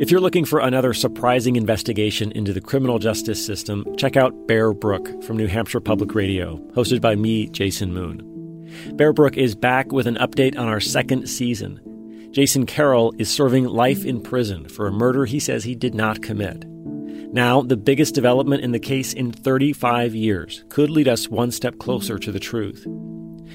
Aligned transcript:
If 0.00 0.12
you're 0.12 0.20
looking 0.20 0.44
for 0.44 0.60
another 0.60 0.94
surprising 0.94 1.56
investigation 1.56 2.30
into 2.30 2.52
the 2.52 2.60
criminal 2.60 3.00
justice 3.00 3.44
system, 3.44 3.84
check 3.96 4.16
out 4.16 4.46
Bear 4.46 4.72
Brook 4.72 5.24
from 5.24 5.36
New 5.36 5.48
Hampshire 5.48 5.80
Public 5.80 6.14
Radio, 6.14 6.58
hosted 6.72 7.00
by 7.00 7.16
me, 7.16 7.48
Jason 7.48 7.92
Moon. 7.92 8.22
Bear 8.94 9.12
Brook 9.12 9.36
is 9.36 9.56
back 9.56 9.90
with 9.90 10.06
an 10.06 10.14
update 10.14 10.56
on 10.56 10.68
our 10.68 10.78
second 10.78 11.28
season. 11.28 12.30
Jason 12.30 12.64
Carroll 12.64 13.12
is 13.18 13.28
serving 13.28 13.64
life 13.64 14.04
in 14.04 14.20
prison 14.20 14.68
for 14.68 14.86
a 14.86 14.92
murder 14.92 15.24
he 15.24 15.40
says 15.40 15.64
he 15.64 15.74
did 15.74 15.96
not 15.96 16.22
commit. 16.22 16.64
Now, 17.32 17.62
the 17.62 17.76
biggest 17.76 18.14
development 18.14 18.62
in 18.62 18.70
the 18.70 18.78
case 18.78 19.12
in 19.12 19.32
35 19.32 20.14
years 20.14 20.64
could 20.68 20.90
lead 20.90 21.08
us 21.08 21.28
one 21.28 21.50
step 21.50 21.76
closer 21.78 22.20
to 22.20 22.30
the 22.30 22.38
truth. 22.38 22.86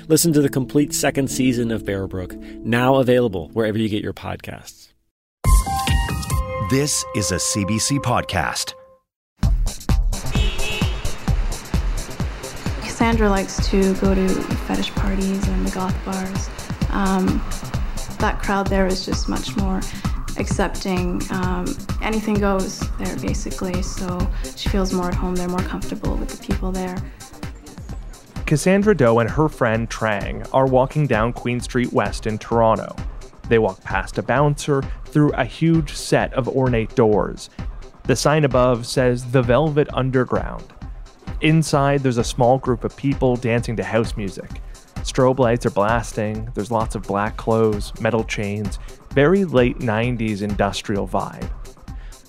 Listen 0.09 0.33
to 0.33 0.41
the 0.41 0.49
complete 0.49 0.93
second 0.93 1.31
season 1.31 1.71
of 1.71 1.85
Bear 1.85 2.05
Brook, 2.05 2.35
now 2.65 2.95
available 2.95 3.47
wherever 3.53 3.77
you 3.77 3.87
get 3.87 4.03
your 4.03 4.11
podcasts. 4.11 4.92
This 6.73 7.05
is 7.13 7.31
a 7.31 7.35
CBC 7.35 7.99
podcast. 7.99 8.73
Cassandra 12.81 13.29
likes 13.29 13.69
to 13.69 13.93
go 13.97 14.15
to 14.15 14.27
fetish 14.27 14.89
parties 14.95 15.47
and 15.49 15.67
the 15.67 15.71
goth 15.71 15.95
bars. 16.03 16.49
Um, 16.89 17.45
that 18.17 18.41
crowd 18.41 18.65
there 18.65 18.87
is 18.87 19.05
just 19.05 19.29
much 19.29 19.55
more 19.55 19.81
accepting. 20.39 21.21
Um, 21.29 21.77
anything 22.01 22.39
goes 22.39 22.79
there, 22.97 23.17
basically. 23.17 23.83
So 23.83 24.27
she 24.55 24.67
feels 24.69 24.93
more 24.93 25.09
at 25.09 25.13
home. 25.13 25.35
They're 25.35 25.47
more 25.47 25.59
comfortable 25.59 26.15
with 26.15 26.29
the 26.29 26.43
people 26.43 26.71
there. 26.71 26.97
Cassandra 28.47 28.97
Do 28.97 29.19
and 29.19 29.29
her 29.29 29.47
friend 29.47 29.87
Trang 29.91 30.49
are 30.51 30.65
walking 30.65 31.05
down 31.05 31.33
Queen 31.33 31.59
Street 31.59 31.93
West 31.93 32.25
in 32.25 32.39
Toronto. 32.39 32.95
They 33.49 33.59
walk 33.59 33.83
past 33.83 34.17
a 34.17 34.23
bouncer 34.23 34.83
through 35.05 35.31
a 35.33 35.45
huge 35.45 35.93
set 35.93 36.33
of 36.33 36.47
ornate 36.47 36.95
doors. 36.95 37.49
The 38.03 38.15
sign 38.15 38.43
above 38.43 38.85
says 38.85 39.31
The 39.31 39.41
Velvet 39.41 39.87
Underground. 39.93 40.73
Inside, 41.41 42.01
there's 42.01 42.17
a 42.17 42.23
small 42.23 42.57
group 42.57 42.83
of 42.83 42.95
people 42.95 43.35
dancing 43.35 43.75
to 43.77 43.83
house 43.83 44.15
music. 44.15 44.49
Strobe 45.03 45.39
lights 45.39 45.65
are 45.65 45.71
blasting, 45.71 46.49
there's 46.53 46.71
lots 46.71 46.95
of 46.95 47.03
black 47.03 47.35
clothes, 47.35 47.91
metal 47.99 48.23
chains, 48.23 48.79
very 49.11 49.43
late 49.43 49.79
90s 49.79 50.41
industrial 50.41 51.07
vibe. 51.07 51.49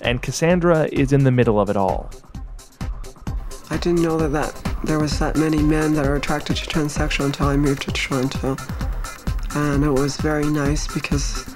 And 0.00 0.20
Cassandra 0.20 0.88
is 0.92 1.12
in 1.12 1.22
the 1.22 1.30
middle 1.30 1.60
of 1.60 1.70
it 1.70 1.76
all. 1.76 2.10
I 3.70 3.76
didn't 3.76 4.02
know 4.02 4.18
that, 4.18 4.28
that 4.28 4.76
there 4.84 4.98
was 4.98 5.18
that 5.20 5.36
many 5.36 5.62
men 5.62 5.94
that 5.94 6.06
are 6.06 6.16
attracted 6.16 6.56
to 6.56 6.66
transsexual 6.66 7.26
until 7.26 7.46
I 7.46 7.56
moved 7.56 7.82
to 7.82 7.92
Toronto. 7.92 8.56
And 9.54 9.84
it 9.84 9.90
was 9.90 10.16
very 10.16 10.46
nice 10.46 10.92
because 10.92 11.46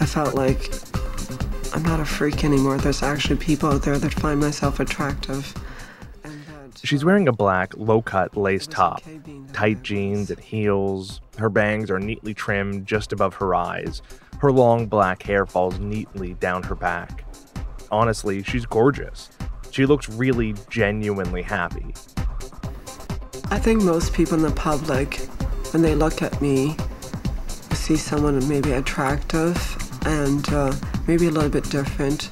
I 0.00 0.06
felt 0.06 0.34
like 0.34 0.72
I'm 1.74 1.82
not 1.82 2.00
a 2.00 2.04
freak 2.04 2.44
anymore. 2.44 2.78
There's 2.78 3.02
actually 3.02 3.36
people 3.36 3.70
out 3.70 3.82
there 3.82 3.98
that 3.98 4.14
find 4.14 4.40
myself 4.40 4.80
attractive. 4.80 5.54
She's 6.84 7.04
wearing 7.04 7.28
a 7.28 7.32
black, 7.32 7.76
low 7.76 8.02
cut 8.02 8.36
lace 8.36 8.66
top, 8.66 9.02
tight 9.52 9.82
jeans 9.82 10.30
and 10.30 10.40
heels. 10.40 11.20
Her 11.38 11.48
bangs 11.48 11.90
are 11.90 12.00
neatly 12.00 12.34
trimmed 12.34 12.86
just 12.86 13.12
above 13.12 13.34
her 13.36 13.54
eyes. 13.54 14.02
Her 14.40 14.50
long 14.50 14.86
black 14.86 15.22
hair 15.22 15.46
falls 15.46 15.78
neatly 15.78 16.34
down 16.34 16.64
her 16.64 16.74
back. 16.74 17.24
Honestly, 17.90 18.42
she's 18.42 18.66
gorgeous. 18.66 19.30
She 19.70 19.86
looks 19.86 20.08
really 20.08 20.54
genuinely 20.68 21.42
happy. 21.42 21.94
I 23.50 23.58
think 23.58 23.82
most 23.82 24.12
people 24.12 24.34
in 24.34 24.42
the 24.42 24.50
public, 24.50 25.18
when 25.72 25.82
they 25.82 25.94
look 25.94 26.22
at 26.22 26.42
me, 26.42 26.76
see 27.82 27.96
someone 27.96 28.38
maybe 28.48 28.70
attractive 28.70 29.58
and 30.06 30.48
uh, 30.50 30.72
maybe 31.08 31.26
a 31.26 31.30
little 31.30 31.50
bit 31.50 31.68
different. 31.68 32.30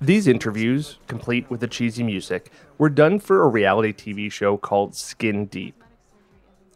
These 0.00 0.26
interviews, 0.26 0.98
complete 1.06 1.48
with 1.48 1.60
the 1.60 1.68
cheesy 1.68 2.02
music, 2.02 2.50
were 2.76 2.88
done 2.88 3.20
for 3.20 3.44
a 3.44 3.48
reality 3.48 3.92
TV 3.92 4.32
show 4.32 4.56
called 4.56 4.96
Skin 4.96 5.46
Deep. 5.46 5.84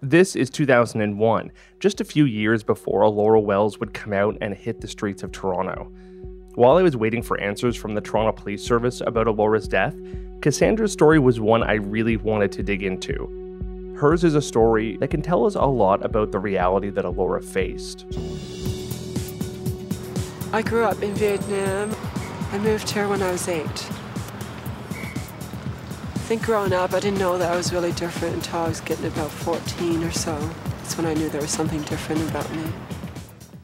This 0.00 0.36
is 0.36 0.48
2001, 0.48 1.50
just 1.80 2.00
a 2.00 2.04
few 2.04 2.24
years 2.24 2.62
before 2.62 3.02
Alora 3.02 3.40
Wells 3.40 3.80
would 3.80 3.92
come 3.92 4.12
out 4.12 4.38
and 4.40 4.54
hit 4.54 4.80
the 4.80 4.86
streets 4.86 5.24
of 5.24 5.32
Toronto. 5.32 5.90
While 6.54 6.76
I 6.76 6.82
was 6.82 6.96
waiting 6.96 7.20
for 7.20 7.40
answers 7.40 7.74
from 7.74 7.94
the 7.94 8.00
Toronto 8.00 8.30
Police 8.30 8.62
Service 8.64 9.00
about 9.00 9.26
Alora's 9.26 9.66
death, 9.66 9.96
Cassandra's 10.40 10.92
story 10.92 11.18
was 11.18 11.40
one 11.40 11.64
I 11.64 11.74
really 11.74 12.16
wanted 12.16 12.52
to 12.52 12.62
dig 12.62 12.84
into. 12.84 13.45
Hers 13.96 14.24
is 14.24 14.34
a 14.34 14.42
story 14.42 14.98
that 14.98 15.08
can 15.08 15.22
tell 15.22 15.46
us 15.46 15.54
a 15.54 15.64
lot 15.64 16.04
about 16.04 16.30
the 16.30 16.38
reality 16.38 16.90
that 16.90 17.06
Alora 17.06 17.40
faced. 17.40 18.04
I 20.52 20.60
grew 20.60 20.84
up 20.84 21.02
in 21.02 21.14
Vietnam. 21.14 21.96
I 22.52 22.58
moved 22.58 22.90
here 22.90 23.08
when 23.08 23.22
I 23.22 23.32
was 23.32 23.48
eight. 23.48 23.90
I 26.14 26.28
think 26.28 26.42
growing 26.42 26.74
up, 26.74 26.92
I 26.92 27.00
didn't 27.00 27.18
know 27.18 27.38
that 27.38 27.50
I 27.50 27.56
was 27.56 27.72
really 27.72 27.92
different 27.92 28.34
until 28.34 28.60
I 28.60 28.68
was 28.68 28.82
getting 28.82 29.06
about 29.06 29.30
14 29.30 30.04
or 30.04 30.10
so. 30.10 30.36
That's 30.78 30.98
when 30.98 31.06
I 31.06 31.14
knew 31.14 31.30
there 31.30 31.40
was 31.40 31.50
something 31.50 31.80
different 31.82 32.28
about 32.28 32.54
me. 32.54 32.64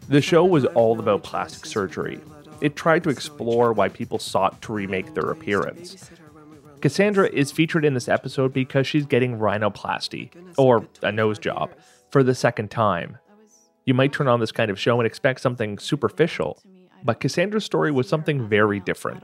The 0.08 0.22
show 0.22 0.46
was 0.46 0.64
all 0.64 0.98
about 0.98 1.24
plastic 1.24 1.66
surgery. 1.66 2.20
It 2.62 2.74
tried 2.74 3.02
to 3.04 3.10
explore 3.10 3.74
why 3.74 3.90
people 3.90 4.18
sought 4.18 4.62
to 4.62 4.72
remake 4.72 5.12
their 5.12 5.30
appearance. 5.30 6.10
Cassandra 6.82 7.28
is 7.32 7.52
featured 7.52 7.84
in 7.84 7.94
this 7.94 8.08
episode 8.08 8.52
because 8.52 8.88
she's 8.88 9.06
getting 9.06 9.38
rhinoplasty, 9.38 10.30
or 10.58 10.86
a 11.00 11.12
nose 11.12 11.38
job, 11.38 11.70
for 12.10 12.24
the 12.24 12.34
second 12.34 12.72
time. 12.72 13.18
You 13.86 13.94
might 13.94 14.12
turn 14.12 14.26
on 14.26 14.40
this 14.40 14.50
kind 14.50 14.68
of 14.68 14.80
show 14.80 14.98
and 14.98 15.06
expect 15.06 15.40
something 15.40 15.78
superficial, 15.78 16.60
but 17.04 17.20
Cassandra's 17.20 17.64
story 17.64 17.92
was 17.92 18.08
something 18.08 18.48
very 18.48 18.80
different. 18.80 19.22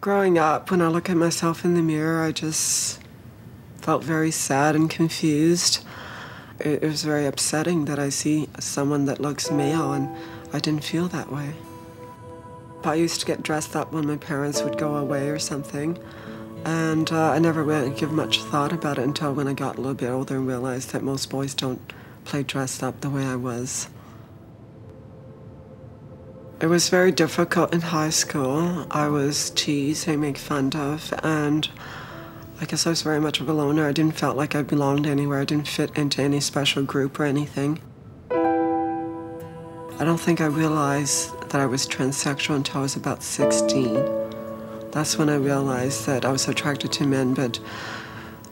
Growing 0.00 0.38
up, 0.38 0.70
when 0.70 0.80
I 0.80 0.86
look 0.86 1.10
at 1.10 1.16
myself 1.16 1.64
in 1.64 1.74
the 1.74 1.82
mirror, 1.82 2.22
I 2.22 2.30
just 2.30 3.00
felt 3.78 4.04
very 4.04 4.30
sad 4.30 4.76
and 4.76 4.88
confused. 4.88 5.84
It, 6.60 6.82
was 6.82 7.02
very 7.02 7.26
upsetting 7.26 7.86
that 7.86 7.98
I 7.98 8.10
see 8.10 8.48
someone 8.60 9.06
that 9.06 9.20
looks 9.20 9.50
male, 9.50 9.92
and 9.92 10.08
I 10.52 10.60
didn't 10.60 10.84
feel 10.84 11.08
that 11.08 11.32
way. 11.32 11.54
I 12.86 12.94
used 12.94 13.20
to 13.20 13.26
get 13.26 13.42
dressed 13.42 13.76
up 13.76 13.92
when 13.92 14.06
my 14.06 14.16
parents 14.16 14.62
would 14.62 14.78
go 14.78 14.96
away 14.96 15.28
or 15.28 15.38
something, 15.38 15.98
and 16.64 17.10
uh, 17.12 17.30
I 17.30 17.38
never 17.38 17.62
really 17.62 17.90
give 17.90 18.12
much 18.12 18.42
thought 18.42 18.72
about 18.72 18.98
it 18.98 19.04
until 19.04 19.32
when 19.34 19.48
I 19.48 19.52
got 19.54 19.76
a 19.76 19.80
little 19.80 19.94
bit 19.94 20.10
older 20.10 20.36
and 20.36 20.46
realized 20.46 20.92
that 20.92 21.02
most 21.02 21.30
boys 21.30 21.54
don't 21.54 21.92
play 22.24 22.42
dressed 22.42 22.82
up 22.82 23.00
the 23.00 23.10
way 23.10 23.24
I 23.24 23.36
was. 23.36 23.88
It 26.60 26.66
was 26.66 26.88
very 26.88 27.12
difficult 27.12 27.74
in 27.74 27.80
high 27.80 28.10
school. 28.10 28.86
I 28.90 29.08
was 29.08 29.50
teased 29.50 30.08
and 30.08 30.20
made 30.20 30.38
fun 30.38 30.70
of, 30.74 31.12
and 31.22 31.68
I 32.60 32.64
guess 32.64 32.86
I 32.86 32.90
was 32.90 33.02
very 33.02 33.20
much 33.20 33.40
of 33.40 33.48
a 33.48 33.52
loner. 33.52 33.88
I 33.88 33.92
didn't 33.92 34.18
feel 34.18 34.34
like 34.34 34.54
I 34.54 34.62
belonged 34.62 35.06
anywhere. 35.06 35.40
I 35.40 35.44
didn't 35.44 35.68
fit 35.68 35.90
into 35.96 36.22
any 36.22 36.40
special 36.40 36.82
group 36.84 37.20
or 37.20 37.24
anything. 37.24 37.80
I 38.30 40.04
don't 40.04 40.20
think 40.20 40.40
I 40.40 40.46
realized 40.46 41.30
that 41.54 41.60
I 41.60 41.66
was 41.66 41.86
transsexual 41.86 42.56
until 42.56 42.80
I 42.80 42.82
was 42.82 42.96
about 42.96 43.22
16. 43.22 43.94
That's 44.90 45.16
when 45.16 45.28
I 45.28 45.36
realized 45.36 46.04
that 46.06 46.24
I 46.24 46.32
was 46.32 46.48
attracted 46.48 46.90
to 46.90 47.06
men, 47.06 47.32
but 47.32 47.60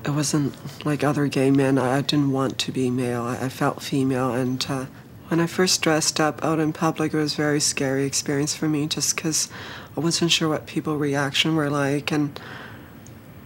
it 0.05 0.11
wasn't 0.11 0.55
like 0.87 1.03
other 1.03 1.27
gay 1.27 1.51
men. 1.51 1.79
I, 1.79 2.01
didn't 2.03 2.31
want 2.31 2.59
to 2.59 2.71
be 2.71 2.91
male. 2.91 3.23
I, 3.23 3.47
I 3.47 3.49
felt 3.49 3.83
female, 3.83 4.33
and 4.33 4.65
uh, 4.69 4.87
when 5.27 5.41
I 5.41 5.49
first 5.49 5.83
dressed 5.83 6.21
up 6.21 6.45
out 6.45 6.61
in 6.61 6.73
public, 6.73 7.13
it 7.13 7.17
was 7.17 7.35
a 7.35 7.39
very 7.39 7.59
scary 7.59 8.05
experience 8.05 8.55
for 8.55 8.69
me 8.69 8.87
just 8.87 9.17
because 9.17 9.51
I 9.97 10.01
wasn't 10.01 10.31
sure 10.31 10.49
what 10.49 10.69
people' 10.69 10.97
reaction 10.97 11.57
were 11.57 11.71
like, 11.71 12.13
and 12.13 12.39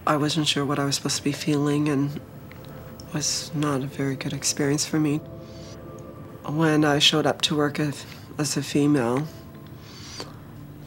I 0.05 0.17
wasn't 0.17 0.47
sure 0.47 0.65
what 0.65 0.77
I 0.77 0.85
was 0.85 0.97
supposed 0.97 1.17
to 1.17 1.23
be 1.23 1.31
feeling, 1.31 1.89
and 1.89 2.17
it 2.17 2.21
was 3.11 3.49
not 3.55 3.81
a 3.81 3.87
very 3.87 4.17
good 4.17 4.33
experience 4.33 4.85
for 4.85 4.99
me. 4.99 5.17
When 6.45 6.85
I 6.85 6.99
showed 6.99 7.25
up 7.25 7.41
to 7.41 7.55
work 7.55 7.79
as, 7.79 8.05
as 8.37 8.55
a 8.55 8.61
female, 8.61 9.27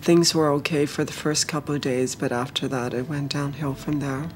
things 0.00 0.34
were 0.34 0.48
okay 0.48 0.86
for 0.86 1.04
the 1.04 1.12
first 1.12 1.46
couple 1.46 1.74
of 1.74 1.80
days, 1.80 2.14
but 2.14 2.32
after 2.32 2.66
that, 2.68 2.94
it 2.94 3.08
went 3.08 3.32
downhill 3.32 3.74
from 3.74 4.00
there. 4.00 4.28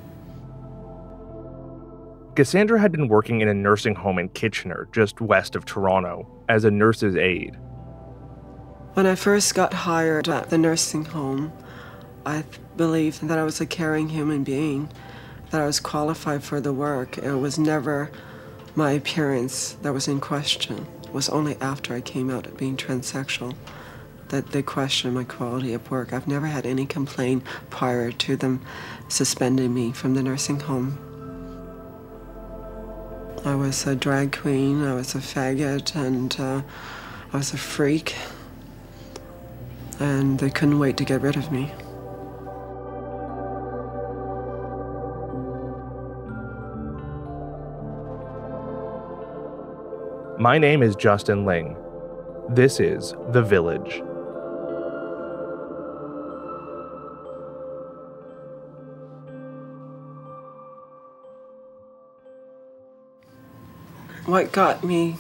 Cassandra 2.37 2.81
had 2.81 2.93
been 2.93 3.08
working 3.08 3.40
in 3.40 3.49
a 3.49 3.55
nursing 3.55 3.94
home 3.94 4.19
in 4.19 4.28
Kitchener, 4.28 4.88
just 4.93 5.20
west 5.20 5.55
of 5.55 5.64
Toronto, 5.64 6.26
as 6.49 6.64
a 6.64 6.70
nurse's 6.70 7.16
aide. 7.16 7.56
When 8.94 9.06
I 9.06 9.14
first 9.14 9.55
got 9.55 9.72
hired 9.72 10.28
at 10.28 10.50
the 10.50 10.58
nursing 10.58 11.05
home, 11.05 11.52
I 12.26 12.44
believed 12.76 13.26
that 13.28 13.38
I 13.38 13.44
was 13.44 13.61
a 13.61 13.66
caring 13.66 14.08
human 14.08 14.44
being, 14.44 14.88
that 15.50 15.61
I 15.61 15.66
was 15.66 15.81
qualified 15.81 16.43
for 16.43 16.61
the 16.61 16.72
work. 16.72 17.19
It 17.19 17.37
was 17.37 17.58
never 17.58 18.11
my 18.75 18.93
appearance 18.93 19.72
that 19.82 19.93
was 19.93 20.08
in 20.08 20.20
question. 20.20 20.87
It 21.05 21.14
was 21.14 21.28
only 21.28 21.56
after 21.61 21.94
I 21.94 22.00
came 22.00 22.31
out 22.31 22.46
at 22.46 22.56
being 22.56 22.76
transsexual 22.76 23.55
that 24.34 24.50
they 24.50 24.62
question 24.62 25.14
my 25.14 25.22
quality 25.22 25.72
of 25.75 25.88
work. 25.92 26.12
I've 26.12 26.26
never 26.26 26.46
had 26.46 26.66
any 26.66 26.86
complaint 26.86 27.44
prior 27.70 28.10
to 28.10 28.34
them 28.34 28.60
suspending 29.08 29.72
me 29.72 29.92
from 29.92 30.14
the 30.14 30.25
nursing 30.25 30.58
home. 30.58 30.98
I 33.44 33.54
was 33.54 33.86
a 33.86 33.94
drag 33.94 34.36
queen, 34.36 34.82
I 34.82 34.94
was 34.94 35.14
a 35.14 35.19
faggot, 35.19 35.94
and 35.94 36.34
uh, 36.40 36.62
I 37.32 37.36
was 37.36 37.52
a 37.52 37.58
freak. 37.58 38.16
and 40.00 40.40
they 40.40 40.50
couldn't 40.50 40.80
wait 40.80 40.96
to 40.96 41.04
get 41.04 41.20
rid 41.20 41.37
of 41.37 41.52
me. 41.52 41.72
My 50.38 50.58
name 50.58 50.82
is 50.82 50.96
Justin 50.96 51.44
Ling. 51.44 51.76
This 52.50 52.80
is 52.80 53.14
The 53.30 53.42
Village. 53.42 54.02
What 64.34 64.50
got 64.50 64.82
me 64.82 65.14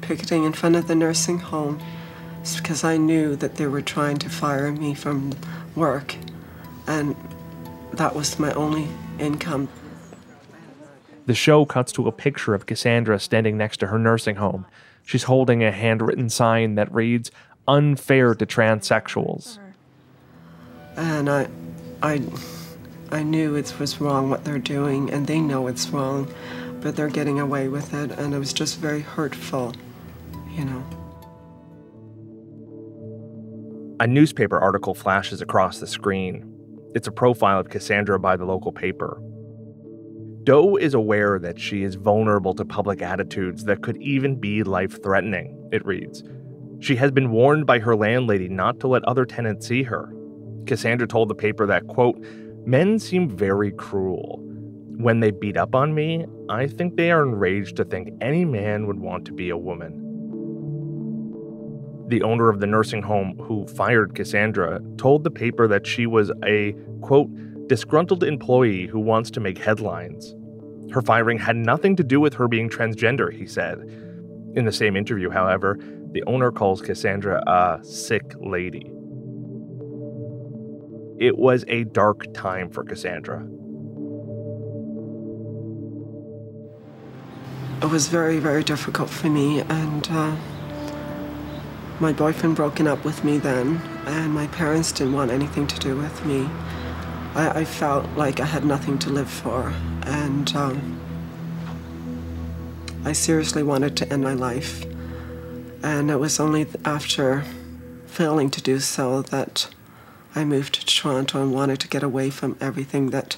picketing 0.00 0.44
in 0.44 0.54
front 0.54 0.74
of 0.74 0.88
the 0.88 0.94
nursing 0.94 1.38
home 1.38 1.78
is 2.42 2.56
because 2.56 2.82
I 2.82 2.96
knew 2.96 3.36
that 3.36 3.56
they 3.56 3.66
were 3.66 3.82
trying 3.82 4.16
to 4.16 4.30
fire 4.30 4.72
me 4.72 4.94
from 4.94 5.34
work, 5.76 6.14
and 6.86 7.14
that 7.92 8.14
was 8.14 8.38
my 8.38 8.50
only 8.54 8.88
income. 9.18 9.68
The 11.26 11.34
show 11.34 11.66
cuts 11.66 11.92
to 11.92 12.08
a 12.08 12.10
picture 12.10 12.54
of 12.54 12.64
Cassandra 12.64 13.20
standing 13.20 13.58
next 13.58 13.80
to 13.80 13.88
her 13.88 13.98
nursing 13.98 14.36
home. 14.36 14.64
She's 15.04 15.24
holding 15.24 15.62
a 15.62 15.70
handwritten 15.70 16.30
sign 16.30 16.76
that 16.76 16.90
reads, 16.90 17.30
Unfair 17.68 18.34
to 18.36 18.46
transsexuals. 18.46 19.58
And 20.96 21.28
I, 21.28 21.48
I, 22.02 22.22
I 23.10 23.24
knew 23.24 23.56
it 23.56 23.78
was 23.78 24.00
wrong 24.00 24.30
what 24.30 24.44
they're 24.46 24.58
doing, 24.58 25.10
and 25.10 25.26
they 25.26 25.38
know 25.38 25.66
it's 25.66 25.90
wrong 25.90 26.32
but 26.82 26.96
they're 26.96 27.08
getting 27.08 27.38
away 27.38 27.68
with 27.68 27.94
it, 27.94 28.10
and 28.12 28.34
it 28.34 28.38
was 28.38 28.52
just 28.52 28.78
very 28.78 29.00
hurtful, 29.00 29.72
you 30.54 30.64
know. 30.64 30.84
A 34.00 34.06
newspaper 34.06 34.58
article 34.58 34.94
flashes 34.94 35.40
across 35.40 35.78
the 35.78 35.86
screen. 35.86 36.48
It's 36.94 37.06
a 37.06 37.12
profile 37.12 37.60
of 37.60 37.68
Cassandra 37.68 38.18
by 38.18 38.36
the 38.36 38.44
local 38.44 38.72
paper. 38.72 39.22
Do 40.42 40.76
is 40.76 40.92
aware 40.92 41.38
that 41.38 41.60
she 41.60 41.84
is 41.84 41.94
vulnerable 41.94 42.52
to 42.54 42.64
public 42.64 43.00
attitudes 43.00 43.64
that 43.64 43.82
could 43.82 43.96
even 44.02 44.34
be 44.34 44.64
life 44.64 45.00
threatening, 45.02 45.68
it 45.70 45.86
reads. 45.86 46.24
She 46.80 46.96
has 46.96 47.12
been 47.12 47.30
warned 47.30 47.64
by 47.64 47.78
her 47.78 47.94
landlady 47.94 48.48
not 48.48 48.80
to 48.80 48.88
let 48.88 49.04
other 49.04 49.24
tenants 49.24 49.68
see 49.68 49.84
her. 49.84 50.12
Cassandra 50.66 51.06
told 51.06 51.28
the 51.28 51.34
paper 51.36 51.64
that, 51.66 51.86
quote, 51.86 52.18
men 52.66 52.98
seem 52.98 53.28
very 53.28 53.70
cruel 53.70 54.42
when 55.02 55.20
they 55.20 55.30
beat 55.30 55.56
up 55.56 55.74
on 55.74 55.94
me, 55.94 56.26
I 56.48 56.66
think 56.66 56.96
they 56.96 57.10
are 57.10 57.22
enraged 57.22 57.76
to 57.76 57.84
think 57.84 58.10
any 58.20 58.44
man 58.44 58.86
would 58.86 59.00
want 59.00 59.24
to 59.26 59.32
be 59.32 59.50
a 59.50 59.56
woman. 59.56 59.98
The 62.08 62.22
owner 62.22 62.48
of 62.48 62.60
the 62.60 62.66
nursing 62.66 63.02
home 63.02 63.38
who 63.38 63.66
fired 63.66 64.14
Cassandra 64.14 64.80
told 64.98 65.24
the 65.24 65.30
paper 65.30 65.66
that 65.66 65.86
she 65.86 66.06
was 66.06 66.30
a, 66.44 66.72
quote, 67.00 67.30
disgruntled 67.68 68.22
employee 68.22 68.86
who 68.86 69.00
wants 69.00 69.30
to 69.32 69.40
make 69.40 69.58
headlines. 69.58 70.34
Her 70.92 71.02
firing 71.02 71.38
had 71.38 71.56
nothing 71.56 71.96
to 71.96 72.04
do 72.04 72.20
with 72.20 72.34
her 72.34 72.48
being 72.48 72.68
transgender, 72.68 73.32
he 73.32 73.46
said. 73.46 73.78
In 74.54 74.66
the 74.66 74.72
same 74.72 74.96
interview, 74.96 75.30
however, 75.30 75.78
the 76.12 76.22
owner 76.26 76.52
calls 76.52 76.82
Cassandra 76.82 77.42
a 77.46 77.82
sick 77.82 78.34
lady. 78.38 78.92
It 81.18 81.38
was 81.38 81.64
a 81.68 81.84
dark 81.84 82.32
time 82.34 82.68
for 82.68 82.84
Cassandra. 82.84 83.46
It 87.82 87.90
was 87.90 88.06
very, 88.06 88.38
very 88.38 88.62
difficult 88.62 89.10
for 89.10 89.28
me. 89.28 89.58
And 89.60 90.08
uh, 90.08 90.36
my 91.98 92.12
boyfriend 92.12 92.54
broken 92.54 92.86
up 92.86 93.04
with 93.04 93.24
me 93.24 93.38
then, 93.38 93.82
and 94.06 94.32
my 94.32 94.46
parents 94.48 94.92
didn't 94.92 95.14
want 95.14 95.32
anything 95.32 95.66
to 95.66 95.78
do 95.80 95.96
with 95.96 96.24
me. 96.24 96.48
I, 97.34 97.60
I 97.60 97.64
felt 97.64 98.08
like 98.16 98.38
I 98.38 98.44
had 98.44 98.64
nothing 98.64 98.98
to 99.00 99.10
live 99.10 99.28
for, 99.28 99.74
and 100.02 100.54
um, 100.54 101.00
I 103.04 103.12
seriously 103.12 103.64
wanted 103.64 103.96
to 103.96 104.12
end 104.12 104.22
my 104.22 104.34
life. 104.34 104.84
And 105.82 106.08
it 106.08 106.20
was 106.20 106.38
only 106.38 106.68
after 106.84 107.42
failing 108.06 108.50
to 108.52 108.62
do 108.62 108.78
so 108.78 109.22
that 109.22 109.68
I 110.36 110.44
moved 110.44 110.74
to 110.74 110.86
Toronto 110.86 111.42
and 111.42 111.52
wanted 111.52 111.80
to 111.80 111.88
get 111.88 112.04
away 112.04 112.30
from 112.30 112.56
everything 112.60 113.10
that 113.10 113.36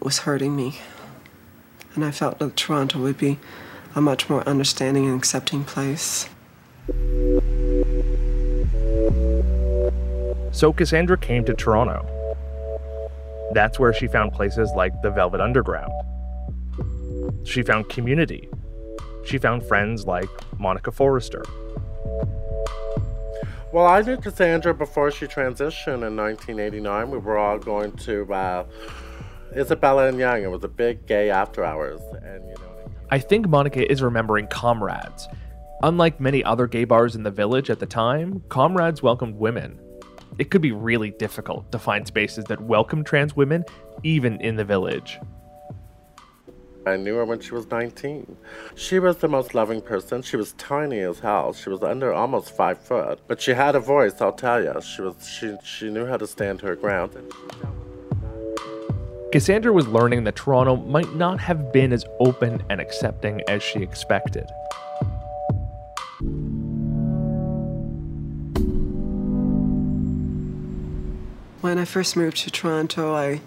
was 0.00 0.20
hurting 0.20 0.56
me 0.56 0.78
and 1.94 2.04
I 2.04 2.10
felt 2.10 2.38
that 2.38 2.56
Toronto 2.56 2.98
would 3.00 3.18
be 3.18 3.38
a 3.94 4.00
much 4.00 4.28
more 4.28 4.46
understanding 4.48 5.06
and 5.06 5.18
accepting 5.18 5.64
place. 5.64 6.28
So 10.52 10.72
Cassandra 10.72 11.16
came 11.16 11.44
to 11.44 11.54
Toronto. 11.54 12.06
That's 13.52 13.78
where 13.78 13.92
she 13.92 14.06
found 14.06 14.32
places 14.32 14.70
like 14.76 14.92
the 15.02 15.10
Velvet 15.10 15.40
Underground. 15.40 15.92
She 17.44 17.62
found 17.62 17.88
community. 17.88 18.48
She 19.24 19.38
found 19.38 19.64
friends 19.64 20.06
like 20.06 20.28
Monica 20.58 20.92
Forrester. 20.92 21.42
Well, 23.72 23.86
I 23.86 24.02
knew 24.02 24.16
Cassandra 24.16 24.74
before 24.74 25.12
she 25.12 25.26
transitioned 25.26 26.06
in 26.06 26.16
1989. 26.16 27.10
We 27.10 27.18
were 27.18 27.38
all 27.38 27.58
going 27.58 27.92
to 27.92 28.32
uh, 28.32 28.64
Isabella 29.56 30.08
and 30.08 30.18
Yonge. 30.18 30.44
It 30.44 30.50
was 30.50 30.64
a 30.64 30.68
big 30.68 31.06
gay 31.06 31.30
after 31.30 31.64
hours, 31.64 32.00
and 32.22 32.48
you 32.48 32.54
know. 32.54 32.92
I 33.10 33.18
think 33.18 33.48
Monica 33.48 33.90
is 33.90 34.02
remembering 34.02 34.46
Comrades. 34.46 35.28
Unlike 35.82 36.20
many 36.20 36.44
other 36.44 36.66
gay 36.66 36.84
bars 36.84 37.16
in 37.16 37.22
the 37.22 37.30
village 37.30 37.70
at 37.70 37.80
the 37.80 37.86
time, 37.86 38.42
Comrades 38.48 39.02
welcomed 39.02 39.36
women. 39.36 39.80
It 40.38 40.50
could 40.50 40.62
be 40.62 40.72
really 40.72 41.10
difficult 41.10 41.70
to 41.72 41.78
find 41.78 42.06
spaces 42.06 42.44
that 42.46 42.60
welcome 42.60 43.02
trans 43.02 43.34
women, 43.34 43.64
even 44.02 44.40
in 44.40 44.56
the 44.56 44.64
village. 44.64 45.18
I 46.86 46.96
knew 46.96 47.16
her 47.16 47.24
when 47.24 47.40
she 47.40 47.52
was 47.52 47.70
19. 47.70 48.36
She 48.74 48.98
was 48.98 49.18
the 49.18 49.28
most 49.28 49.54
loving 49.54 49.82
person. 49.82 50.22
She 50.22 50.36
was 50.36 50.52
tiny 50.54 51.00
as 51.00 51.20
hell. 51.20 51.52
She 51.52 51.68
was 51.68 51.82
under 51.82 52.12
almost 52.12 52.56
five 52.56 52.78
foot, 52.78 53.20
but 53.26 53.40
she 53.40 53.52
had 53.52 53.74
a 53.74 53.80
voice. 53.80 54.20
I'll 54.20 54.32
tell 54.32 54.62
you. 54.62 54.80
She 54.80 55.02
was 55.02 55.28
she 55.28 55.56
she 55.62 55.90
knew 55.90 56.06
how 56.06 56.16
to 56.16 56.26
stand 56.26 56.62
her 56.62 56.74
ground. 56.74 57.16
Cassandra 59.32 59.72
was 59.72 59.86
learning 59.86 60.24
that 60.24 60.34
Toronto 60.34 60.74
might 60.74 61.14
not 61.14 61.38
have 61.38 61.72
been 61.72 61.92
as 61.92 62.04
open 62.18 62.64
and 62.68 62.80
accepting 62.80 63.40
as 63.46 63.62
she 63.62 63.78
expected. 63.78 64.50
When 71.60 71.78
I 71.78 71.84
first 71.84 72.16
moved 72.16 72.38
to 72.38 72.50
Toronto, 72.50 73.14
I 73.14 73.40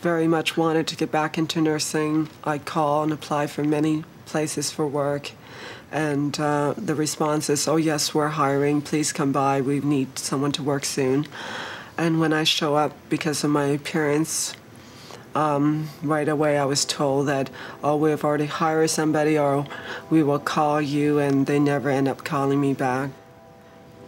very 0.00 0.26
much 0.26 0.56
wanted 0.56 0.88
to 0.88 0.96
get 0.96 1.12
back 1.12 1.38
into 1.38 1.60
nursing. 1.60 2.28
I'd 2.42 2.64
call 2.64 3.04
and 3.04 3.12
apply 3.12 3.46
for 3.46 3.62
many 3.62 4.02
places 4.26 4.72
for 4.72 4.88
work, 4.88 5.30
and 5.92 6.38
uh, 6.40 6.74
the 6.76 6.96
response 6.96 7.48
is, 7.48 7.68
Oh, 7.68 7.76
yes, 7.76 8.12
we're 8.12 8.28
hiring. 8.28 8.82
Please 8.82 9.12
come 9.12 9.30
by. 9.30 9.60
We 9.60 9.78
need 9.78 10.18
someone 10.18 10.50
to 10.52 10.64
work 10.64 10.84
soon. 10.84 11.28
And 11.96 12.18
when 12.18 12.32
I 12.32 12.42
show 12.42 12.74
up 12.74 12.92
because 13.08 13.44
of 13.44 13.50
my 13.50 13.66
appearance, 13.66 14.54
um, 15.34 15.88
right 16.02 16.28
away 16.28 16.58
I 16.58 16.64
was 16.64 16.84
told 16.84 17.28
that, 17.28 17.50
oh, 17.82 17.96
we've 17.96 18.24
already 18.24 18.46
hired 18.46 18.90
somebody 18.90 19.38
or 19.38 19.66
we 20.08 20.22
will 20.22 20.38
call 20.38 20.80
you, 20.80 21.18
and 21.18 21.46
they 21.46 21.58
never 21.58 21.90
end 21.90 22.08
up 22.08 22.24
calling 22.24 22.60
me 22.60 22.74
back. 22.74 23.10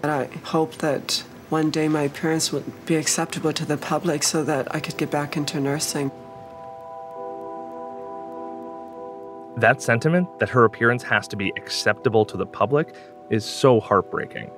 And 0.02 0.10
I 0.10 0.24
hope 0.44 0.76
that 0.76 1.22
one 1.48 1.70
day 1.70 1.86
my 1.86 2.02
appearance 2.02 2.50
would 2.50 2.86
be 2.86 2.96
acceptable 2.96 3.52
to 3.52 3.64
the 3.64 3.76
public 3.76 4.22
so 4.22 4.42
that 4.44 4.74
I 4.74 4.80
could 4.80 4.96
get 4.96 5.10
back 5.10 5.36
into 5.36 5.60
nursing. 5.60 6.10
That 9.58 9.82
sentiment 9.82 10.38
that 10.40 10.48
her 10.48 10.64
appearance 10.64 11.02
has 11.04 11.28
to 11.28 11.36
be 11.36 11.52
acceptable 11.56 12.24
to 12.24 12.36
the 12.36 12.46
public 12.46 12.94
is 13.30 13.44
so 13.44 13.80
heartbreaking. 13.80 14.50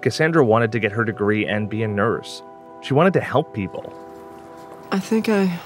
Cassandra 0.00 0.44
wanted 0.44 0.72
to 0.72 0.80
get 0.80 0.90
her 0.90 1.04
degree 1.04 1.46
and 1.46 1.68
be 1.68 1.82
a 1.82 1.88
nurse. 1.88 2.42
She 2.80 2.94
wanted 2.94 3.12
to 3.12 3.20
help 3.20 3.54
people. 3.54 3.92
I 4.90 4.98
think 4.98 5.28
I 5.28 5.58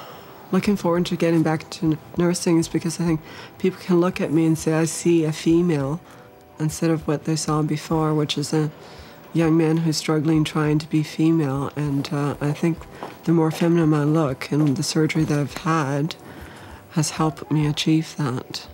looking 0.53 0.77
forward 0.77 1.07
to 1.07 1.17
getting 1.17 1.43
back 1.43 1.69
to 1.71 1.99
nursing 2.17 2.59
is 2.59 2.69
because 2.69 3.01
I 3.01 3.05
think 3.05 3.21
people 3.59 3.81
can 3.81 4.01
look 4.01 4.21
at 4.21 4.33
me 4.33 4.47
and 4.47 4.59
say, 4.59 4.73
I 4.73 4.85
see 4.85 5.25
a 5.25 5.33
female 5.33 6.01
instead 6.59 6.91
of 6.91 7.07
what 7.07 7.25
they 7.25 7.37
saw 7.37 7.63
before, 7.63 8.15
which 8.15 8.37
is 8.37 8.53
a 8.53 8.71
young 9.33 9.57
man 9.57 9.79
who's 9.79 9.97
struggling 9.97 10.45
trying 10.45 10.79
to 10.79 10.89
be 10.89 11.03
female. 11.03 11.73
And 11.77 12.09
uh, 12.13 12.37
I 12.41 12.53
think 12.53 12.79
the 13.25 13.33
more 13.33 13.51
feminine 13.51 13.95
I 13.95 14.05
look 14.05 14.51
and 14.51 14.77
the 14.77 14.83
surgery 14.83 15.25
that 15.25 15.39
I've 15.39 15.57
had 15.59 16.17
has 16.91 17.11
helped 17.11 17.51
me 17.51 17.67
achieve 17.67 18.17
that. 18.17 18.67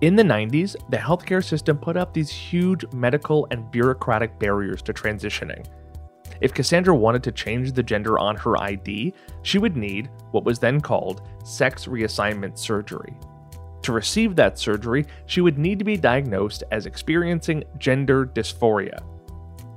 In 0.00 0.16
the 0.16 0.22
90s, 0.22 0.76
the 0.90 0.98
healthcare 0.98 1.42
system 1.42 1.78
put 1.78 1.96
up 1.96 2.12
these 2.12 2.30
huge 2.30 2.84
medical 2.92 3.46
and 3.50 3.70
bureaucratic 3.70 4.38
barriers 4.38 4.82
to 4.82 4.92
transitioning. 4.92 5.64
If 6.40 6.54
Cassandra 6.54 6.94
wanted 6.94 7.22
to 7.24 7.32
change 7.32 7.72
the 7.72 7.82
gender 7.82 8.18
on 8.18 8.36
her 8.36 8.60
ID, 8.60 9.14
she 9.42 9.58
would 9.58 9.76
need 9.76 10.10
what 10.32 10.44
was 10.44 10.58
then 10.58 10.80
called 10.80 11.22
sex 11.44 11.86
reassignment 11.86 12.58
surgery. 12.58 13.14
To 13.82 13.92
receive 13.92 14.34
that 14.36 14.58
surgery, 14.58 15.04
she 15.26 15.42
would 15.42 15.58
need 15.58 15.78
to 15.78 15.84
be 15.84 15.96
diagnosed 15.96 16.64
as 16.70 16.86
experiencing 16.86 17.64
gender 17.78 18.24
dysphoria, 18.26 19.02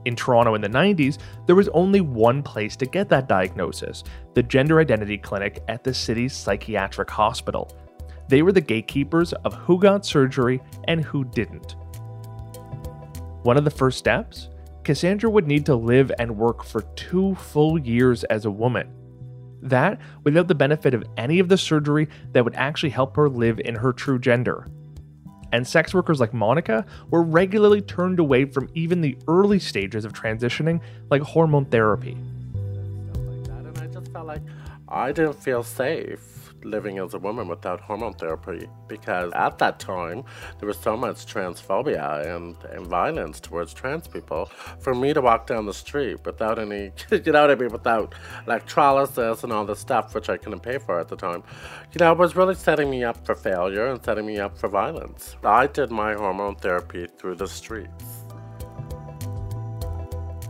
In 0.05 0.15
Toronto 0.15 0.55
in 0.55 0.61
the 0.61 0.69
90s, 0.69 1.17
there 1.45 1.55
was 1.55 1.67
only 1.69 1.99
one 1.99 2.41
place 2.41 2.77
to 2.77 2.85
get 2.85 3.09
that 3.09 3.27
diagnosis 3.27 4.05
the 4.35 4.43
gender 4.43 4.79
identity 4.79 5.17
clinic 5.17 5.61
at 5.67 5.83
the 5.83 5.93
city's 5.93 6.33
psychiatric 6.33 7.09
hospital. 7.09 7.69
They 8.29 8.41
were 8.41 8.53
the 8.53 8.61
gatekeepers 8.61 9.33
of 9.33 9.53
who 9.53 9.77
got 9.77 10.05
surgery 10.05 10.61
and 10.85 11.03
who 11.03 11.25
didn't. 11.25 11.75
One 13.43 13.57
of 13.57 13.65
the 13.65 13.71
first 13.71 13.97
steps? 13.97 14.49
Cassandra 14.87 15.29
would 15.29 15.47
need 15.47 15.65
to 15.65 15.75
live 15.75 16.13
and 16.17 16.37
work 16.37 16.63
for 16.63 16.79
two 16.95 17.35
full 17.35 17.77
years 17.77 18.23
as 18.23 18.45
a 18.45 18.49
woman. 18.49 18.89
That 19.61 19.99
without 20.23 20.47
the 20.47 20.55
benefit 20.55 20.93
of 20.93 21.03
any 21.17 21.39
of 21.39 21.49
the 21.49 21.57
surgery 21.57 22.07
that 22.31 22.45
would 22.45 22.55
actually 22.55 22.91
help 22.91 23.17
her 23.17 23.27
live 23.27 23.59
in 23.59 23.75
her 23.75 23.91
true 23.91 24.17
gender. 24.17 24.65
And 25.51 25.67
sex 25.67 25.93
workers 25.93 26.21
like 26.21 26.33
Monica 26.33 26.85
were 27.09 27.21
regularly 27.21 27.81
turned 27.81 28.19
away 28.19 28.45
from 28.45 28.69
even 28.75 29.01
the 29.01 29.17
early 29.27 29.59
stages 29.59 30.05
of 30.05 30.13
transitioning, 30.13 30.79
like 31.09 31.21
hormone 31.21 31.65
therapy. 31.65 32.17
I 33.75 33.87
just 33.87 34.09
felt 34.13 34.27
like 34.27 34.43
I 34.87 35.11
didn't 35.11 35.43
feel 35.43 35.63
safe 35.63 36.36
living 36.63 36.97
as 36.99 37.13
a 37.13 37.19
woman 37.19 37.47
without 37.47 37.81
hormone 37.81 38.13
therapy 38.13 38.67
because 38.87 39.31
at 39.33 39.57
that 39.57 39.79
time 39.79 40.23
there 40.59 40.67
was 40.67 40.77
so 40.77 40.97
much 40.97 41.25
transphobia 41.25 42.35
and, 42.35 42.55
and 42.71 42.87
violence 42.87 43.39
towards 43.39 43.73
trans 43.73 44.07
people. 44.07 44.45
For 44.79 44.93
me 44.93 45.13
to 45.13 45.21
walk 45.21 45.47
down 45.47 45.65
the 45.65 45.73
street 45.73 46.25
without 46.25 46.59
any, 46.59 46.91
you 47.11 47.31
know 47.31 47.41
what 47.41 47.51
I 47.51 47.55
mean, 47.55 47.71
without 47.71 48.15
electrolysis 48.45 49.43
and 49.43 49.53
all 49.53 49.65
this 49.65 49.79
stuff, 49.79 50.13
which 50.13 50.29
I 50.29 50.37
couldn't 50.37 50.61
pay 50.61 50.77
for 50.77 50.99
at 50.99 51.07
the 51.07 51.15
time, 51.15 51.43
you 51.93 51.99
know, 51.99 52.13
was 52.13 52.35
really 52.35 52.55
setting 52.55 52.89
me 52.89 53.03
up 53.03 53.25
for 53.25 53.35
failure 53.35 53.87
and 53.87 54.03
setting 54.03 54.25
me 54.25 54.39
up 54.39 54.57
for 54.57 54.69
violence. 54.69 55.35
I 55.43 55.67
did 55.67 55.91
my 55.91 56.13
hormone 56.13 56.55
therapy 56.55 57.07
through 57.17 57.35
the 57.35 57.47
streets. 57.47 58.03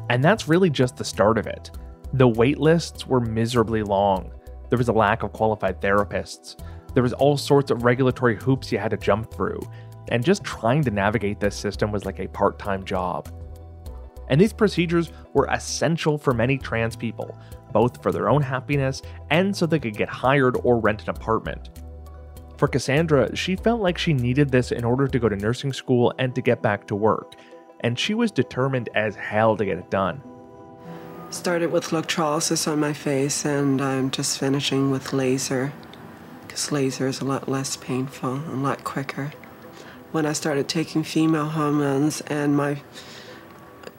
And 0.09 0.23
that's 0.23 0.47
really 0.47 0.69
just 0.69 0.95
the 0.97 1.03
start 1.03 1.37
of 1.37 1.47
it. 1.47 1.71
The 2.13 2.27
wait 2.27 2.57
lists 2.57 3.05
were 3.05 3.19
miserably 3.19 3.83
long. 3.83 4.31
There 4.69 4.77
was 4.77 4.89
a 4.89 4.93
lack 4.93 5.23
of 5.23 5.33
qualified 5.33 5.81
therapists. 5.81 6.61
There 6.93 7.03
was 7.03 7.13
all 7.13 7.37
sorts 7.37 7.71
of 7.71 7.83
regulatory 7.83 8.35
hoops 8.35 8.71
you 8.71 8.79
had 8.79 8.91
to 8.91 8.97
jump 8.97 9.33
through. 9.33 9.61
And 10.09 10.23
just 10.23 10.43
trying 10.43 10.83
to 10.83 10.91
navigate 10.91 11.39
this 11.39 11.55
system 11.55 11.91
was 11.91 12.05
like 12.05 12.19
a 12.19 12.27
part 12.27 12.59
time 12.59 12.83
job. 12.85 13.29
And 14.29 14.39
these 14.39 14.53
procedures 14.53 15.11
were 15.33 15.47
essential 15.51 16.17
for 16.17 16.33
many 16.33 16.57
trans 16.57 16.95
people, 16.95 17.37
both 17.71 18.01
for 18.01 18.11
their 18.11 18.29
own 18.29 18.41
happiness 18.41 19.01
and 19.29 19.55
so 19.55 19.65
they 19.65 19.79
could 19.79 19.97
get 19.97 20.09
hired 20.09 20.57
or 20.63 20.79
rent 20.79 21.03
an 21.03 21.09
apartment. 21.09 21.69
For 22.57 22.67
Cassandra, 22.67 23.35
she 23.35 23.55
felt 23.55 23.81
like 23.81 23.97
she 23.97 24.13
needed 24.13 24.49
this 24.49 24.71
in 24.71 24.83
order 24.83 25.07
to 25.07 25.19
go 25.19 25.29
to 25.29 25.35
nursing 25.35 25.71
school 25.71 26.13
and 26.17 26.33
to 26.33 26.41
get 26.41 26.63
back 26.63 26.87
to 26.87 26.95
work, 26.95 27.35
and 27.81 27.97
she 27.97 28.15
was 28.15 28.31
determined 28.31 28.89
as 28.95 29.15
hell 29.15 29.55
to 29.55 29.65
get 29.65 29.77
it 29.77 29.91
done. 29.91 30.21
Started 31.29 31.71
with 31.71 31.91
electrolysis 31.91 32.67
on 32.67 32.79
my 32.79 32.93
face, 32.93 33.45
and 33.45 33.81
I'm 33.81 34.11
just 34.11 34.39
finishing 34.39 34.91
with 34.91 35.11
laser, 35.11 35.73
because 36.47 36.71
laser 36.71 37.05
is 37.05 37.19
a 37.19 37.25
lot 37.25 37.49
less 37.49 37.75
painful 37.75 38.35
and 38.35 38.59
a 38.59 38.67
lot 38.67 38.85
quicker. 38.85 39.33
When 40.13 40.25
I 40.25 40.31
started 40.31 40.69
taking 40.69 41.03
female 41.03 41.49
hormones 41.49 42.21
and 42.21 42.55
my 42.55 42.81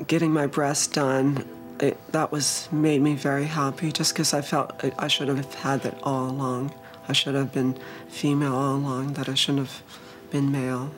getting 0.07 0.33
my 0.33 0.47
breast 0.47 0.95
done, 0.95 1.47
it, 1.81 1.99
that 2.13 2.33
was 2.33 2.67
made 2.73 3.03
me 3.03 3.15
very 3.15 3.45
happy. 3.45 3.93
Just 3.93 4.15
because 4.15 4.33
I 4.33 4.41
felt 4.41 4.83
I, 4.99 5.09
should 5.09 5.29
have 5.29 5.55
had 5.55 5.83
that 5.83 5.99
all 6.03 6.31
along. 6.31 6.73
I 7.09 7.13
should 7.13 7.35
have 7.35 7.53
been 7.53 7.79
female 8.09 8.55
all 8.55 8.77
along. 8.77 9.13
That 9.15 9.29
I 9.29 9.35
shouldn't 9.35 9.69
have 9.69 9.83
been 10.31 10.51
male. 10.51 10.91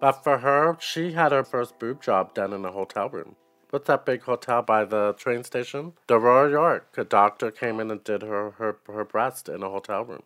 But 0.00 0.24
for 0.24 0.38
her, 0.38 0.76
she 0.80 1.12
had 1.12 1.32
her 1.32 1.44
first 1.44 1.78
boob 1.78 2.02
job 2.02 2.34
done 2.34 2.52
in 2.54 2.64
a 2.64 2.72
hotel 2.72 3.10
room. 3.10 3.36
What's 3.70 3.86
that 3.88 4.06
big 4.06 4.22
hotel 4.22 4.62
by 4.62 4.84
the 4.84 5.14
train 5.14 5.44
station? 5.44 5.92
The 6.08 6.18
Royal 6.18 6.50
York. 6.50 6.94
A 6.98 7.04
doctor 7.04 7.50
came 7.50 7.80
in 7.80 7.90
and 7.90 8.02
did 8.02 8.22
her, 8.22 8.52
her, 8.52 8.78
her 8.88 9.04
breast 9.04 9.48
in 9.48 9.62
a 9.62 9.70
hotel 9.70 10.04
room. 10.04 10.22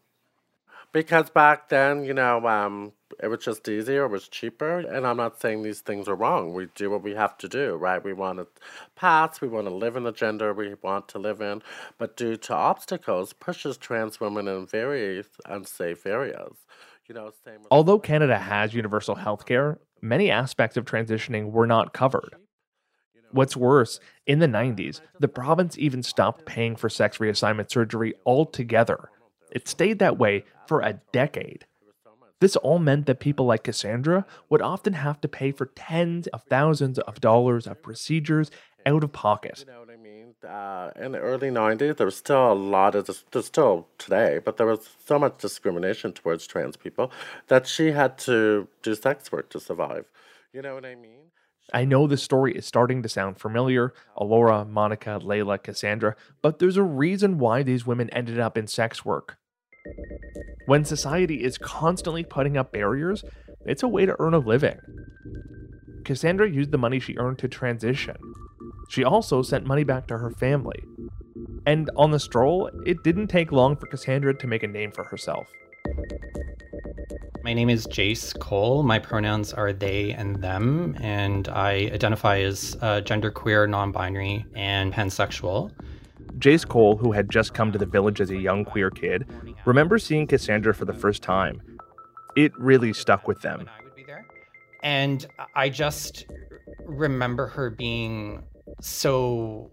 Because 0.92 1.30
back 1.30 1.70
then, 1.70 2.04
you 2.04 2.14
know, 2.14 2.46
um, 2.46 2.92
it 3.22 3.28
was 3.28 3.44
just 3.44 3.68
easier, 3.68 4.04
it 4.06 4.10
was 4.10 4.28
cheaper. 4.28 4.78
And 4.78 5.06
I'm 5.06 5.18
not 5.18 5.40
saying 5.40 5.62
these 5.62 5.80
things 5.80 6.08
are 6.08 6.14
wrong. 6.14 6.54
We 6.54 6.68
do 6.74 6.90
what 6.90 7.02
we 7.02 7.14
have 7.14 7.36
to 7.38 7.48
do, 7.48 7.76
right? 7.76 8.02
We 8.02 8.12
want 8.12 8.38
to 8.38 8.46
pass, 8.96 9.40
we 9.40 9.48
want 9.48 9.66
to 9.68 9.74
live 9.74 9.96
in 9.96 10.04
the 10.04 10.12
gender 10.12 10.54
we 10.54 10.74
want 10.82 11.08
to 11.08 11.18
live 11.18 11.40
in. 11.40 11.62
But 11.98 12.16
due 12.16 12.36
to 12.36 12.54
obstacles, 12.54 13.32
pushes 13.34 13.76
trans 13.76 14.20
women 14.20 14.48
in 14.48 14.66
very 14.66 15.24
unsafe 15.46 16.06
areas. 16.06 16.56
You 17.08 17.14
know, 17.14 17.30
same 17.44 17.58
with- 17.58 17.66
Although 17.70 17.98
Canada 17.98 18.38
has 18.38 18.74
universal 18.74 19.16
health 19.16 19.44
care, 19.46 19.78
many 20.00 20.30
aspects 20.30 20.76
of 20.76 20.84
transitioning 20.84 21.50
were 21.50 21.66
not 21.66 21.92
covered. 21.92 22.36
What's 23.30 23.56
worse, 23.56 23.98
in 24.26 24.38
the 24.38 24.46
90s, 24.46 25.00
the 25.18 25.28
province 25.28 25.76
even 25.76 26.02
stopped 26.02 26.46
paying 26.46 26.76
for 26.76 26.88
sex 26.88 27.18
reassignment 27.18 27.70
surgery 27.70 28.14
altogether. 28.24 29.10
It 29.50 29.66
stayed 29.68 29.98
that 29.98 30.18
way 30.18 30.44
for 30.66 30.80
a 30.80 31.00
decade. 31.12 31.66
This 32.40 32.56
all 32.56 32.78
meant 32.78 33.06
that 33.06 33.20
people 33.20 33.46
like 33.46 33.64
Cassandra 33.64 34.26
would 34.50 34.62
often 34.62 34.92
have 34.92 35.20
to 35.22 35.28
pay 35.28 35.50
for 35.50 35.66
tens 35.66 36.26
of 36.28 36.42
thousands 36.44 36.98
of 37.00 37.20
dollars 37.20 37.66
of 37.66 37.82
procedures 37.82 38.50
out 38.86 39.02
of 39.02 39.12
pocket. 39.12 39.64
Uh, 40.44 40.90
in 40.96 41.12
the 41.12 41.18
early 41.18 41.48
90s, 41.48 41.96
there 41.96 42.06
was 42.06 42.16
still 42.16 42.52
a 42.52 42.54
lot 42.54 42.94
of, 42.94 43.06
dis- 43.06 43.24
there's 43.30 43.46
still 43.46 43.88
today, 43.98 44.40
but 44.44 44.56
there 44.56 44.66
was 44.66 44.88
so 45.06 45.18
much 45.18 45.38
discrimination 45.38 46.12
towards 46.12 46.46
trans 46.46 46.76
people 46.76 47.10
that 47.48 47.66
she 47.66 47.92
had 47.92 48.18
to 48.18 48.68
do 48.82 48.94
sex 48.94 49.32
work 49.32 49.48
to 49.50 49.60
survive. 49.60 50.04
You 50.52 50.62
know 50.62 50.74
what 50.74 50.84
I 50.84 50.94
mean? 50.94 51.30
I 51.72 51.84
know 51.84 52.06
the 52.06 52.16
story 52.16 52.54
is 52.54 52.66
starting 52.66 53.02
to 53.02 53.08
sound 53.08 53.38
familiar 53.38 53.94
Alora, 54.16 54.64
Monica, 54.64 55.18
Layla, 55.22 55.62
Cassandra, 55.62 56.14
but 56.42 56.58
there's 56.58 56.76
a 56.76 56.82
reason 56.82 57.38
why 57.38 57.62
these 57.62 57.86
women 57.86 58.10
ended 58.10 58.38
up 58.38 58.58
in 58.58 58.66
sex 58.66 59.04
work. 59.04 59.38
When 60.66 60.84
society 60.84 61.42
is 61.42 61.58
constantly 61.58 62.22
putting 62.22 62.56
up 62.56 62.72
barriers, 62.72 63.24
it's 63.66 63.82
a 63.82 63.88
way 63.88 64.06
to 64.06 64.16
earn 64.18 64.34
a 64.34 64.38
living. 64.38 64.78
Cassandra 66.04 66.50
used 66.50 66.70
the 66.70 66.78
money 66.78 67.00
she 67.00 67.16
earned 67.16 67.38
to 67.38 67.48
transition. 67.48 68.16
She 68.94 69.02
also 69.02 69.42
sent 69.42 69.66
money 69.66 69.82
back 69.82 70.06
to 70.06 70.18
her 70.18 70.30
family. 70.30 70.80
And 71.66 71.90
on 71.96 72.12
the 72.12 72.20
stroll, 72.20 72.70
it 72.86 73.02
didn't 73.02 73.26
take 73.26 73.50
long 73.50 73.74
for 73.74 73.86
Cassandra 73.86 74.32
to 74.34 74.46
make 74.46 74.62
a 74.62 74.68
name 74.68 74.92
for 74.92 75.02
herself. 75.02 75.48
My 77.42 77.54
name 77.54 77.70
is 77.70 77.88
Jace 77.88 78.38
Cole. 78.38 78.84
My 78.84 79.00
pronouns 79.00 79.52
are 79.52 79.72
they 79.72 80.12
and 80.12 80.36
them, 80.36 80.96
and 81.00 81.48
I 81.48 81.90
identify 81.92 82.38
as 82.42 82.76
uh, 82.82 83.00
genderqueer, 83.00 83.68
non 83.68 83.90
binary, 83.90 84.46
and 84.54 84.92
pansexual. 84.92 85.72
Jace 86.38 86.64
Cole, 86.64 86.96
who 86.96 87.10
had 87.10 87.28
just 87.28 87.52
come 87.52 87.72
to 87.72 87.78
the 87.78 87.86
village 87.86 88.20
as 88.20 88.30
a 88.30 88.36
young 88.36 88.64
queer 88.64 88.90
kid, 88.90 89.28
remembers 89.64 90.04
seeing 90.04 90.28
Cassandra 90.28 90.72
for 90.72 90.84
the 90.84 90.94
first 90.94 91.20
time. 91.20 91.60
It 92.36 92.52
really 92.56 92.92
stuck 92.92 93.26
with 93.26 93.42
them. 93.42 93.68
I 93.76 93.82
would 93.82 93.96
be 93.96 94.04
there. 94.04 94.24
And 94.84 95.26
I 95.56 95.68
just 95.68 96.26
remember 96.86 97.48
her 97.48 97.70
being 97.70 98.44
so 98.80 99.70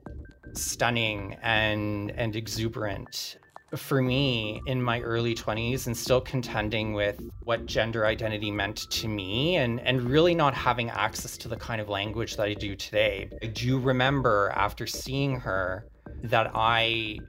stunning 0.53 1.37
and 1.41 2.11
and 2.11 2.35
exuberant 2.35 3.37
for 3.75 4.01
me 4.01 4.61
in 4.65 4.81
my 4.81 4.99
early 4.99 5.33
20s 5.33 5.87
and 5.87 5.95
still 5.95 6.19
contending 6.19 6.93
with 6.93 7.21
what 7.43 7.65
gender 7.65 8.05
identity 8.05 8.51
meant 8.51 8.89
to 8.89 9.07
me 9.07 9.55
and 9.55 9.79
and 9.81 10.01
really 10.09 10.35
not 10.35 10.53
having 10.53 10.89
access 10.89 11.37
to 11.37 11.47
the 11.47 11.55
kind 11.55 11.79
of 11.79 11.87
language 11.87 12.35
that 12.35 12.47
I 12.47 12.53
do 12.53 12.75
today. 12.75 13.29
I 13.41 13.47
do 13.47 13.79
remember 13.79 14.51
after 14.55 14.85
seeing 14.85 15.39
her 15.39 15.85
that 16.23 16.51
I 16.53 17.19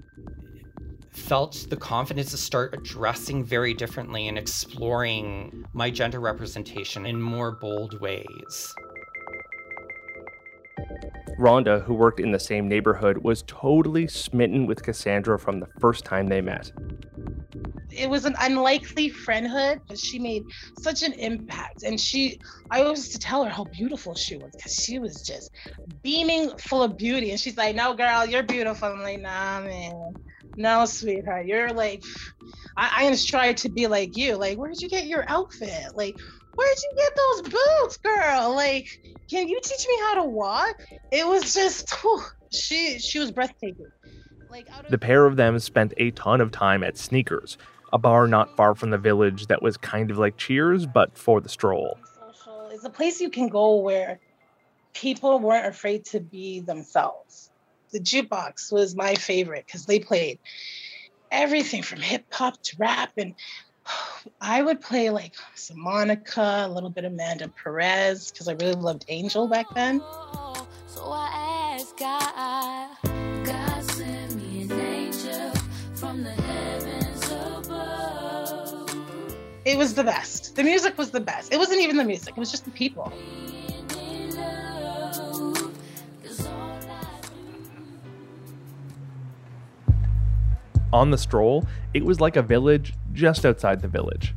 felt 1.11 1.67
the 1.69 1.77
confidence 1.77 2.31
to 2.31 2.37
start 2.37 2.75
addressing 2.75 3.45
very 3.45 3.75
differently 3.75 4.29
and 4.29 4.39
exploring 4.39 5.65
my 5.75 5.91
gender 5.91 6.21
representation 6.21 7.07
in 7.07 7.21
more 7.21 7.53
bold 7.53 8.01
ways. 8.01 8.75
Rhonda, 11.39 11.83
who 11.85 11.95
worked 11.95 12.21
in 12.21 12.31
the 12.33 12.39
same 12.41 12.69
neighborhood, 12.69 13.19
was 13.19 13.43
totally 13.47 14.07
smitten 14.07 14.67
with 14.67 14.83
Cassandra 14.83 15.39
from 15.39 15.61
the 15.61 15.67
first 15.81 16.05
time 16.05 16.27
they 16.29 16.41
met. 16.41 16.71
it 17.91 18.09
was 18.09 18.25
an 18.25 18.35
unlikely 18.41 19.09
friendhood, 19.11 19.81
but 19.87 19.99
she 19.99 20.19
made 20.19 20.45
such 20.81 21.03
an 21.03 21.13
impact. 21.15 21.83
And 21.83 22.01
she, 22.01 22.41
I 22.71 22.83
used 22.83 23.13
to 23.13 23.19
tell 23.19 23.45
her 23.45 23.51
how 23.51 23.65
beautiful 23.65 24.15
she 24.15 24.37
was 24.37 24.51
because 24.57 24.75
she 24.75 24.99
was 24.99 25.23
just 25.23 25.51
beaming 26.03 26.57
full 26.59 26.83
of 26.83 26.97
beauty. 26.97 27.31
And 27.31 27.41
she's 27.41 27.57
like, 27.57 27.75
No, 27.77 27.95
girl, 27.95 28.25
you're 28.25 28.43
beautiful. 28.43 28.89
I'm 28.89 29.03
like, 29.03 29.21
Nah, 29.21 29.61
man. 29.61 30.15
No, 30.57 30.85
sweetheart. 30.85 31.47
You're 31.47 31.73
like, 31.73 32.03
I, 32.77 33.05
I 33.05 33.11
aspire 33.11 33.55
to 33.55 33.69
be 33.69 33.87
like 33.87 34.17
you. 34.17 34.37
Like, 34.37 34.59
where 34.59 34.71
did 34.71 34.81
you 34.81 34.89
get 34.89 35.07
your 35.07 35.25
outfit? 35.29 35.95
Like, 35.95 36.17
where'd 36.55 36.79
you 36.83 36.97
get 36.97 37.13
those 37.17 37.43
boots, 37.43 37.97
girl? 37.99 38.55
Like, 38.55 39.01
can 39.29 39.49
you 39.49 39.61
teach 39.63 39.87
me 39.87 39.99
how 40.01 40.23
to 40.23 40.25
walk? 40.25 40.83
It 41.11 41.27
was 41.27 41.55
just, 41.55 41.91
whew, 42.03 42.23
she, 42.51 42.99
she 42.99 43.19
was 43.19 43.31
breathtaking. 43.31 43.87
Like, 44.51 44.71
out 44.71 44.85
of 44.85 44.91
The 44.91 44.99
pair 44.99 45.27
of 45.27 45.37
them 45.37 45.59
spent 45.59 45.95
a 45.97 46.11
ton 46.13 46.41
of 46.41 46.51
time 46.51 46.83
at 46.83 46.97
Sneakers, 46.97 47.57
a 47.93 47.99
bar 47.99 48.27
not 48.27 48.55
far 48.57 48.75
from 48.75 48.91
the 48.91 48.99
village 48.99 49.47
that 49.47 49.63
was 49.63 49.77
kind 49.77 50.11
of 50.11 50.19
like 50.19 50.37
Cheers, 50.37 50.87
but 50.87 51.17
for 51.17 51.41
the 51.41 51.49
stroll. 51.49 51.99
Social 52.19 52.69
is 52.69 52.85
a 52.85 52.91
place 52.91 53.21
you 53.21 53.31
can 53.31 53.49
go 53.49 53.77
where 53.77 54.19
people 54.95 55.39
weren't 55.39 55.67
afraid 55.67 56.05
to 56.07 56.21
be 56.21 56.61
themselves. 56.61 57.51
The 57.91 58.01
jukebox 58.01 58.73
was 58.73 58.95
my 58.95 59.15
favorite 59.15 59.67
because 59.67 59.87
they 59.87 59.99
played 59.99 60.39
everything 61.31 61.83
from 61.83 62.01
hip 62.01 62.25
hop 62.31 62.63
to 62.63 62.77
rap. 62.79 63.13
And 63.17 63.35
I 64.41 64.63
would 64.63 64.81
play 64.81 65.11
like 65.11 65.35
some 65.55 65.81
Monica, 65.81 66.65
a 66.67 66.69
little 66.69 66.91
bit 66.91 67.05
of 67.05 67.13
Amanda 67.13 67.49
Perez 67.49 68.31
because 68.31 68.49
I 68.49 68.53
really 68.53 68.75
loved 68.75 69.05
Angel 69.09 69.49
back 69.49 69.67
then. 69.75 70.01
So 70.87 71.11
I 71.11 71.77
asked 71.79 71.97
God, 71.97 72.89
God 73.45 73.85
sent 73.85 74.35
me 74.37 74.63
an 74.63 74.73
angel 74.73 75.53
from 75.95 76.23
the 76.23 76.31
heavens 76.31 77.31
above. 77.31 78.91
It 79.65 79.79
was 79.79 79.95
the 79.95 80.05
best. 80.05 80.55
The 80.57 80.65
music 80.65 80.99
was 80.99 81.11
the 81.11 81.21
best. 81.21 81.53
It 81.53 81.59
wasn't 81.59 81.81
even 81.81 81.97
the 81.97 82.05
music, 82.05 82.35
it 82.37 82.41
was 82.41 82.51
just 82.51 82.65
the 82.65 82.71
people. 82.73 83.13
On 90.93 91.11
the 91.11 91.19
stroll, 91.19 91.67
it 91.95 92.05
was 92.05 92.21
like 92.21 92.37
a 92.37 92.43
village 92.43 92.95
just 93.13 93.47
outside 93.47 93.81
the 93.81 93.89
village. 93.89 94.35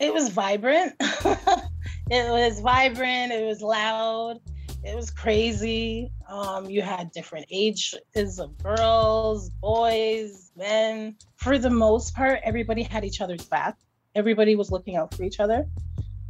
It 0.00 0.12
was 0.14 0.28
vibrant. 0.30 0.94
it 1.00 2.30
was 2.30 2.60
vibrant. 2.60 3.32
It 3.32 3.44
was 3.44 3.60
loud. 3.60 4.40
It 4.84 4.94
was 4.94 5.10
crazy. 5.10 6.12
Um, 6.28 6.70
you 6.70 6.82
had 6.82 7.10
different 7.10 7.46
ages 7.50 8.38
of 8.38 8.56
girls, 8.62 9.50
boys, 9.50 10.50
men. 10.56 11.16
For 11.36 11.58
the 11.58 11.70
most 11.70 12.14
part, 12.14 12.40
everybody 12.44 12.82
had 12.82 13.04
each 13.04 13.20
other's 13.20 13.44
back. 13.44 13.76
Everybody 14.14 14.54
was 14.54 14.70
looking 14.70 14.96
out 14.96 15.14
for 15.14 15.24
each 15.24 15.40
other. 15.40 15.66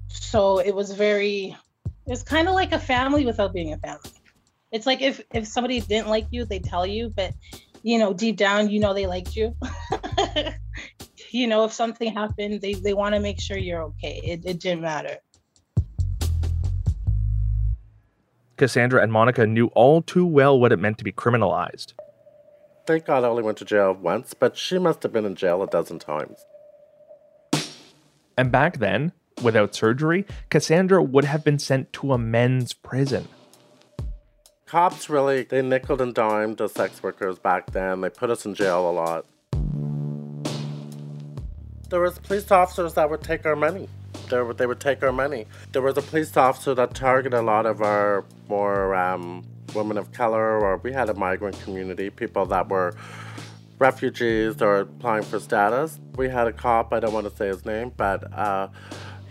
So 0.09 0.59
it 0.59 0.75
was 0.75 0.93
very, 0.93 1.57
it 1.85 2.11
was 2.11 2.23
kind 2.23 2.49
of 2.49 2.55
like 2.55 2.73
a 2.73 2.79
family 2.79 3.27
without 3.27 3.53
being 3.53 3.73
a 3.75 3.79
family. 3.79 4.11
It's 4.71 4.87
like 4.87 5.01
if 5.01 5.23
if 5.33 5.47
somebody 5.47 5.81
didn't 5.81 6.09
like 6.09 6.27
you, 6.31 6.45
they 6.45 6.59
tell 6.59 6.87
you, 6.87 7.11
but 7.15 7.33
you 7.89 7.99
know, 7.99 8.13
deep 8.13 8.37
down, 8.37 8.69
you 8.69 8.79
know 8.81 8.93
they 8.93 9.07
liked 9.07 9.35
you. 9.35 9.57
you 11.31 11.47
know, 11.47 11.65
if 11.65 11.73
something 11.73 12.13
happened, 12.13 12.61
they, 12.61 12.75
they 12.75 12.93
want 12.93 13.15
to 13.15 13.21
make 13.21 13.41
sure 13.41 13.57
you're 13.57 13.83
okay. 13.83 14.21
It, 14.23 14.45
it 14.45 14.61
didn't 14.61 14.83
matter. 14.83 15.17
Cassandra 18.59 19.03
and 19.03 19.11
Monica 19.11 19.47
knew 19.47 19.69
all 19.69 20.03
too 20.03 20.27
well 20.27 20.61
what 20.61 20.71
it 20.71 20.79
meant 20.79 20.99
to 20.99 21.05
be 21.05 21.13
criminalized. 21.13 21.95
Thank 22.87 23.07
God 23.07 23.25
I 23.25 23.29
only 23.29 23.43
went 23.43 23.57
to 23.59 23.65
jail 23.65 23.95
once, 23.95 24.35
but 24.35 24.59
she 24.59 24.79
must 24.79 25.03
have 25.03 25.13
been 25.13 25.25
in 25.25 25.35
jail 25.35 25.63
a 25.63 25.67
dozen 25.67 25.99
times. 25.99 26.45
And 28.37 28.53
back 28.53 28.81
then, 28.81 29.13
without 29.43 29.75
surgery, 29.75 30.27
Cassandra 30.51 31.03
would 31.03 31.25
have 31.25 31.43
been 31.43 31.59
sent 31.59 31.91
to 31.95 32.13
a 32.13 32.19
men's 32.19 32.75
prison. 32.75 33.29
Cops 34.69 35.09
really, 35.09 35.45
they 35.45 35.63
nickel 35.63 36.03
and 36.03 36.15
dimed 36.15 36.59
the 36.59 36.69
sex 36.69 37.03
workers 37.03 37.39
back 37.39 37.71
then. 37.73 38.03
They 38.03 38.11
put 38.11 38.29
us 38.29 38.45
in 38.45 38.55
jail 38.55 38.91
a 38.91 38.93
lot. 38.93 39.25
There 41.89 42.03
was 42.03 42.19
police 42.19 42.51
officers 42.51 42.93
that 42.93 43.09
would 43.09 43.23
take 43.23 43.47
our 43.47 43.57
money. 43.57 43.89
There, 44.29 44.53
they 44.53 44.67
would 44.67 44.79
take 44.79 45.03
our 45.03 45.11
money. 45.11 45.47
There 45.73 45.81
was 45.81 45.97
a 45.97 46.03
police 46.03 46.37
officer 46.37 46.75
that 46.75 46.93
targeted 46.93 47.33
a 47.33 47.41
lot 47.41 47.65
of 47.65 47.81
our 47.81 48.27
more 48.47 48.95
um, 48.95 49.43
women 49.75 49.97
of 49.97 50.13
color, 50.13 50.61
or 50.61 50.77
we 50.77 50.93
had 50.93 51.09
a 51.09 51.15
migrant 51.15 51.59
community, 51.63 52.11
people 52.11 52.45
that 52.45 52.69
were 52.69 52.95
refugees 53.79 54.61
or 54.61 54.81
applying 54.81 55.23
for 55.23 55.41
status. 55.41 55.99
We 56.17 56.29
had 56.29 56.47
a 56.47 56.53
cop, 56.53 56.93
I 56.93 57.01
don't 57.01 57.15
want 57.15 57.27
to 57.27 57.35
say 57.35 57.47
his 57.47 57.65
name, 57.65 57.91
but 57.97 58.31
uh, 58.35 58.69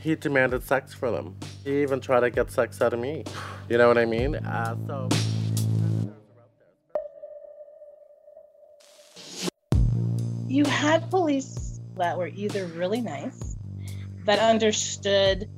he 0.02 0.16
demanded 0.16 0.64
sex 0.64 0.94
for 0.94 1.12
them. 1.12 1.36
He 1.64 1.82
even 1.82 2.00
tried 2.00 2.22
to 2.22 2.30
get 2.30 2.52
sex 2.52 2.82
out 2.82 2.94
of 2.94 3.00
me. 3.00 3.24
You 3.70 3.78
know 3.78 3.88
what 3.88 3.98
I 3.98 4.06
mean? 4.06 4.36
Uh, 4.36 4.76
so. 4.88 5.10
You 10.48 10.64
had 10.66 11.10
police 11.10 11.82
that 11.98 12.18
were 12.18 12.28
either 12.28 12.66
really 12.68 13.02
nice, 13.02 13.58
that 14.26 14.40
understood 14.40 15.50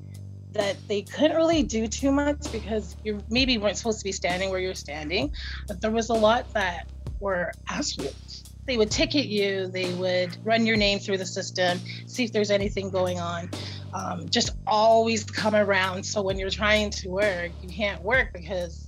that 0.51 0.75
they 0.87 1.03
couldn't 1.03 1.37
really 1.37 1.61
do 1.61 1.87
too 1.87 2.11
much 2.11 2.51
because 2.51 2.95
you 3.03 3.21
maybe 3.29 3.57
weren't 3.57 3.77
supposed 3.77 3.99
to 3.99 4.03
be 4.03 4.11
standing 4.11 4.49
where 4.49 4.59
you're 4.59 4.73
standing, 4.73 5.31
but 5.67 5.79
there 5.79 5.91
was 5.91 6.09
a 6.09 6.13
lot 6.13 6.51
that 6.53 6.89
were 7.19 7.51
assholes. 7.67 8.43
They 8.65 8.77
would 8.77 8.91
ticket 8.91 9.25
you, 9.25 9.67
they 9.67 9.93
would 9.93 10.37
run 10.43 10.65
your 10.65 10.77
name 10.77 10.99
through 10.99 11.17
the 11.17 11.25
system, 11.25 11.79
see 12.07 12.23
if 12.23 12.31
there's 12.31 12.51
anything 12.51 12.89
going 12.89 13.19
on. 13.19 13.49
Um, 13.93 14.29
just 14.29 14.51
always 14.67 15.23
come 15.23 15.55
around. 15.55 16.03
So 16.03 16.21
when 16.21 16.37
you're 16.37 16.49
trying 16.49 16.89
to 16.91 17.09
work, 17.09 17.51
you 17.61 17.69
can't 17.69 18.01
work 18.03 18.33
because, 18.33 18.87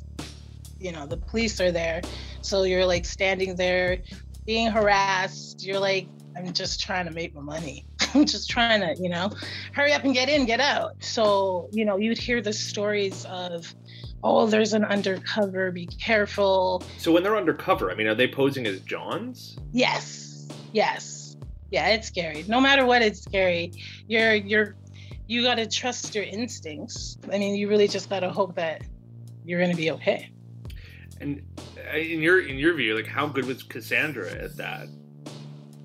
you 0.80 0.92
know, 0.92 1.06
the 1.06 1.18
police 1.18 1.60
are 1.60 1.72
there. 1.72 2.02
So 2.42 2.64
you're 2.64 2.86
like 2.86 3.06
standing 3.06 3.56
there 3.56 4.00
being 4.46 4.72
harassed. 4.72 5.64
You're 5.66 5.80
like, 5.80 6.08
I'm 6.36 6.52
just 6.54 6.82
trying 6.82 7.06
to 7.06 7.12
make 7.12 7.34
my 7.36 7.42
money. 7.42 7.86
I'm 8.14 8.26
just 8.26 8.50
trying 8.50 8.82
to, 8.82 9.02
you 9.02 9.10
know, 9.10 9.32
hurry 9.74 9.94
up 9.94 10.04
and 10.04 10.14
get 10.14 10.30
in, 10.30 10.46
get 10.46 10.60
out. 10.60 10.96
So, 11.00 11.70
you 11.72 11.86
know, 11.86 11.98
you'd 11.98 12.18
hear 12.18 12.42
the 12.42 12.54
stories 12.54 13.26
of, 13.26 13.74
oh, 14.24 14.48
there's 14.48 14.74
an 14.74 14.86
undercover, 14.86 15.72
be 15.72 15.86
careful. 15.88 16.84
So 16.98 17.12
when 17.12 17.24
they're 17.24 17.38
undercover, 17.38 17.92
I 17.92 17.96
mean, 17.96 18.08
are 18.08 18.16
they 18.16 18.28
posing 18.28 18.68
as 18.68 18.80
Johns? 18.82 19.58
Yes. 19.72 20.48
Yes. 20.74 21.22
Yeah, 21.72 21.88
it's 21.88 22.08
scary. 22.08 22.44
No 22.48 22.60
matter 22.60 22.86
what, 22.86 23.02
it's 23.02 23.22
scary. 23.22 23.72
You're 24.08 24.36
you're 24.36 24.76
you 25.32 25.42
gotta 25.42 25.66
trust 25.66 26.14
your 26.14 26.26
instincts. 26.26 27.18
I 27.32 27.38
mean, 27.38 27.56
you 27.56 27.70
really 27.70 27.88
just 27.88 28.10
gotta 28.10 28.30
hope 28.30 28.56
that 28.56 28.82
you're 29.46 29.62
gonna 29.62 29.78
be 29.78 29.90
okay. 29.92 30.30
And 31.22 31.42
uh, 31.58 31.96
in 31.96 32.20
your 32.20 32.46
in 32.46 32.58
your 32.58 32.74
view, 32.74 32.96
like 32.96 33.08
how 33.08 33.28
good 33.28 33.46
was 33.46 33.64
Cassandra 33.64 34.30
at 34.30 34.58
that? 34.58 34.90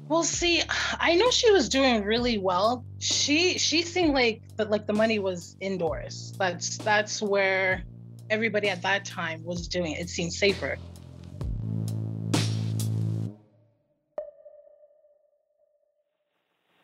Well, 0.09 0.25
see, 0.25 0.63
I 0.99 1.15
know 1.15 1.31
she 1.31 1.53
was 1.53 1.69
doing 1.69 2.03
really 2.03 2.39
well. 2.39 2.85
She 2.99 3.57
she 3.57 3.83
seemed 3.83 4.15
like 4.15 4.43
that 4.57 4.69
like 4.69 4.89
the 4.89 4.93
money 4.93 5.21
was 5.21 5.57
indoors. 5.61 6.35
That's 6.39 6.79
that's 6.79 7.23
where 7.23 7.85
everybody 8.31 8.69
at 8.69 8.83
that 8.83 9.05
time 9.05 9.45
was 9.45 9.69
doing 9.69 9.93
it. 9.93 10.01
It 10.01 10.09
seemed 10.11 10.33
safer. 10.33 10.77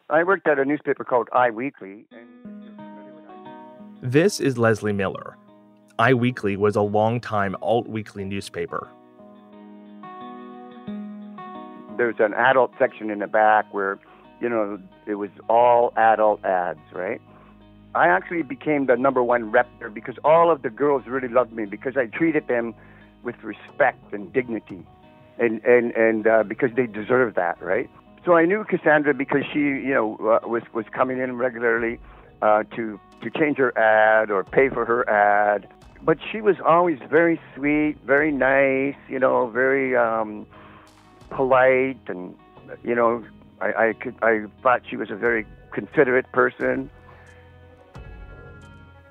I 0.09 0.22
worked 0.22 0.46
at 0.46 0.61
a 0.61 0.64
newspaper 0.64 1.03
called 1.03 1.29
Eye 1.33 1.51
Weekly. 1.51 2.07
This 4.05 4.41
is 4.41 4.59
Leslie 4.59 4.93
Miller. 4.93 5.37
Eye 5.97 6.15
Weekly 6.15 6.57
was 6.57 6.75
a 6.75 6.83
long-time 6.83 7.55
alt 7.62 7.87
weekly 7.87 8.25
newspaper. 8.25 8.88
There's 11.97 12.17
an 12.19 12.35
adult 12.35 12.73
section 12.81 13.11
in 13.11 13.21
the 13.21 13.29
back 13.29 13.73
where, 13.73 14.01
you 14.41 14.49
know, 14.49 14.81
it 15.07 15.15
was 15.15 15.31
all 15.49 15.93
adult 15.97 16.45
ads, 16.45 16.81
right? 16.93 17.21
I 17.95 18.09
actually 18.09 18.43
became 18.43 18.87
the 18.87 18.97
number 18.97 19.23
one 19.23 19.53
rep 19.53 19.69
there 19.79 19.88
because 19.88 20.17
all 20.25 20.51
of 20.51 20.62
the 20.62 20.71
girls 20.71 21.05
really 21.07 21.29
loved 21.29 21.53
me 21.53 21.65
because 21.65 21.97
I 21.97 22.07
treated 22.07 22.49
them 22.49 22.75
with 23.23 23.37
respect 23.45 24.12
and 24.12 24.33
dignity, 24.33 24.85
and 25.38 25.65
and 25.65 25.93
and 25.93 26.27
uh, 26.27 26.43
because 26.43 26.71
they 26.75 26.88
deserve 26.88 27.37
that, 27.37 27.62
right? 27.62 27.88
So 28.25 28.35
I 28.35 28.47
knew 28.47 28.65
Cassandra 28.65 29.15
because 29.15 29.43
she, 29.53 29.61
you 29.61 29.95
know, 29.95 30.17
uh, 30.17 30.49
was 30.49 30.62
was 30.75 30.87
coming 30.93 31.21
in 31.21 31.37
regularly 31.37 32.01
uh, 32.42 32.64
to 32.76 33.00
to 33.22 33.31
change 33.31 33.57
her 33.57 33.76
ad 33.78 34.31
or 34.31 34.44
pay 34.44 34.68
for 34.68 34.85
her 34.85 35.09
ad. 35.09 35.68
But 36.02 36.18
she 36.31 36.40
was 36.40 36.57
always 36.66 36.98
very 37.09 37.40
sweet, 37.55 37.96
very 38.05 38.33
nice, 38.33 38.96
you 39.09 39.20
know, 39.20 39.48
very 39.48 39.96
um, 39.96 40.46
polite, 41.31 42.00
and 42.09 42.35
you 42.83 42.94
know, 42.94 43.24
I 43.61 43.66
I, 43.66 43.92
could, 43.92 44.16
I 44.22 44.44
thought 44.62 44.83
she 44.88 44.96
was 44.96 45.11
a 45.11 45.16
very 45.16 45.46
considerate 45.72 46.31
person. 46.33 46.90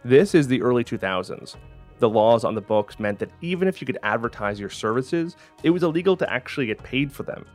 This 0.04 0.36
is 0.36 0.48
the 0.48 0.62
early 0.62 0.84
2000s. 0.84 1.56
The 2.00 2.10
laws 2.10 2.44
on 2.44 2.56
the 2.56 2.62
books 2.62 3.00
meant 3.00 3.20
that 3.20 3.32
even 3.42 3.68
if 3.68 3.80
you 3.80 3.86
could 3.86 4.00
advertise 4.02 4.60
your 4.60 4.72
services, 4.72 5.38
it 5.64 5.70
was 5.70 5.84
illegal 5.84 6.18
to 6.18 6.34
actually 6.34 6.66
get 6.66 6.82
paid 6.84 7.12
for 7.12 7.22
them. 7.22 7.46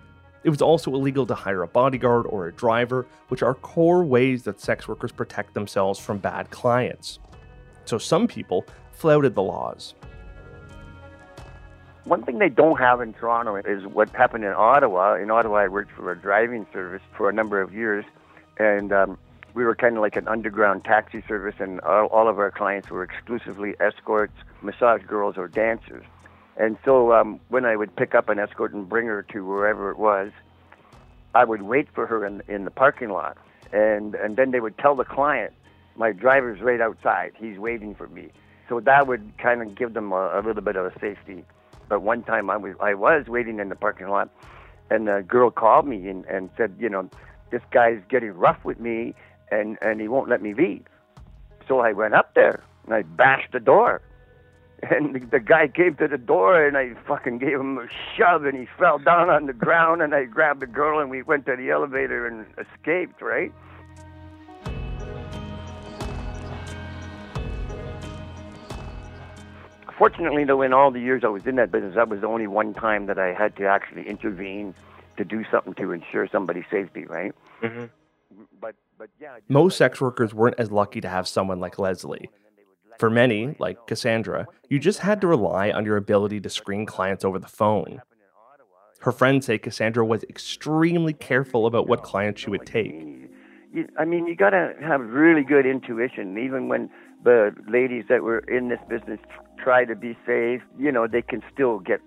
It 0.46 0.50
was 0.50 0.62
also 0.62 0.94
illegal 0.94 1.26
to 1.26 1.34
hire 1.34 1.64
a 1.64 1.66
bodyguard 1.66 2.24
or 2.24 2.46
a 2.46 2.52
driver, 2.52 3.04
which 3.30 3.42
are 3.42 3.52
core 3.52 4.04
ways 4.04 4.44
that 4.44 4.60
sex 4.60 4.86
workers 4.86 5.10
protect 5.10 5.54
themselves 5.54 5.98
from 5.98 6.18
bad 6.18 6.52
clients. 6.52 7.18
So 7.84 7.98
some 7.98 8.28
people 8.28 8.64
flouted 8.92 9.34
the 9.34 9.42
laws. 9.42 9.94
One 12.04 12.22
thing 12.22 12.38
they 12.38 12.48
don't 12.48 12.78
have 12.78 13.00
in 13.00 13.12
Toronto 13.12 13.56
is 13.56 13.84
what 13.88 14.08
happened 14.10 14.44
in 14.44 14.52
Ottawa. 14.52 15.16
In 15.16 15.32
Ottawa, 15.32 15.56
I 15.56 15.66
worked 15.66 15.90
for 15.90 16.12
a 16.12 16.16
driving 16.16 16.64
service 16.72 17.02
for 17.16 17.28
a 17.28 17.32
number 17.32 17.60
of 17.60 17.74
years, 17.74 18.04
and 18.56 18.92
um, 18.92 19.18
we 19.54 19.64
were 19.64 19.74
kind 19.74 19.96
of 19.96 20.02
like 20.02 20.14
an 20.14 20.28
underground 20.28 20.84
taxi 20.84 21.24
service, 21.26 21.56
and 21.58 21.80
all, 21.80 22.06
all, 22.06 22.28
of 22.28 22.38
our 22.38 22.52
clients 22.52 22.88
were 22.88 23.02
exclusively 23.02 23.74
escorts, 23.80 24.36
massage 24.62 25.02
girls, 25.02 25.36
or 25.36 25.48
dancers. 25.48 26.04
And 26.58 26.78
so 26.84 27.12
um, 27.12 27.40
when 27.48 27.64
I 27.64 27.76
would 27.76 27.94
pick 27.96 28.14
up 28.14 28.28
an 28.28 28.38
escort 28.38 28.72
and 28.72 28.88
bring 28.88 29.06
her 29.06 29.22
to 29.32 29.44
wherever 29.44 29.90
it 29.90 29.98
was, 29.98 30.32
I 31.34 31.44
would 31.44 31.62
wait 31.62 31.88
for 31.94 32.06
her 32.06 32.24
in 32.24 32.42
in 32.48 32.64
the 32.64 32.70
parking 32.70 33.10
lot, 33.10 33.36
and 33.72 34.14
and 34.14 34.36
then 34.36 34.52
they 34.52 34.60
would 34.60 34.78
tell 34.78 34.94
the 34.94 35.04
client, 35.04 35.52
my 35.94 36.12
driver's 36.12 36.60
right 36.62 36.80
outside. 36.80 37.32
He's 37.36 37.58
waiting 37.58 37.94
for 37.94 38.08
me. 38.08 38.30
So 38.68 38.80
that 38.80 39.06
would 39.06 39.36
kind 39.38 39.62
of 39.62 39.74
give 39.74 39.92
them 39.92 40.12
a, 40.12 40.30
a 40.34 40.40
little 40.44 40.62
bit 40.62 40.76
of 40.76 40.86
a 40.86 40.98
safety. 40.98 41.44
But 41.88 42.00
one 42.00 42.22
time 42.22 42.48
I 42.48 42.56
was 42.56 42.74
I 42.80 42.94
was 42.94 43.26
waiting 43.28 43.60
in 43.60 43.68
the 43.68 43.76
parking 43.76 44.08
lot, 44.08 44.30
and 44.90 45.08
a 45.08 45.22
girl 45.22 45.50
called 45.50 45.86
me 45.86 46.08
and, 46.08 46.24
and 46.24 46.48
said, 46.56 46.74
you 46.78 46.88
know, 46.88 47.08
this 47.50 47.62
guy's 47.70 48.00
getting 48.08 48.32
rough 48.32 48.64
with 48.64 48.80
me, 48.80 49.14
and 49.50 49.76
and 49.82 50.00
he 50.00 50.08
won't 50.08 50.28
let 50.30 50.40
me 50.40 50.54
leave. 50.54 50.84
So 51.68 51.80
I 51.80 51.92
went 51.92 52.14
up 52.14 52.34
there 52.34 52.62
and 52.86 52.94
I 52.94 53.02
bashed 53.02 53.52
the 53.52 53.60
door. 53.60 54.00
And 54.82 55.14
the, 55.14 55.20
the 55.20 55.40
guy 55.40 55.68
came 55.68 55.94
to 55.96 56.06
the 56.06 56.18
door 56.18 56.64
and 56.64 56.76
I 56.76 56.94
fucking 57.06 57.38
gave 57.38 57.58
him 57.58 57.78
a 57.78 57.88
shove 58.16 58.44
and 58.44 58.58
he 58.58 58.68
fell 58.78 58.98
down 58.98 59.30
on 59.30 59.46
the 59.46 59.52
ground 59.52 60.02
and 60.02 60.14
I 60.14 60.24
grabbed 60.24 60.60
the 60.60 60.66
girl 60.66 61.00
and 61.00 61.10
we 61.10 61.22
went 61.22 61.46
to 61.46 61.56
the 61.56 61.70
elevator 61.70 62.26
and 62.26 62.44
escaped, 62.58 63.22
right? 63.22 63.52
Fortunately, 69.96 70.44
though, 70.44 70.60
in 70.60 70.74
all 70.74 70.90
the 70.90 71.00
years 71.00 71.22
I 71.24 71.28
was 71.28 71.46
in 71.46 71.56
that 71.56 71.72
business, 71.72 71.94
that 71.94 72.10
was 72.10 72.20
the 72.20 72.26
only 72.26 72.46
one 72.46 72.74
time 72.74 73.06
that 73.06 73.18
I 73.18 73.32
had 73.32 73.56
to 73.56 73.66
actually 73.66 74.06
intervene 74.06 74.74
to 75.16 75.24
do 75.24 75.42
something 75.50 75.72
to 75.74 75.92
ensure 75.92 76.28
somebody's 76.30 76.66
safety, 76.70 77.06
right? 77.06 77.32
Mm-hmm. 77.62 77.86
But, 78.60 78.74
but 78.98 79.08
yeah. 79.18 79.38
Most 79.48 79.78
sex 79.78 79.98
workers 79.98 80.34
weren't 80.34 80.56
as 80.58 80.70
lucky 80.70 81.00
to 81.00 81.08
have 81.08 81.26
someone 81.26 81.60
like 81.60 81.78
Leslie. 81.78 82.28
For 82.98 83.10
many, 83.10 83.54
like 83.58 83.86
Cassandra, 83.86 84.46
you 84.68 84.78
just 84.78 85.00
had 85.00 85.20
to 85.20 85.26
rely 85.26 85.70
on 85.70 85.84
your 85.84 85.96
ability 85.96 86.40
to 86.40 86.48
screen 86.48 86.86
clients 86.86 87.24
over 87.24 87.38
the 87.38 87.46
phone. 87.48 88.00
Her 89.00 89.12
friends 89.12 89.46
say 89.46 89.58
Cassandra 89.58 90.04
was 90.04 90.24
extremely 90.24 91.12
careful 91.12 91.66
about 91.66 91.86
what 91.86 92.02
clients 92.02 92.40
she 92.40 92.50
would 92.50 92.66
take. 92.66 92.92
I 93.98 94.04
mean, 94.06 94.26
you 94.26 94.34
got 94.34 94.50
to 94.50 94.74
have 94.80 95.00
really 95.00 95.42
good 95.42 95.66
intuition. 95.66 96.38
Even 96.38 96.68
when 96.68 96.88
the 97.22 97.54
ladies 97.68 98.04
that 98.08 98.22
were 98.22 98.38
in 98.38 98.68
this 98.68 98.78
business 98.88 99.20
try 99.62 99.84
to 99.84 99.94
be 99.94 100.16
safe, 100.26 100.62
you 100.78 100.90
know, 100.90 101.06
they 101.06 101.20
can 101.22 101.42
still 101.52 101.80
get 101.80 102.00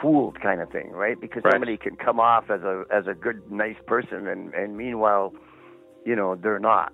fooled, 0.00 0.40
kind 0.40 0.60
of 0.60 0.70
thing, 0.70 0.90
right? 0.90 1.18
Because 1.20 1.42
Right. 1.44 1.54
somebody 1.54 1.78
can 1.78 1.96
come 1.96 2.20
off 2.20 2.50
as 2.50 2.62
a 2.62 2.84
as 2.90 3.06
a 3.06 3.14
good, 3.14 3.50
nice 3.50 3.78
person, 3.86 4.28
and 4.28 4.52
and 4.52 4.76
meanwhile, 4.76 5.32
you 6.04 6.14
know, 6.14 6.34
they're 6.34 6.58
not. 6.58 6.92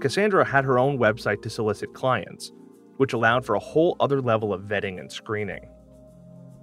Cassandra 0.00 0.44
had 0.44 0.64
her 0.64 0.78
own 0.78 0.98
website 0.98 1.42
to 1.42 1.50
solicit 1.50 1.92
clients, 1.94 2.52
which 2.96 3.12
allowed 3.12 3.44
for 3.44 3.54
a 3.54 3.60
whole 3.60 3.96
other 4.00 4.20
level 4.20 4.52
of 4.52 4.62
vetting 4.62 5.00
and 5.00 5.10
screening. 5.10 5.68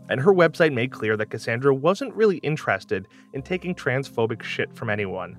And 0.09 0.19
her 0.21 0.33
website 0.33 0.73
made 0.73 0.91
clear 0.91 1.17
that 1.17 1.31
Cassandra 1.31 1.73
wasn't 1.73 2.13
really 2.13 2.37
interested 2.37 3.07
in 3.33 3.41
taking 3.41 3.73
transphobic 3.73 4.43
shit 4.43 4.75
from 4.75 4.89
anyone. 4.89 5.37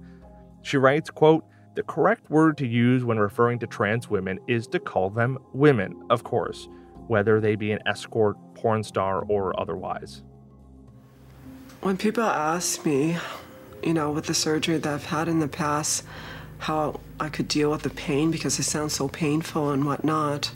She 0.63 0.77
writes, 0.77 1.11
quote, 1.11 1.45
the 1.77 1.83
correct 1.83 2.31
word 2.31 2.57
to 2.59 2.67
use 2.67 3.05
when 3.05 3.19
referring 3.19 3.59
to 3.61 3.67
trans 3.67 4.09
women 4.09 4.41
is 4.49 4.67
to 4.69 4.81
call 4.81 5.11
them 5.11 5.39
women, 5.53 6.03
of 6.11 6.25
course, 6.25 6.69
whether 7.07 7.41
they 7.41 7.55
be 7.55 7.71
an 7.71 7.81
escort, 7.87 8.37
porn 8.55 8.83
star, 8.83 9.23
or 9.29 9.59
otherwise. 9.61 10.23
When 11.83 11.97
people 11.99 12.25
ask 12.25 12.85
me, 12.85 13.19
you 13.83 13.93
know, 13.93 14.11
with 14.11 14.27
the 14.27 14.35
surgery 14.35 14.79
that 14.79 14.93
I've 14.93 15.05
had 15.05 15.29
in 15.29 15.39
the 15.39 15.49
past, 15.49 16.03
how 16.59 17.01
I 17.21 17.29
could 17.29 17.49
deal 17.49 17.71
with 17.71 17.83
the 17.83 17.91
pain 17.91 18.31
because 18.31 18.59
it 18.59 18.65
sounds 18.65 18.95
so 18.95 19.09
painful 19.09 19.71
and 19.71 19.85
whatnot. 19.85 20.51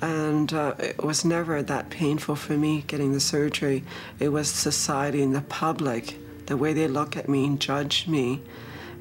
And 0.00 0.52
uh, 0.52 0.74
it 0.78 1.02
was 1.02 1.24
never 1.24 1.62
that 1.62 1.90
painful 1.90 2.36
for 2.36 2.54
me 2.54 2.84
getting 2.86 3.12
the 3.12 3.20
surgery. 3.20 3.84
It 4.18 4.30
was 4.30 4.48
society 4.48 5.22
and 5.22 5.34
the 5.34 5.42
public, 5.42 6.16
the 6.46 6.56
way 6.56 6.72
they 6.72 6.88
look 6.88 7.16
at 7.16 7.28
me 7.28 7.46
and 7.46 7.60
judge 7.60 8.08
me 8.08 8.40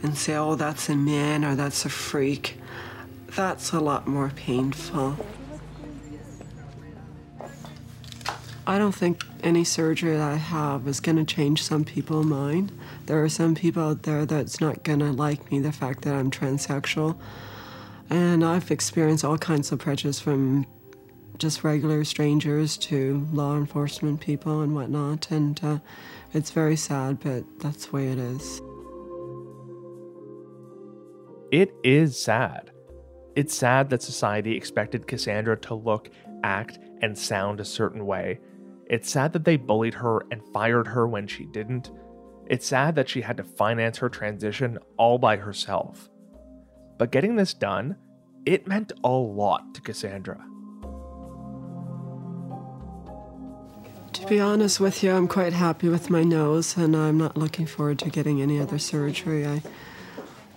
and 0.04 0.18
say, 0.18 0.36
oh, 0.36 0.56
that's 0.56 0.90
a 0.90 0.96
man 0.96 1.44
or 1.44 1.56
that's 1.56 1.86
a 1.86 1.90
freak. 1.90 2.58
That's 3.36 3.72
a 3.72 3.80
lot 3.80 4.08
more 4.08 4.32
painful. 4.36 5.18
I 8.68 8.78
don't 8.78 8.94
think 8.94 9.24
any 9.44 9.64
surgery 9.64 10.16
that 10.16 10.32
I 10.32 10.36
have 10.36 10.88
is 10.88 11.00
going 11.00 11.18
to 11.18 11.24
change 11.24 11.64
some 11.64 11.84
people's 11.84 12.26
mind. 12.26 12.72
There 13.12 13.22
are 13.22 13.28
some 13.28 13.56
people 13.56 13.84
out 13.84 14.04
there 14.04 14.26
that's 14.26 14.62
not 14.62 14.86
to 14.86 14.96
like 14.96 15.52
me, 15.52 15.60
the 15.60 15.74
fact 15.74 16.04
that 16.04 16.14
I'm 16.14 16.32
transsexual. 16.32 17.20
And 18.10 18.42
I've 18.42 18.72
experienced 18.72 19.26
all 19.26 19.38
kinds 19.38 19.70
of 19.74 19.80
prejudice 19.80 20.22
from 20.22 20.66
just 21.38 21.66
regular 21.66 22.06
strangers 22.06 22.78
to 22.78 23.28
law 23.34 23.58
enforcement 23.58 24.22
people 24.22 24.62
and 24.62 24.74
whatnot. 24.74 25.30
And 25.30 25.60
uh, 25.62 25.80
it's 26.34 26.52
very 26.52 26.78
sad, 26.78 27.20
but 27.20 27.44
that's 27.60 27.88
the 27.88 27.98
way 27.98 28.08
it 28.08 28.18
is. 28.18 28.62
It 31.52 31.74
is 31.84 32.18
sad. 32.18 32.72
It's 33.36 33.54
sad 33.54 33.90
that 33.90 34.02
society 34.02 34.56
expected 34.56 35.06
Cassandra 35.06 35.58
to 35.64 35.76
look, 35.76 36.10
act, 36.46 36.80
and 37.02 37.18
sound 37.18 37.60
a 37.60 37.66
certain 37.66 38.06
way. 38.06 38.40
It's 38.86 39.12
sad 39.12 39.34
that 39.34 39.44
they 39.44 39.58
bullied 39.58 39.96
her 39.96 40.22
and 40.32 40.42
fired 40.54 40.88
her 40.88 41.10
when 41.10 41.28
she 41.28 41.44
didn't. 41.44 41.92
It's 42.52 42.68
sad 42.68 42.96
that 42.96 43.08
she 43.08 43.22
had 43.22 43.38
to 43.38 43.46
finance 43.46 44.00
her 44.00 44.10
transition 44.10 44.78
all 44.98 45.18
by 45.18 45.38
herself. 45.38 46.10
But 46.98 47.10
getting 47.10 47.38
this 47.38 47.54
done, 47.54 47.96
it 48.46 48.68
meant 48.68 48.92
a 49.06 49.10
lot 49.10 49.74
to 49.74 49.80
Cassandra. 49.80 50.44
To 54.12 54.26
be 54.28 54.42
honest 54.42 54.82
with 54.82 55.02
you, 55.02 55.14
I'm 55.14 55.30
quite 55.30 55.54
happy 55.54 55.88
with 55.88 56.10
my 56.10 56.24
nose, 56.24 56.76
and 56.76 56.94
I'm 56.94 57.18
not 57.18 57.38
looking 57.38 57.68
forward 57.68 58.00
to 58.00 58.10
getting 58.10 58.42
any 58.42 58.60
other 58.60 58.80
surgery. 58.80 59.48
I 59.48 59.62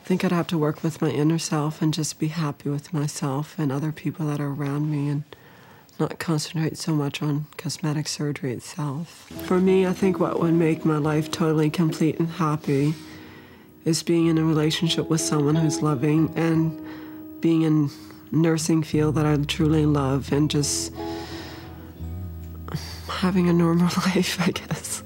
think 0.03 0.25
I'd 0.25 0.33
have 0.33 0.49
to 0.49 0.59
work 0.59 0.83
with 0.83 1.01
my 1.01 1.11
inner 1.11 1.39
self 1.39 1.81
and 1.81 1.95
just 1.95 2.19
be 2.19 2.27
happy 2.27 2.71
with 2.71 2.93
myself 2.93 3.55
and 3.57 3.71
other 3.71 3.93
people 3.93 4.27
that 4.27 4.41
are 4.41 4.51
around 4.51 4.91
me 4.91 5.09
and 5.09 5.23
not 5.99 6.19
concentrate 6.19 6.77
so 6.77 6.93
much 6.93 7.23
on 7.23 7.47
cosmetic 7.57 8.09
surgery 8.09 8.53
itself. 8.53 9.29
For 9.45 9.61
me, 9.61 9.87
I 9.87 9.93
think 9.93 10.19
what 10.19 10.41
would 10.41 10.55
make 10.55 10.85
my 10.85 10.99
life 10.99 11.31
totally 11.31 11.71
complete 11.71 12.19
and 12.19 12.29
happy 12.29 12.95
is 13.85 14.03
being 14.03 14.27
in 14.27 14.39
a 14.39 14.45
relationship 14.45 15.09
with 15.09 15.21
someone 15.21 15.55
who's 15.55 15.83
loving 15.83 16.33
and 16.37 16.81
being 17.41 17.63
in 17.63 17.91
nursing 18.33 18.83
field 18.83 19.15
that 19.15 19.27
I 19.27 19.37
truly 19.37 19.87
love 19.87 20.33
and 20.33 20.51
just 20.51 20.93
having 23.09 23.49
a 23.49 23.53
normal 23.53 23.87
life, 24.07 24.41
I 24.41 24.51
guess. 24.51 25.03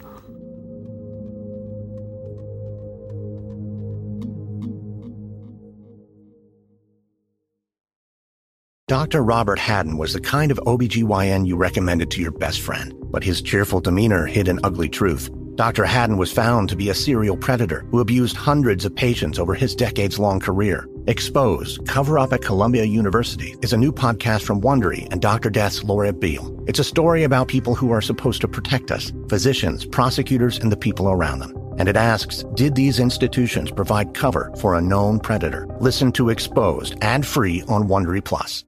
Dr. 8.89 9.23
Robert 9.23 9.59
Hadden 9.59 9.99
was 9.99 10.15
the 10.15 10.21
kind 10.21 10.51
of 10.51 10.59
OBGYN 10.67 11.47
you 11.47 11.57
recommended 11.57 12.11
to 12.11 12.23
your 12.23 12.31
best 12.31 12.63
friend, 12.63 12.95
but 13.11 13.23
his 13.23 13.43
cheerful 13.43 13.83
demeanor 13.83 14.25
hid 14.25 14.49
an 14.49 14.61
ugly 14.65 14.89
truth. 14.89 15.29
Dr. 15.57 15.85
Hadden 15.85 16.17
was 16.17 16.33
found 16.33 16.71
to 16.71 16.77
be 16.77 16.89
a 16.89 16.95
serial 16.95 17.37
predator 17.37 17.85
who 17.91 18.01
abused 18.01 18.35
hundreds 18.35 18.87
of 18.87 18.97
patients 18.97 19.39
over 19.39 19.55
his 19.55 19.75
decades 19.75 20.19
long 20.19 20.41
career. 20.41 20.89
Exposed, 21.07 21.87
Cover 21.87 22.19
Up 22.19 22.33
at 22.33 22.41
Columbia 22.41 22.85
University 22.85 23.55
is 23.61 23.75
a 23.75 23.77
new 23.77 23.93
podcast 23.93 24.45
from 24.45 24.63
Wondery 24.63 25.07
and 25.13 25.21
Dr. 25.21 25.51
Death's 25.51 25.85
Laura 25.85 26.11
Beil. 26.11 26.59
It's 26.67 26.79
a 26.79 26.85
story 26.85 27.25
about 27.25 27.49
people 27.49 27.75
who 27.75 27.91
are 27.91 28.01
supposed 28.01 28.41
to 28.41 28.49
protect 28.49 28.91
us 28.91 29.13
physicians, 29.29 29.85
prosecutors, 29.85 30.61
and 30.61 30.73
the 30.73 30.79
people 30.79 31.11
around 31.11 31.41
them. 31.41 31.55
And 31.77 31.91
it 31.91 31.97
asks 31.97 32.43
Did 32.55 32.75
these 32.75 33.01
institutions 33.01 33.71
provide 33.71 34.15
cover 34.15 34.51
for 34.59 34.77
a 34.77 34.81
known 34.81 35.21
predator? 35.21 35.69
Listen 35.79 36.11
to 36.13 36.31
Exposed 36.31 36.97
ad 37.03 37.27
free 37.27 37.63
on 37.69 37.87
Wondery 37.87 38.25
Plus. 38.25 38.65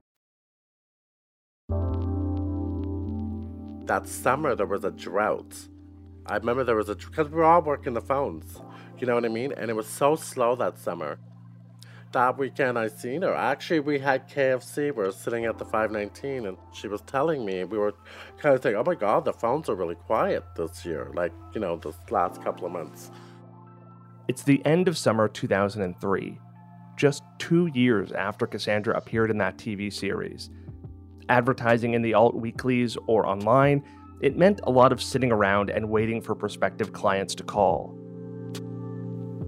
That 3.91 4.07
summer 4.07 4.55
there 4.55 4.65
was 4.65 4.85
a 4.85 4.91
drought. 4.91 5.53
I 6.25 6.37
remember 6.37 6.63
there 6.63 6.77
was 6.77 6.87
a 6.87 6.95
because 6.95 7.27
we 7.27 7.35
were 7.35 7.43
all 7.43 7.61
working 7.61 7.93
the 7.93 7.99
phones, 7.99 8.61
you 8.97 9.05
know 9.05 9.15
what 9.15 9.25
I 9.25 9.27
mean, 9.27 9.51
and 9.51 9.69
it 9.69 9.75
was 9.75 9.85
so 9.85 10.15
slow 10.15 10.55
that 10.55 10.79
summer. 10.79 11.19
That 12.13 12.37
weekend 12.37 12.79
I 12.79 12.87
seen 12.87 13.21
her. 13.23 13.35
Actually, 13.35 13.81
we 13.81 13.99
had 13.99 14.29
KFC. 14.29 14.77
We 14.77 14.91
were 14.91 15.11
sitting 15.11 15.43
at 15.43 15.57
the 15.57 15.65
519, 15.65 16.45
and 16.45 16.57
she 16.73 16.87
was 16.87 17.01
telling 17.01 17.45
me 17.45 17.65
we 17.65 17.77
were 17.77 17.93
kind 18.37 18.55
of 18.55 18.63
saying, 18.63 18.77
"Oh 18.77 18.83
my 18.85 18.95
God, 18.95 19.25
the 19.25 19.33
phones 19.33 19.67
are 19.67 19.75
really 19.75 19.95
quiet 19.95 20.45
this 20.55 20.85
year. 20.85 21.11
Like 21.13 21.33
you 21.53 21.59
know, 21.59 21.75
this 21.75 21.97
last 22.09 22.41
couple 22.41 22.65
of 22.65 22.71
months." 22.71 23.11
It's 24.29 24.43
the 24.43 24.65
end 24.65 24.87
of 24.87 24.97
summer 24.97 25.27
2003, 25.27 26.39
just 26.95 27.23
two 27.39 27.69
years 27.73 28.13
after 28.13 28.47
Cassandra 28.47 28.95
appeared 28.95 29.31
in 29.31 29.37
that 29.39 29.57
TV 29.57 29.91
series. 29.91 30.49
Advertising 31.31 31.93
in 31.93 32.01
the 32.01 32.13
alt 32.13 32.35
weeklies 32.35 32.97
or 33.07 33.25
online, 33.25 33.81
it 34.19 34.35
meant 34.35 34.59
a 34.65 34.69
lot 34.69 34.91
of 34.91 35.01
sitting 35.01 35.31
around 35.31 35.69
and 35.69 35.89
waiting 35.89 36.21
for 36.21 36.35
prospective 36.35 36.91
clients 36.91 37.33
to 37.35 37.43
call. 37.43 37.97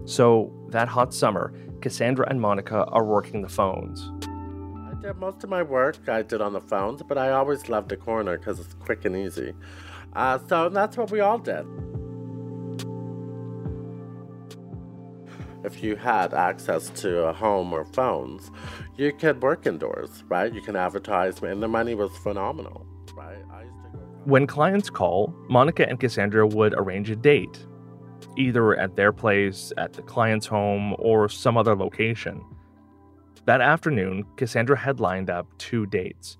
So, 0.06 0.50
that 0.70 0.88
hot 0.88 1.12
summer, 1.12 1.52
Cassandra 1.82 2.26
and 2.30 2.40
Monica 2.40 2.86
are 2.86 3.04
working 3.04 3.42
the 3.42 3.50
phones. 3.50 4.10
I 4.22 4.94
did 5.02 5.16
most 5.16 5.44
of 5.44 5.50
my 5.50 5.62
work 5.62 6.08
I 6.08 6.22
did 6.22 6.40
on 6.40 6.54
the 6.54 6.60
phones, 6.62 7.02
but 7.02 7.18
I 7.18 7.32
always 7.32 7.68
loved 7.68 7.90
the 7.90 7.98
corner 7.98 8.38
because 8.38 8.60
it's 8.60 8.72
quick 8.72 9.04
and 9.04 9.14
easy. 9.14 9.52
Uh, 10.14 10.38
so 10.48 10.70
that's 10.70 10.96
what 10.96 11.10
we 11.10 11.20
all 11.20 11.38
did. 11.38 11.66
If 15.64 15.82
you 15.82 15.96
had 15.96 16.32
access 16.32 16.88
to 17.02 17.24
a 17.24 17.32
home 17.34 17.74
or 17.74 17.84
phones, 17.84 18.50
you 18.96 19.12
could 19.12 19.42
work 19.42 19.66
indoors, 19.66 20.24
right? 20.28 20.52
You 20.52 20.60
can 20.60 20.76
advertise, 20.76 21.42
and 21.42 21.62
the 21.62 21.68
money 21.68 21.94
was 21.94 22.16
phenomenal, 22.18 22.86
right? 23.14 23.38
When 24.24 24.46
clients 24.46 24.88
call, 24.88 25.34
Monica 25.50 25.86
and 25.86 26.00
Cassandra 26.00 26.46
would 26.46 26.74
arrange 26.74 27.10
a 27.10 27.16
date, 27.16 27.66
either 28.38 28.74
at 28.74 28.96
their 28.96 29.12
place, 29.12 29.72
at 29.76 29.92
the 29.92 30.02
client's 30.02 30.46
home, 30.46 30.94
or 30.98 31.28
some 31.28 31.58
other 31.58 31.76
location. 31.76 32.42
That 33.44 33.60
afternoon, 33.60 34.24
Cassandra 34.36 34.78
had 34.78 35.00
lined 35.00 35.28
up 35.28 35.46
two 35.58 35.84
dates. 35.84 36.38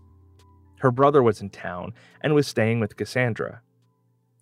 Her 0.79 0.91
brother 0.91 1.23
was 1.23 1.43
in 1.43 1.51
town 1.51 1.93
and 2.23 2.35
was 2.35 2.47
staying 2.47 2.81
with 2.81 2.97
Cassandra. 2.97 3.61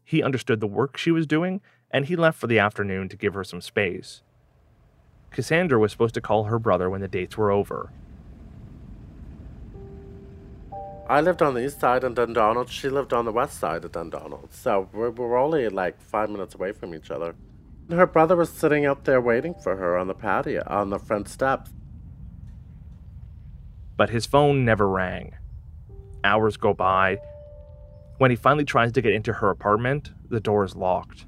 He 0.04 0.22
understood 0.22 0.60
the 0.60 0.68
work 0.68 0.96
she 0.96 1.10
was 1.10 1.26
doing, 1.26 1.60
and 1.90 2.06
he 2.06 2.14
left 2.14 2.38
for 2.38 2.46
the 2.46 2.60
afternoon 2.60 3.08
to 3.08 3.16
give 3.16 3.34
her 3.34 3.44
some 3.44 3.60
space. 3.60 4.22
Cassandra 5.32 5.78
was 5.78 5.92
supposed 5.92 6.14
to 6.14 6.20
call 6.20 6.44
her 6.44 6.58
brother 6.58 6.90
when 6.90 7.00
the 7.00 7.08
dates 7.08 7.36
were 7.36 7.50
over. 7.50 7.90
I 11.08 11.20
lived 11.20 11.42
on 11.42 11.54
the 11.54 11.64
east 11.64 11.80
side 11.80 12.04
of 12.04 12.14
Dundonald. 12.14 12.70
She 12.70 12.88
lived 12.88 13.12
on 13.12 13.24
the 13.24 13.32
west 13.32 13.58
side 13.58 13.84
of 13.84 13.92
Dundonald. 13.92 14.52
So 14.52 14.88
we're, 14.92 15.10
we're 15.10 15.38
only 15.38 15.68
like 15.68 16.00
five 16.00 16.30
minutes 16.30 16.54
away 16.54 16.72
from 16.72 16.94
each 16.94 17.10
other. 17.10 17.34
Her 17.90 18.06
brother 18.06 18.36
was 18.36 18.50
sitting 18.50 18.86
out 18.86 19.04
there 19.04 19.20
waiting 19.20 19.54
for 19.54 19.76
her 19.76 19.98
on 19.98 20.06
the 20.06 20.14
patio, 20.14 20.62
on 20.66 20.90
the 20.90 20.98
front 20.98 21.28
steps 21.28 21.70
but 23.96 24.10
his 24.10 24.26
phone 24.26 24.64
never 24.64 24.88
rang. 24.88 25.32
Hours 26.24 26.56
go 26.56 26.74
by. 26.74 27.18
When 28.18 28.30
he 28.30 28.36
finally 28.36 28.64
tries 28.64 28.92
to 28.92 29.00
get 29.00 29.12
into 29.12 29.34
her 29.34 29.50
apartment, 29.50 30.10
the 30.28 30.40
door 30.40 30.64
is 30.64 30.76
locked. 30.76 31.26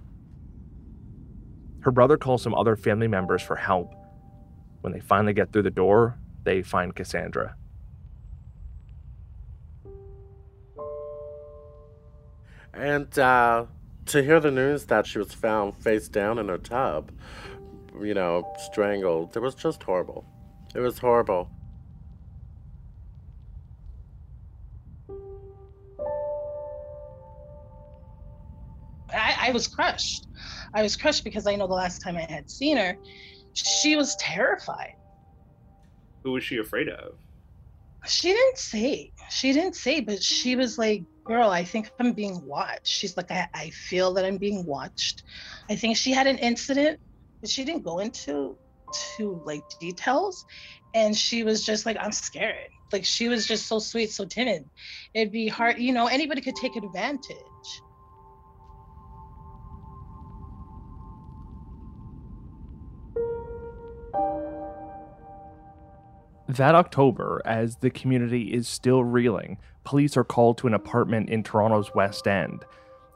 Her 1.85 1.91
brother 1.91 2.17
calls 2.17 2.43
some 2.43 2.55
other 2.55 2.77
family 2.77 3.09
members 3.09 3.43
for 3.43 3.57
help. 3.57 3.95
When 4.81 4.95
they 4.95 5.01
finally 5.01 5.35
get 5.35 5.53
through 5.53 5.65
the 5.65 5.71
door, 5.71 6.19
they 6.43 6.63
find 6.63 6.97
Cassandra. 6.97 7.57
And 12.73 13.19
uh, 13.19 13.67
to 14.07 14.23
hear 14.23 14.41
the 14.41 14.51
news 14.51 14.87
that 14.87 15.07
she 15.07 15.19
was 15.19 15.35
found 15.35 15.77
face 15.77 16.09
down 16.09 16.39
in 16.39 16.49
her 16.49 16.57
tub, 16.57 17.13
you 18.01 18.15
know, 18.15 18.51
strangled, 18.59 19.37
it 19.37 19.41
was 19.41 19.55
just 19.55 19.83
horrible. 19.83 20.25
It 20.75 20.81
was 20.81 20.99
horrible. 20.99 21.51
I 29.45 29.51
was 29.51 29.69
crushed. 29.69 30.27
I 30.73 30.81
was 30.81 30.97
crushed 30.97 31.23
because 31.23 31.47
I 31.47 31.55
know 31.55 31.67
the 31.67 31.75
last 31.75 32.01
time 32.01 32.17
I 32.17 32.23
had 32.23 32.51
seen 32.51 32.79
her, 32.79 32.97
she 33.53 33.95
was 33.95 34.17
terrified. 34.17 34.95
Who 36.23 36.33
was 36.33 36.43
she 36.43 36.57
afraid 36.57 36.89
of? 36.89 37.17
She 38.07 38.33
didn't 38.33 38.57
say. 38.57 39.13
She 39.29 39.53
didn't 39.53 39.77
say, 39.77 40.01
but 40.01 40.23
she 40.23 40.57
was 40.57 40.79
like, 40.79 41.05
girl, 41.25 41.51
I 41.51 41.63
think 41.63 41.91
I'm 42.01 42.13
being 42.13 42.43
watched. 42.47 42.87
She's 42.87 43.19
like, 43.19 43.31
I, 43.31 43.47
I 43.53 43.69
feel 43.71 44.15
that 44.15 44.25
I'm 44.25 44.39
being 44.39 44.65
watched. 44.65 45.25
I 45.69 45.77
think 45.77 45.99
she 45.99 46.11
had 46.11 46.27
an 46.27 46.39
incident, 46.39 46.99
but 47.43 47.51
she 47.51 47.65
didn't 47.65 47.85
go 47.85 47.99
into 47.99 48.57
to 49.17 49.43
like 49.45 49.65
details. 49.79 50.47
And 50.95 51.15
she 51.15 51.43
was 51.43 51.67
just 51.67 51.85
like, 51.85 51.99
I'm 52.01 52.13
scared. 52.13 52.71
Like 52.93 53.05
she 53.05 53.29
was 53.29 53.47
just 53.47 53.67
so 53.67 53.79
sweet, 53.79 54.11
so 54.11 54.25
timid. 54.25 54.65
It'd 55.13 55.33
be 55.33 55.49
hard, 55.49 55.79
you 55.79 55.93
know, 55.93 56.07
anybody 56.07 56.41
could 56.41 56.57
take 56.57 56.77
advantage. 56.77 57.83
That 66.49 66.75
October, 66.75 67.41
as 67.45 67.77
the 67.77 67.91
community 67.91 68.53
is 68.53 68.69
still 68.69 69.03
reeling, 69.03 69.59
police 69.83 70.17
are 70.17 70.25
called 70.25 70.59
to 70.59 70.67
an 70.67 70.75
apartment 70.75 71.31
in 71.31 71.43
Toronto's 71.43 71.95
West 71.95 72.27
End. 72.29 72.65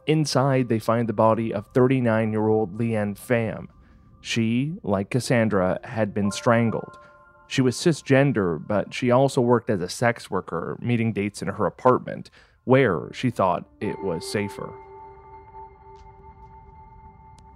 Inside, 0.06 0.68
they 0.68 0.78
find 0.78 1.08
the 1.08 1.12
body 1.12 1.52
of 1.52 1.66
39 1.74 2.32
year 2.32 2.48
old 2.48 2.78
Leanne 2.78 3.18
Pham. 3.18 3.66
She, 4.22 4.74
like 4.82 5.10
Cassandra, 5.10 5.78
had 5.84 6.14
been 6.14 6.30
strangled. 6.30 6.98
She 7.46 7.62
was 7.62 7.76
cisgender, 7.76 8.58
but 8.66 8.92
she 8.92 9.10
also 9.10 9.40
worked 9.40 9.70
as 9.70 9.82
a 9.82 9.88
sex 9.88 10.30
worker, 10.30 10.78
meeting 10.80 11.12
dates 11.12 11.42
in 11.42 11.48
her 11.48 11.66
apartment, 11.66 12.30
where 12.64 13.10
she 13.12 13.30
thought 13.30 13.68
it 13.80 14.02
was 14.02 14.30
safer. 14.30 14.72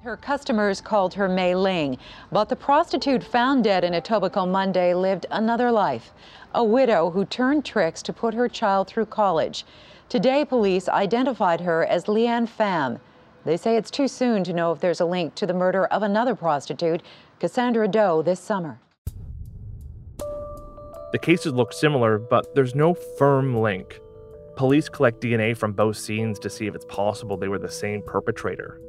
Her 0.02 0.16
customers 0.16 0.80
called 0.80 1.14
her 1.14 1.28
Mei 1.28 1.54
Ling, 1.54 1.96
but 2.32 2.48
the 2.48 2.56
prostitute 2.56 3.22
found 3.22 3.62
dead 3.62 3.84
in 3.84 3.92
Etobicoke 3.92 4.50
Monday 4.50 4.94
lived 4.94 5.26
another 5.30 5.70
life. 5.70 6.10
A 6.56 6.64
widow 6.64 7.10
who 7.10 7.24
turned 7.24 7.64
tricks 7.64 8.02
to 8.02 8.12
put 8.12 8.34
her 8.34 8.48
child 8.48 8.88
through 8.88 9.06
college. 9.06 9.64
Today, 10.08 10.44
police 10.44 10.88
identified 10.88 11.60
her 11.60 11.86
as 11.86 12.06
Leanne 12.06 12.48
Pham. 12.48 12.98
They 13.44 13.56
say 13.56 13.76
it's 13.76 13.92
too 13.92 14.08
soon 14.08 14.42
to 14.42 14.52
know 14.52 14.72
if 14.72 14.80
there's 14.80 15.00
a 15.00 15.04
link 15.04 15.36
to 15.36 15.46
the 15.46 15.54
murder 15.54 15.86
of 15.86 16.02
another 16.02 16.34
prostitute, 16.34 17.00
Cassandra 17.38 17.86
Do, 17.86 18.24
this 18.24 18.40
summer. 18.40 18.80
The 21.12 21.20
cases 21.22 21.52
look 21.52 21.72
similar, 21.72 22.18
but 22.18 22.56
there's 22.56 22.74
no 22.74 22.94
firm 22.94 23.56
link. 23.56 24.00
Police 24.56 24.88
collect 24.88 25.20
DNA 25.20 25.56
from 25.56 25.72
both 25.74 25.96
scenes 25.96 26.40
to 26.40 26.50
see 26.50 26.66
if 26.66 26.74
it's 26.74 26.86
possible 26.86 27.36
they 27.36 27.46
were 27.46 27.60
the 27.60 27.70
same 27.70 28.02
perpetrator. 28.04 28.80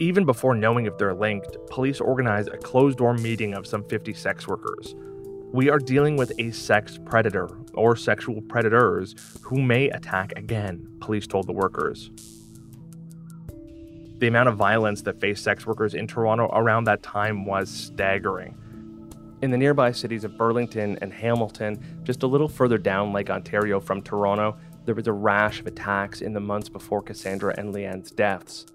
Even 0.00 0.24
before 0.24 0.56
knowing 0.56 0.86
if 0.86 0.98
they're 0.98 1.14
linked, 1.14 1.56
police 1.70 2.00
organize 2.00 2.48
a 2.48 2.56
closed 2.56 2.98
door 2.98 3.14
meeting 3.14 3.54
of 3.54 3.64
some 3.64 3.84
50 3.84 4.12
sex 4.12 4.48
workers. 4.48 4.96
We 5.52 5.70
are 5.70 5.78
dealing 5.78 6.16
with 6.16 6.32
a 6.36 6.50
sex 6.50 6.98
predator 7.04 7.48
or 7.74 7.94
sexual 7.94 8.42
predators 8.42 9.14
who 9.42 9.62
may 9.62 9.88
attack 9.90 10.32
again, 10.34 10.88
police 10.98 11.28
told 11.28 11.46
the 11.46 11.52
workers. 11.52 12.10
The 14.18 14.26
amount 14.26 14.48
of 14.48 14.56
violence 14.56 15.02
that 15.02 15.20
faced 15.20 15.44
sex 15.44 15.64
workers 15.64 15.94
in 15.94 16.08
Toronto 16.08 16.46
around 16.52 16.84
that 16.84 17.04
time 17.04 17.44
was 17.44 17.70
staggering. 17.70 18.56
In 19.42 19.52
the 19.52 19.58
nearby 19.58 19.92
cities 19.92 20.24
of 20.24 20.36
Burlington 20.36 20.98
and 21.02 21.12
Hamilton, 21.12 22.00
just 22.02 22.24
a 22.24 22.26
little 22.26 22.48
further 22.48 22.78
down 22.78 23.12
Lake 23.12 23.30
Ontario 23.30 23.78
from 23.78 24.02
Toronto, 24.02 24.56
there 24.86 24.94
was 24.96 25.06
a 25.06 25.12
rash 25.12 25.60
of 25.60 25.68
attacks 25.68 26.20
in 26.20 26.32
the 26.32 26.40
months 26.40 26.68
before 26.68 27.00
Cassandra 27.00 27.54
and 27.56 27.72
Leanne's 27.72 28.10
deaths. 28.10 28.66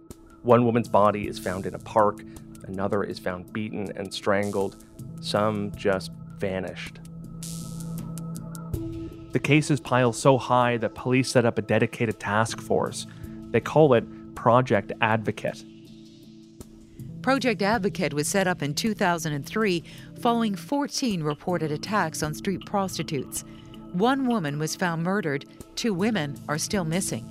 One 0.43 0.65
woman's 0.65 0.89
body 0.89 1.27
is 1.27 1.37
found 1.37 1.65
in 1.65 1.75
a 1.75 1.79
park, 1.79 2.23
another 2.63 3.03
is 3.03 3.19
found 3.19 3.51
beaten 3.51 3.91
and 3.95 4.13
strangled, 4.13 4.77
some 5.21 5.71
just 5.75 6.11
vanished. 6.37 6.99
The 9.31 9.39
cases 9.39 9.79
pile 9.79 10.13
so 10.13 10.37
high 10.37 10.77
that 10.77 10.95
police 10.95 11.29
set 11.29 11.45
up 11.45 11.59
a 11.59 11.61
dedicated 11.61 12.19
task 12.19 12.61
force. 12.61 13.05
They 13.51 13.59
call 13.59 13.93
it 13.93 14.05
Project 14.33 14.91
Advocate. 15.01 15.63
Project 17.21 17.61
Advocate 17.61 18.13
was 18.13 18.27
set 18.27 18.47
up 18.47 18.63
in 18.63 18.73
2003 18.73 19.83
following 20.21 20.55
14 20.55 21.21
reported 21.21 21.71
attacks 21.71 22.23
on 22.23 22.33
street 22.33 22.65
prostitutes. 22.65 23.43
One 23.91 24.25
woman 24.25 24.57
was 24.57 24.75
found 24.75 25.03
murdered, 25.03 25.45
two 25.75 25.93
women 25.93 26.39
are 26.47 26.57
still 26.57 26.85
missing. 26.85 27.27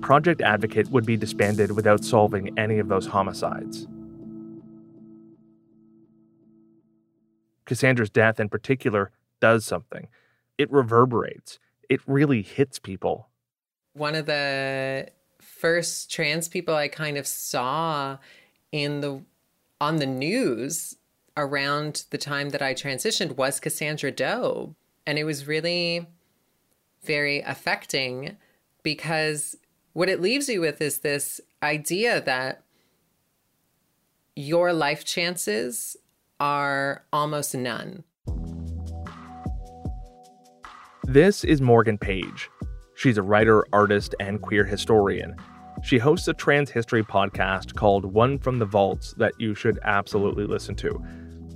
Project 0.00 0.40
Advocate 0.40 0.88
would 0.90 1.04
be 1.04 1.16
disbanded 1.16 1.72
without 1.72 2.04
solving 2.04 2.58
any 2.58 2.78
of 2.78 2.88
those 2.88 3.06
homicides. 3.06 3.86
Cassandra's 7.66 8.10
death, 8.10 8.40
in 8.40 8.48
particular, 8.48 9.10
does 9.40 9.64
something. 9.64 10.08
It 10.56 10.70
reverberates, 10.70 11.58
it 11.88 12.00
really 12.06 12.42
hits 12.42 12.78
people. 12.78 13.28
One 13.92 14.14
of 14.14 14.26
the 14.26 15.08
first 15.40 16.10
trans 16.10 16.48
people 16.48 16.74
I 16.74 16.88
kind 16.88 17.16
of 17.16 17.26
saw 17.26 18.18
in 18.72 19.00
the 19.00 19.22
on 19.80 19.96
the 19.96 20.06
news 20.06 20.96
around 21.36 22.04
the 22.10 22.18
time 22.18 22.50
that 22.50 22.62
I 22.62 22.74
transitioned 22.74 23.36
was 23.36 23.60
Cassandra 23.60 24.10
Do. 24.10 24.74
And 25.06 25.18
it 25.18 25.24
was 25.24 25.46
really 25.46 26.06
very 27.04 27.40
affecting 27.40 28.36
because 28.82 29.56
what 29.98 30.08
it 30.08 30.20
leaves 30.20 30.48
you 30.48 30.60
with 30.60 30.80
is 30.80 30.98
this 30.98 31.40
idea 31.60 32.20
that 32.20 32.62
your 34.36 34.72
life 34.72 35.04
chances 35.04 35.96
are 36.38 37.02
almost 37.12 37.52
none. 37.52 38.04
This 41.02 41.42
is 41.42 41.60
Morgan 41.60 41.98
Page. 41.98 42.48
She's 42.94 43.18
a 43.18 43.22
writer, 43.22 43.66
artist, 43.72 44.14
and 44.20 44.40
queer 44.40 44.64
historian. 44.64 45.34
She 45.82 45.98
hosts 45.98 46.28
a 46.28 46.32
trans 46.32 46.70
history 46.70 47.02
podcast 47.02 47.74
called 47.74 48.04
One 48.04 48.38
from 48.38 48.60
the 48.60 48.66
Vaults 48.66 49.14
that 49.14 49.32
you 49.40 49.56
should 49.56 49.80
absolutely 49.82 50.46
listen 50.46 50.76
to. 50.76 51.04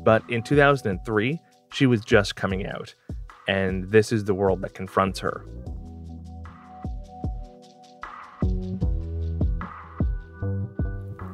But 0.01 0.29
in 0.29 0.43
2003, 0.43 1.39
she 1.73 1.87
was 1.87 2.05
just 2.05 2.35
coming 2.35 2.67
out. 2.67 2.93
and 3.47 3.89
this 3.91 4.11
is 4.11 4.25
the 4.25 4.35
world 4.35 4.63
that 4.63 4.75
confronts 4.75 5.21
her. 5.21 5.45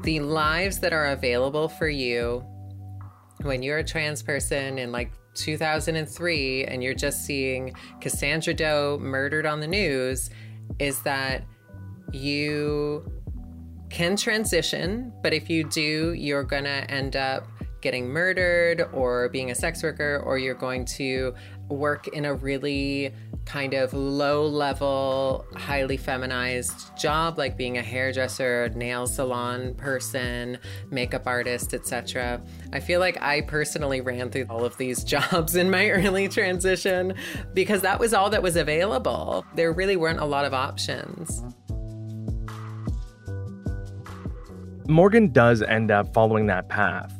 The 0.08 0.20
lives 0.20 0.78
that 0.78 0.94
are 0.94 1.08
available 1.08 1.68
for 1.68 1.86
you 1.86 2.42
when 3.42 3.62
you're 3.62 3.76
a 3.76 3.84
trans 3.84 4.22
person 4.22 4.78
in 4.78 4.90
like 4.90 5.12
2003 5.34 6.64
and 6.64 6.82
you're 6.82 6.94
just 6.94 7.26
seeing 7.26 7.74
Cassandra 8.00 8.54
Do 8.54 8.96
murdered 9.02 9.44
on 9.44 9.60
the 9.60 9.66
news 9.66 10.30
is 10.78 11.02
that 11.02 11.44
you 12.10 13.06
can 13.90 14.16
transition, 14.16 15.12
but 15.22 15.34
if 15.34 15.50
you 15.50 15.62
do, 15.62 16.14
you're 16.14 16.42
going 16.42 16.64
to 16.64 16.90
end 16.90 17.14
up 17.14 17.46
getting 17.82 18.08
murdered 18.08 18.88
or 18.94 19.28
being 19.28 19.50
a 19.50 19.54
sex 19.54 19.82
worker, 19.82 20.22
or 20.24 20.38
you're 20.38 20.54
going 20.54 20.86
to 20.86 21.34
work 21.68 22.08
in 22.08 22.24
a 22.24 22.34
really 22.34 23.12
kind 23.44 23.74
of 23.74 23.94
low 23.94 24.46
level, 24.46 25.46
highly 25.54 25.96
feminized 25.96 26.96
job 26.98 27.38
like 27.38 27.56
being 27.56 27.78
a 27.78 27.82
hairdresser, 27.82 28.68
nail 28.74 29.06
salon 29.06 29.74
person, 29.74 30.58
makeup 30.90 31.26
artist, 31.26 31.72
etc. 31.72 32.42
I 32.72 32.80
feel 32.80 33.00
like 33.00 33.20
I 33.22 33.40
personally 33.42 34.00
ran 34.00 34.30
through 34.30 34.46
all 34.50 34.64
of 34.64 34.76
these 34.76 35.04
jobs 35.08 35.56
in 35.56 35.70
my 35.70 35.88
early 35.88 36.28
transition 36.28 37.14
because 37.54 37.82
that 37.82 37.98
was 37.98 38.12
all 38.12 38.30
that 38.30 38.42
was 38.42 38.56
available. 38.56 39.46
There 39.54 39.72
really 39.72 39.96
weren't 39.96 40.20
a 40.20 40.26
lot 40.26 40.44
of 40.44 40.52
options. 40.52 41.42
Morgan 44.88 45.30
does 45.32 45.60
end 45.62 45.90
up 45.90 46.14
following 46.14 46.46
that 46.46 46.68
path. 46.70 47.14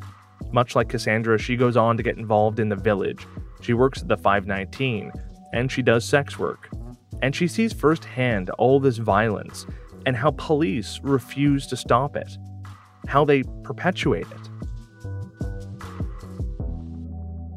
Much 0.52 0.74
like 0.74 0.88
Cassandra, 0.88 1.38
she 1.38 1.56
goes 1.56 1.76
on 1.76 1.98
to 1.98 2.02
get 2.02 2.16
involved 2.16 2.58
in 2.58 2.70
the 2.70 2.76
village. 2.76 3.26
She 3.60 3.74
works 3.74 4.02
at 4.02 4.08
the 4.08 4.16
519, 4.16 5.12
and 5.52 5.70
she 5.70 5.82
does 5.82 6.04
sex 6.04 6.38
work. 6.38 6.68
And 7.22 7.34
she 7.34 7.48
sees 7.48 7.72
firsthand 7.72 8.50
all 8.50 8.78
this 8.78 8.98
violence 8.98 9.66
and 10.06 10.16
how 10.16 10.30
police 10.32 11.00
refuse 11.02 11.66
to 11.66 11.76
stop 11.76 12.16
it, 12.16 12.38
how 13.06 13.24
they 13.24 13.42
perpetuate 13.62 14.26
it. 14.30 14.48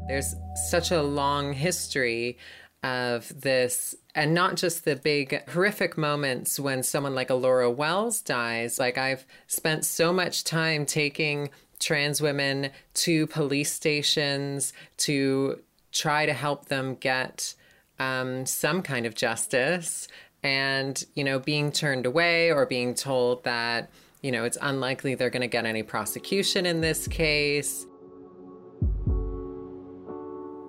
There's 0.08 0.34
such 0.68 0.90
a 0.90 1.02
long 1.02 1.52
history 1.52 2.38
of 2.82 3.32
this 3.40 3.94
and 4.14 4.34
not 4.34 4.56
just 4.56 4.84
the 4.84 4.96
big 4.96 5.48
horrific 5.48 5.96
moments 5.96 6.58
when 6.58 6.82
someone 6.82 7.14
like 7.14 7.30
Alora 7.30 7.70
Wells 7.70 8.20
dies. 8.20 8.78
Like 8.78 8.98
I've 8.98 9.24
spent 9.46 9.84
so 9.84 10.12
much 10.12 10.44
time 10.44 10.84
taking 10.84 11.50
trans 11.78 12.20
women 12.20 12.70
to 12.94 13.26
police 13.28 13.72
stations 13.72 14.72
to 14.98 15.60
try 15.92 16.26
to 16.26 16.32
help 16.32 16.66
them 16.66 16.96
get 16.96 17.54
um, 17.98 18.44
some 18.46 18.82
kind 18.82 19.06
of 19.06 19.14
justice 19.14 20.08
and 20.42 21.04
you 21.14 21.22
know 21.22 21.38
being 21.38 21.70
turned 21.70 22.06
away 22.06 22.50
or 22.50 22.66
being 22.66 22.94
told 22.94 23.44
that 23.44 23.90
you 24.22 24.32
know 24.32 24.44
it's 24.44 24.58
unlikely 24.60 25.14
they're 25.14 25.30
going 25.30 25.42
to 25.42 25.46
get 25.46 25.64
any 25.66 25.82
prosecution 25.82 26.66
in 26.66 26.80
this 26.80 27.06
case 27.06 27.86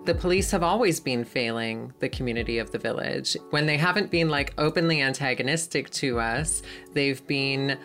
the 0.06 0.14
police 0.14 0.52
have 0.52 0.64
always 0.64 1.00
been 1.00 1.24
failing 1.24 1.94
the 2.00 2.10
community 2.10 2.58
of 2.58 2.72
the 2.72 2.78
village. 2.78 3.38
When 3.52 3.66
they 3.66 3.78
haven't 3.78 4.12
been 4.12 4.30
like 4.30 4.54
openly 4.58 5.02
antagonistic 5.02 5.90
to 5.92 6.20
us, 6.20 6.62
they've 6.94 7.26
been 7.26 7.78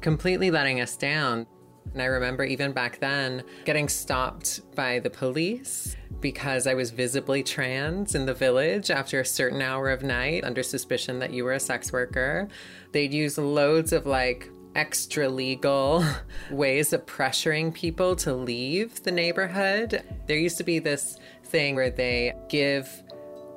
completely 0.00 0.50
letting 0.50 0.80
us 0.80 0.96
down. 0.96 1.46
And 1.92 2.02
I 2.02 2.06
remember 2.06 2.44
even 2.44 2.72
back 2.72 3.00
then 3.00 3.42
getting 3.64 3.88
stopped 3.88 4.60
by 4.74 4.98
the 4.98 5.10
police 5.10 5.96
because 6.20 6.66
I 6.66 6.74
was 6.74 6.90
visibly 6.90 7.42
trans 7.42 8.14
in 8.14 8.26
the 8.26 8.34
village 8.34 8.90
after 8.90 9.20
a 9.20 9.24
certain 9.24 9.62
hour 9.62 9.90
of 9.90 10.02
night 10.02 10.44
under 10.44 10.62
suspicion 10.62 11.18
that 11.20 11.32
you 11.32 11.44
were 11.44 11.52
a 11.52 11.60
sex 11.60 11.92
worker. 11.92 12.48
They'd 12.92 13.14
use 13.14 13.38
loads 13.38 13.92
of 13.92 14.06
like 14.06 14.50
extra 14.74 15.28
legal 15.28 16.04
ways 16.50 16.92
of 16.92 17.06
pressuring 17.06 17.72
people 17.72 18.14
to 18.16 18.34
leave 18.34 19.02
the 19.02 19.10
neighborhood. 19.10 20.02
There 20.26 20.36
used 20.36 20.58
to 20.58 20.64
be 20.64 20.78
this 20.78 21.18
thing 21.44 21.74
where 21.74 21.90
they 21.90 22.34
give 22.48 23.02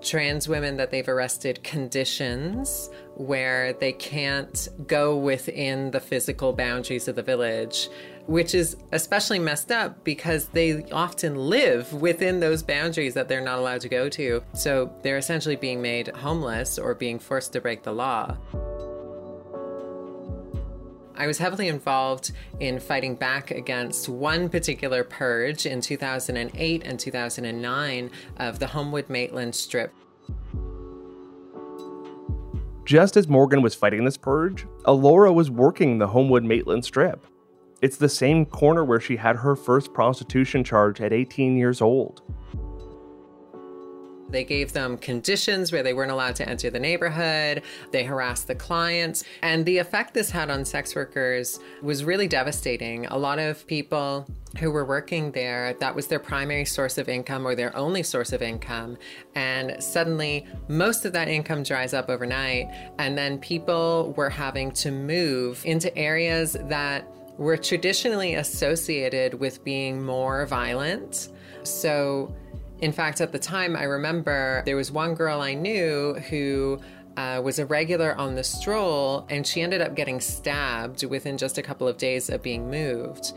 trans 0.01 0.47
women 0.47 0.77
that 0.77 0.91
they've 0.91 1.07
arrested 1.07 1.63
conditions 1.63 2.89
where 3.15 3.73
they 3.73 3.91
can't 3.91 4.67
go 4.87 5.17
within 5.17 5.91
the 5.91 5.99
physical 5.99 6.53
boundaries 6.53 7.07
of 7.07 7.15
the 7.15 7.23
village, 7.23 7.89
which 8.25 8.55
is 8.55 8.77
especially 8.91 9.39
messed 9.39 9.71
up 9.71 10.03
because 10.03 10.47
they 10.49 10.83
often 10.91 11.35
live 11.35 11.91
within 11.93 12.39
those 12.39 12.63
boundaries 12.63 13.13
that 13.13 13.27
they're 13.27 13.41
not 13.41 13.59
allowed 13.59 13.81
to 13.81 13.89
go 13.89 14.07
to. 14.09 14.41
So 14.53 14.93
they're 15.01 15.17
essentially 15.17 15.55
being 15.55 15.81
made 15.81 16.07
homeless 16.09 16.79
or 16.79 16.93
being 16.93 17.19
forced 17.19 17.53
to 17.53 17.61
break 17.61 17.83
the 17.83 17.93
law. 17.93 18.37
I 21.19 21.27
was 21.27 21.37
heavily 21.37 21.67
involved 21.67 22.31
in 22.61 22.79
fighting 22.79 23.13
back 23.13 23.51
against 23.51 24.07
one 24.07 24.47
particular 24.47 25.03
purge 25.03 25.65
in 25.65 25.81
2008 25.81 26.81
and 26.85 26.97
2009 26.97 28.11
of 28.37 28.59
the 28.59 28.67
Homewood 28.67 29.09
Maitland 29.09 29.53
Strip. 29.53 29.93
Just 32.85 33.17
as 33.17 33.27
Morgan 33.27 33.61
was 33.61 33.75
fighting 33.75 34.05
this 34.05 34.15
purge, 34.15 34.65
Alora 34.85 35.33
was 35.33 35.51
working 35.51 35.97
the 35.97 36.07
Homewood 36.07 36.45
Maitland 36.45 36.85
Strip. 36.85 37.27
It's 37.81 37.97
the 37.97 38.07
same 38.07 38.45
corner 38.45 38.85
where 38.85 39.01
she 39.01 39.17
had 39.17 39.35
her 39.35 39.57
first 39.57 39.93
prostitution 39.93 40.63
charge 40.63 41.01
at 41.01 41.11
18 41.11 41.57
years 41.57 41.81
old. 41.81 42.21
They 44.29 44.43
gave 44.43 44.73
them 44.73 44.97
conditions 44.97 45.71
where 45.71 45.83
they 45.83 45.93
weren't 45.93 46.11
allowed 46.11 46.35
to 46.37 46.47
enter 46.47 46.69
the 46.69 46.79
neighborhood. 46.79 47.63
They 47.91 48.03
harassed 48.03 48.47
the 48.47 48.55
clients. 48.55 49.23
And 49.41 49.65
the 49.65 49.77
effect 49.77 50.13
this 50.13 50.29
had 50.29 50.49
on 50.49 50.65
sex 50.65 50.95
workers 50.95 51.59
was 51.81 52.03
really 52.03 52.27
devastating. 52.27 53.05
A 53.07 53.17
lot 53.17 53.39
of 53.39 53.65
people 53.67 54.27
who 54.57 54.71
were 54.71 54.85
working 54.85 55.31
there, 55.31 55.73
that 55.79 55.93
was 55.93 56.07
their 56.07 56.19
primary 56.19 56.65
source 56.65 56.97
of 56.97 57.07
income 57.07 57.45
or 57.45 57.55
their 57.55 57.75
only 57.75 58.03
source 58.03 58.33
of 58.33 58.41
income. 58.41 58.97
And 59.35 59.81
suddenly, 59.81 60.47
most 60.67 61.05
of 61.05 61.13
that 61.13 61.27
income 61.27 61.63
dries 61.63 61.93
up 61.93 62.09
overnight. 62.09 62.67
And 62.97 63.17
then 63.17 63.37
people 63.39 64.13
were 64.17 64.29
having 64.29 64.71
to 64.71 64.91
move 64.91 65.61
into 65.65 65.95
areas 65.97 66.57
that 66.61 67.05
were 67.37 67.57
traditionally 67.57 68.35
associated 68.35 69.33
with 69.33 69.63
being 69.63 70.03
more 70.03 70.45
violent. 70.45 71.29
So, 71.63 72.35
in 72.81 72.91
fact, 72.91 73.19
at 73.19 73.31
the 73.31 73.39
time, 73.39 73.75
I 73.75 73.83
remember 73.83 74.63
there 74.65 74.75
was 74.75 74.91
one 74.91 75.13
girl 75.13 75.41
I 75.41 75.53
knew 75.53 76.13
who 76.29 76.79
uh, 77.17 77.41
was 77.43 77.59
a 77.59 77.65
regular 77.65 78.15
on 78.15 78.35
the 78.35 78.43
stroll, 78.43 79.25
and 79.29 79.45
she 79.45 79.61
ended 79.61 79.81
up 79.81 79.95
getting 79.95 80.21
stabbed 80.21 81.03
within 81.05 81.37
just 81.37 81.57
a 81.57 81.61
couple 81.61 81.87
of 81.87 81.97
days 81.97 82.29
of 82.29 82.41
being 82.41 82.69
moved. 82.69 83.33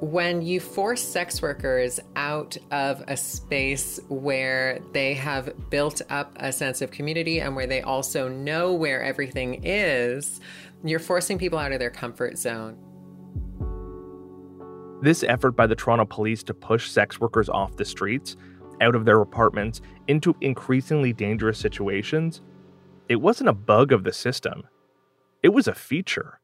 When 0.00 0.42
you 0.42 0.60
force 0.60 1.02
sex 1.02 1.40
workers 1.40 2.00
out 2.16 2.56
of 2.70 3.02
a 3.08 3.16
space 3.16 4.00
where 4.08 4.78
they 4.92 5.14
have 5.14 5.70
built 5.70 6.02
up 6.10 6.32
a 6.36 6.52
sense 6.52 6.82
of 6.82 6.90
community 6.90 7.40
and 7.40 7.56
where 7.56 7.66
they 7.66 7.82
also 7.82 8.28
know 8.28 8.72
where 8.72 9.02
everything 9.02 9.64
is, 9.64 10.40
you're 10.82 10.98
forcing 10.98 11.38
people 11.38 11.58
out 11.58 11.72
of 11.72 11.78
their 11.78 11.90
comfort 11.90 12.38
zone. 12.38 12.76
This 15.04 15.22
effort 15.22 15.50
by 15.50 15.66
the 15.66 15.74
Toronto 15.74 16.06
police 16.06 16.42
to 16.44 16.54
push 16.54 16.90
sex 16.90 17.20
workers 17.20 17.50
off 17.50 17.76
the 17.76 17.84
streets, 17.84 18.36
out 18.80 18.94
of 18.94 19.04
their 19.04 19.20
apartments, 19.20 19.82
into 20.08 20.34
increasingly 20.40 21.12
dangerous 21.12 21.58
situations, 21.58 22.40
it 23.10 23.16
wasn't 23.16 23.50
a 23.50 23.52
bug 23.52 23.92
of 23.92 24.04
the 24.04 24.14
system. 24.14 24.66
It 25.42 25.50
was 25.50 25.68
a 25.68 25.74
feature. 25.74 26.40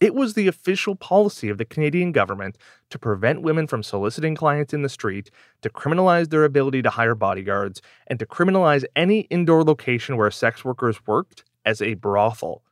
It 0.00 0.14
was 0.14 0.34
the 0.34 0.48
official 0.48 0.96
policy 0.96 1.48
of 1.48 1.56
the 1.56 1.64
Canadian 1.64 2.12
government 2.12 2.58
to 2.90 2.98
prevent 2.98 3.40
women 3.40 3.66
from 3.66 3.82
soliciting 3.82 4.34
clients 4.34 4.74
in 4.74 4.82
the 4.82 4.90
street, 4.90 5.30
to 5.62 5.70
criminalize 5.70 6.28
their 6.28 6.44
ability 6.44 6.82
to 6.82 6.90
hire 6.90 7.14
bodyguards, 7.14 7.80
and 8.06 8.18
to 8.18 8.26
criminalize 8.26 8.84
any 8.94 9.20
indoor 9.30 9.64
location 9.64 10.18
where 10.18 10.30
sex 10.30 10.62
workers 10.62 11.06
worked 11.06 11.44
as 11.64 11.80
a 11.80 11.94
brothel. 11.94 12.64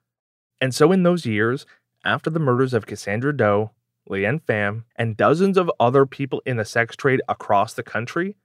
And 0.60 0.74
so, 0.74 0.92
in 0.92 1.04
those 1.04 1.24
years, 1.24 1.64
after 2.04 2.28
the 2.28 2.38
murders 2.38 2.74
of 2.74 2.84
Cassandra 2.84 3.34
Do, 3.34 3.70
Leanne 4.10 4.42
Pham, 4.42 4.82
and 4.96 5.16
dozens 5.16 5.56
of 5.56 5.70
other 5.78 6.04
people 6.04 6.42
in 6.44 6.56
the 6.56 6.64
sex 6.64 6.96
trade 6.96 7.22
across 7.28 7.72
the 7.72 7.82
country, 7.82 8.36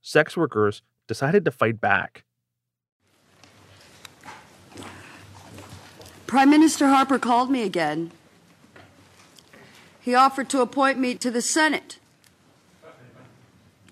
sex 0.00 0.36
workers 0.36 0.82
decided 1.06 1.44
to 1.44 1.50
fight 1.50 1.80
back. 1.80 2.24
Prime 6.26 6.50
Minister 6.50 6.88
Harper 6.88 7.18
called 7.18 7.50
me 7.50 7.62
again. 7.62 8.12
He 10.00 10.14
offered 10.14 10.48
to 10.50 10.60
appoint 10.60 10.98
me 10.98 11.14
to 11.16 11.30
the 11.30 11.42
Senate 11.42 11.98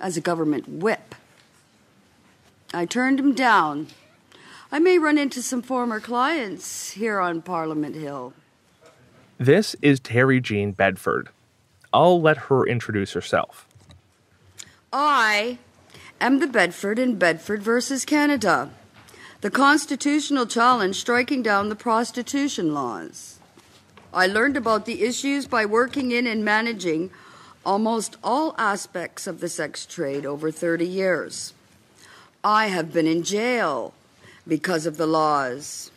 as 0.00 0.16
a 0.16 0.20
government 0.20 0.68
whip. 0.68 1.14
I 2.72 2.84
turned 2.84 3.18
him 3.18 3.34
down. 3.34 3.88
I 4.70 4.78
may 4.78 4.98
run 4.98 5.16
into 5.16 5.42
some 5.42 5.62
former 5.62 6.00
clients 6.00 6.90
here 6.90 7.18
on 7.20 7.40
Parliament 7.40 7.94
Hill. 7.94 8.34
This 9.38 9.76
is 9.82 10.00
Terry 10.00 10.40
Jean 10.40 10.72
Bedford. 10.72 11.28
I'll 11.92 12.22
let 12.22 12.48
her 12.48 12.66
introduce 12.66 13.12
herself. 13.12 13.68
I 14.90 15.58
am 16.22 16.38
the 16.38 16.46
Bedford 16.46 16.98
in 16.98 17.16
Bedford 17.16 17.62
versus 17.62 18.06
Canada, 18.06 18.70
the 19.42 19.50
constitutional 19.50 20.46
challenge 20.46 20.96
striking 20.96 21.42
down 21.42 21.68
the 21.68 21.76
prostitution 21.76 22.72
laws. 22.72 23.38
I 24.14 24.26
learned 24.26 24.56
about 24.56 24.86
the 24.86 25.02
issues 25.02 25.46
by 25.46 25.66
working 25.66 26.12
in 26.12 26.26
and 26.26 26.42
managing 26.42 27.10
almost 27.62 28.16
all 28.24 28.54
aspects 28.56 29.26
of 29.26 29.40
the 29.40 29.50
sex 29.50 29.84
trade 29.84 30.24
over 30.24 30.50
30 30.50 30.86
years. 30.86 31.52
I 32.42 32.68
have 32.68 32.90
been 32.90 33.06
in 33.06 33.22
jail 33.22 33.92
because 34.48 34.86
of 34.86 34.96
the 34.96 35.06
laws. 35.06 35.90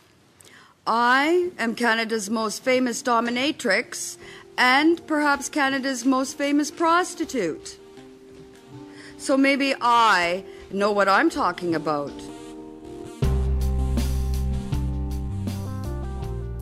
I 0.86 1.50
am 1.58 1.74
Canada's 1.74 2.30
most 2.30 2.64
famous 2.64 3.02
dominatrix 3.02 4.16
and 4.56 5.06
perhaps 5.06 5.50
Canada's 5.50 6.06
most 6.06 6.38
famous 6.38 6.70
prostitute. 6.70 7.78
So 9.18 9.36
maybe 9.36 9.74
I 9.82 10.42
know 10.70 10.90
what 10.90 11.06
I'm 11.06 11.28
talking 11.28 11.74
about. 11.74 12.12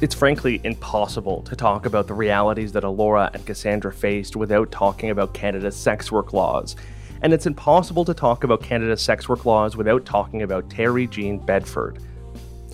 It's 0.00 0.14
frankly 0.14 0.60
impossible 0.64 1.42
to 1.42 1.54
talk 1.54 1.86
about 1.86 2.08
the 2.08 2.14
realities 2.14 2.72
that 2.72 2.82
Alora 2.82 3.30
and 3.34 3.46
Cassandra 3.46 3.92
faced 3.92 4.34
without 4.34 4.72
talking 4.72 5.10
about 5.10 5.32
Canada's 5.32 5.76
sex 5.76 6.10
work 6.10 6.32
laws. 6.32 6.74
And 7.22 7.32
it's 7.32 7.46
impossible 7.46 8.04
to 8.04 8.14
talk 8.14 8.42
about 8.42 8.62
Canada's 8.62 9.00
sex 9.00 9.28
work 9.28 9.44
laws 9.44 9.76
without 9.76 10.04
talking 10.04 10.42
about 10.42 10.70
Terry 10.70 11.06
Jean 11.06 11.38
Bedford. 11.38 12.00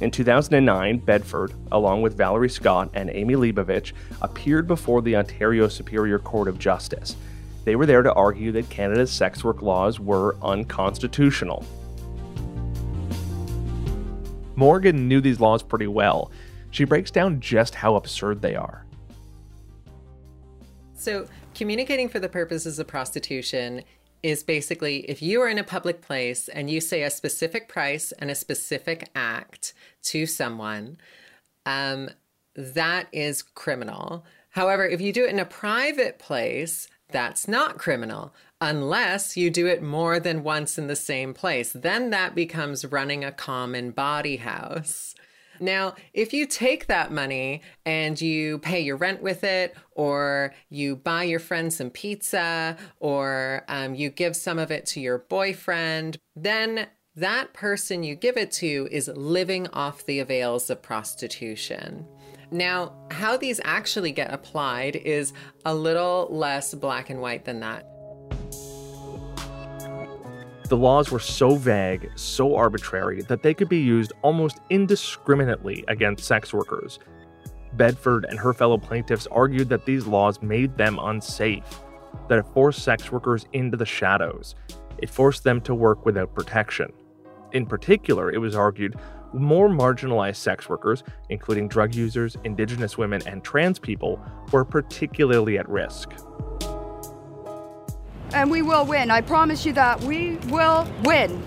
In 0.01 0.11
2009, 0.11 0.99
Bedford, 0.99 1.53
along 1.70 2.03
with 2.03 2.16
Valerie 2.16 2.49
Scott 2.49 2.90
and 2.95 3.11
Amy 3.11 3.34
Lebovitch, 3.34 3.92
appeared 4.22 4.66
before 4.66 5.01
the 5.03 5.14
Ontario 5.14 5.68
Superior 5.68 6.18
Court 6.18 6.49
of 6.49 6.59
Justice. 6.59 7.16
They 7.64 7.76
were 7.76 7.86
there 7.86 8.03
to 8.03 8.12
argue 8.12 8.51
that 8.53 8.68
Canada's 8.68 9.12
sex 9.12 9.45
work 9.45 9.62
laws 9.62 10.01
were 10.01 10.36
unconstitutional. 10.42 11.64
Morgan 14.57 15.09
knew 15.09 15.20
these 15.20 15.40
laws 15.40 15.62
pretty 15.62 15.86
well. 15.86 16.30
She 16.70 16.84
breaks 16.84 17.11
down 17.11 17.40
just 17.40 17.76
how 17.76 17.95
absurd 17.95 18.42
they 18.42 18.57
are. 18.57 18.84
So, 20.95 21.28
communicating 21.55 22.09
for 22.09 22.18
the 22.18 22.28
purposes 22.28 22.78
of 22.78 22.88
prostitution 22.88 23.84
is 24.25 24.43
basically 24.43 25.01
if 25.01 25.20
you 25.20 25.43
are 25.43 25.49
in 25.49 25.59
a 25.59 25.62
public 25.62 26.01
place 26.01 26.49
and 26.49 26.70
you 26.70 26.81
say 26.81 27.03
a 27.03 27.11
specific 27.11 27.68
price 27.68 28.11
and 28.12 28.31
a 28.31 28.35
specific 28.35 29.11
act 29.14 29.75
to 30.03 30.25
someone, 30.25 30.97
um, 31.66 32.09
that 32.57 33.07
is 33.12 33.43
criminal. 33.43 34.25
However, 34.51 34.87
if 34.87 34.99
you 35.03 35.12
do 35.12 35.25
it 35.25 35.31
in 35.31 35.39
a 35.39 35.45
private 35.45 36.18
place, 36.18 36.89
that's 37.11 37.47
not 37.47 37.77
criminal 37.77 38.33
unless 38.62 39.37
you 39.37 39.51
do 39.51 39.66
it 39.66 39.83
more 39.83 40.18
than 40.18 40.43
once 40.43 40.79
in 40.79 40.87
the 40.87 40.97
same 40.97 41.35
place. 41.35 41.72
Then 41.75 42.09
that 42.09 42.35
becomes 42.35 42.87
running 42.87 43.25
a 43.25 43.31
common 43.31 43.91
bawdy 43.91 44.39
house. 44.39 45.13
Now, 45.61 45.94
if 46.12 46.32
you 46.32 46.46
take 46.46 46.86
that 46.86 47.12
money 47.12 47.62
and 47.84 48.20
you 48.20 48.59
pay 48.59 48.80
your 48.80 48.96
rent 48.96 49.22
with 49.22 49.44
it, 49.44 49.76
or 49.92 50.55
you 50.70 50.96
buy 50.96 51.24
your 51.24 51.40
friend 51.40 51.72
some 51.72 51.90
pizza, 51.90 52.76
or 52.98 53.64
um, 53.68 53.94
you 53.94 54.11
give 54.11 54.36
some 54.36 54.59
of 54.59 54.70
it 54.70 54.86
to 54.86 55.00
your 55.00 55.18
boyfriend, 55.18 56.18
then 56.34 56.86
that 57.16 57.52
person 57.52 58.02
you 58.02 58.16
give 58.16 58.36
it 58.36 58.50
to 58.50 58.88
is 58.90 59.09
living 59.09 59.68
off 59.68 60.05
the 60.05 60.18
avails 60.18 60.68
of 60.68 60.82
prostitution. 60.82 62.07
Now, 62.50 62.94
how 63.11 63.36
these 63.36 63.61
actually 63.64 64.12
get 64.12 64.32
applied 64.32 64.96
is 64.96 65.32
a 65.64 65.74
little 65.74 66.28
less 66.30 66.74
black 66.74 67.11
and 67.11 67.20
white 67.20 67.44
than 67.44 67.61
that. 67.61 67.86
The 70.68 70.78
laws 70.78 71.10
were 71.10 71.18
so 71.18 71.56
vague, 71.56 72.10
so 72.14 72.56
arbitrary, 72.56 73.20
that 73.22 73.42
they 73.42 73.52
could 73.52 73.68
be 73.68 73.82
used 73.82 74.14
almost 74.22 74.60
indiscriminately 74.70 75.84
against 75.88 76.24
sex 76.24 76.54
workers. 76.54 76.98
Bedford 77.74 78.24
and 78.24 78.38
her 78.38 78.54
fellow 78.54 78.78
plaintiffs 78.78 79.26
argued 79.26 79.68
that 79.68 79.84
these 79.84 80.06
laws 80.06 80.40
made 80.40 80.74
them 80.78 80.98
unsafe, 80.98 81.80
that 82.28 82.38
it 82.38 82.46
forced 82.54 82.82
sex 82.82 83.12
workers 83.12 83.44
into 83.52 83.76
the 83.76 83.84
shadows. 83.84 84.54
It 84.96 85.10
forced 85.10 85.44
them 85.44 85.60
to 85.62 85.74
work 85.74 86.06
without 86.06 86.34
protection. 86.34 86.90
In 87.52 87.66
particular, 87.66 88.32
it 88.32 88.38
was 88.38 88.56
argued, 88.56 88.96
more 89.34 89.68
marginalized 89.68 90.36
sex 90.36 90.68
workers, 90.68 91.02
including 91.28 91.68
drug 91.68 91.94
users, 91.94 92.38
indigenous 92.44 92.96
women, 92.96 93.20
and 93.26 93.44
trans 93.44 93.78
people, 93.78 94.18
were 94.50 94.64
particularly 94.64 95.58
at 95.58 95.68
risk 95.68 96.12
and 98.35 98.51
we 98.51 98.62
will 98.62 98.85
win. 98.85 99.11
I 99.11 99.20
promise 99.20 99.64
you 99.64 99.72
that 99.74 100.01
we 100.03 100.37
will 100.49 100.87
win. 101.05 101.43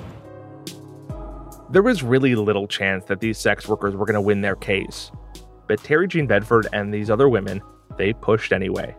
There 1.69 1.83
was 1.83 2.01
really 2.01 2.33
little 2.33 2.65
chance 2.65 3.05
that 3.05 3.19
these 3.19 3.37
sex 3.37 3.67
workers 3.67 3.93
were 3.95 4.05
going 4.05 4.15
to 4.15 4.21
win 4.21 4.41
their 4.41 4.55
case. 4.55 5.11
But 5.67 5.83
Terry 5.83 6.07
Jean 6.07 6.25
Bedford 6.25 6.67
and 6.71 6.93
these 6.93 7.09
other 7.09 7.27
women, 7.27 7.61
they 7.97 8.13
pushed 8.13 8.53
anyway. 8.53 8.95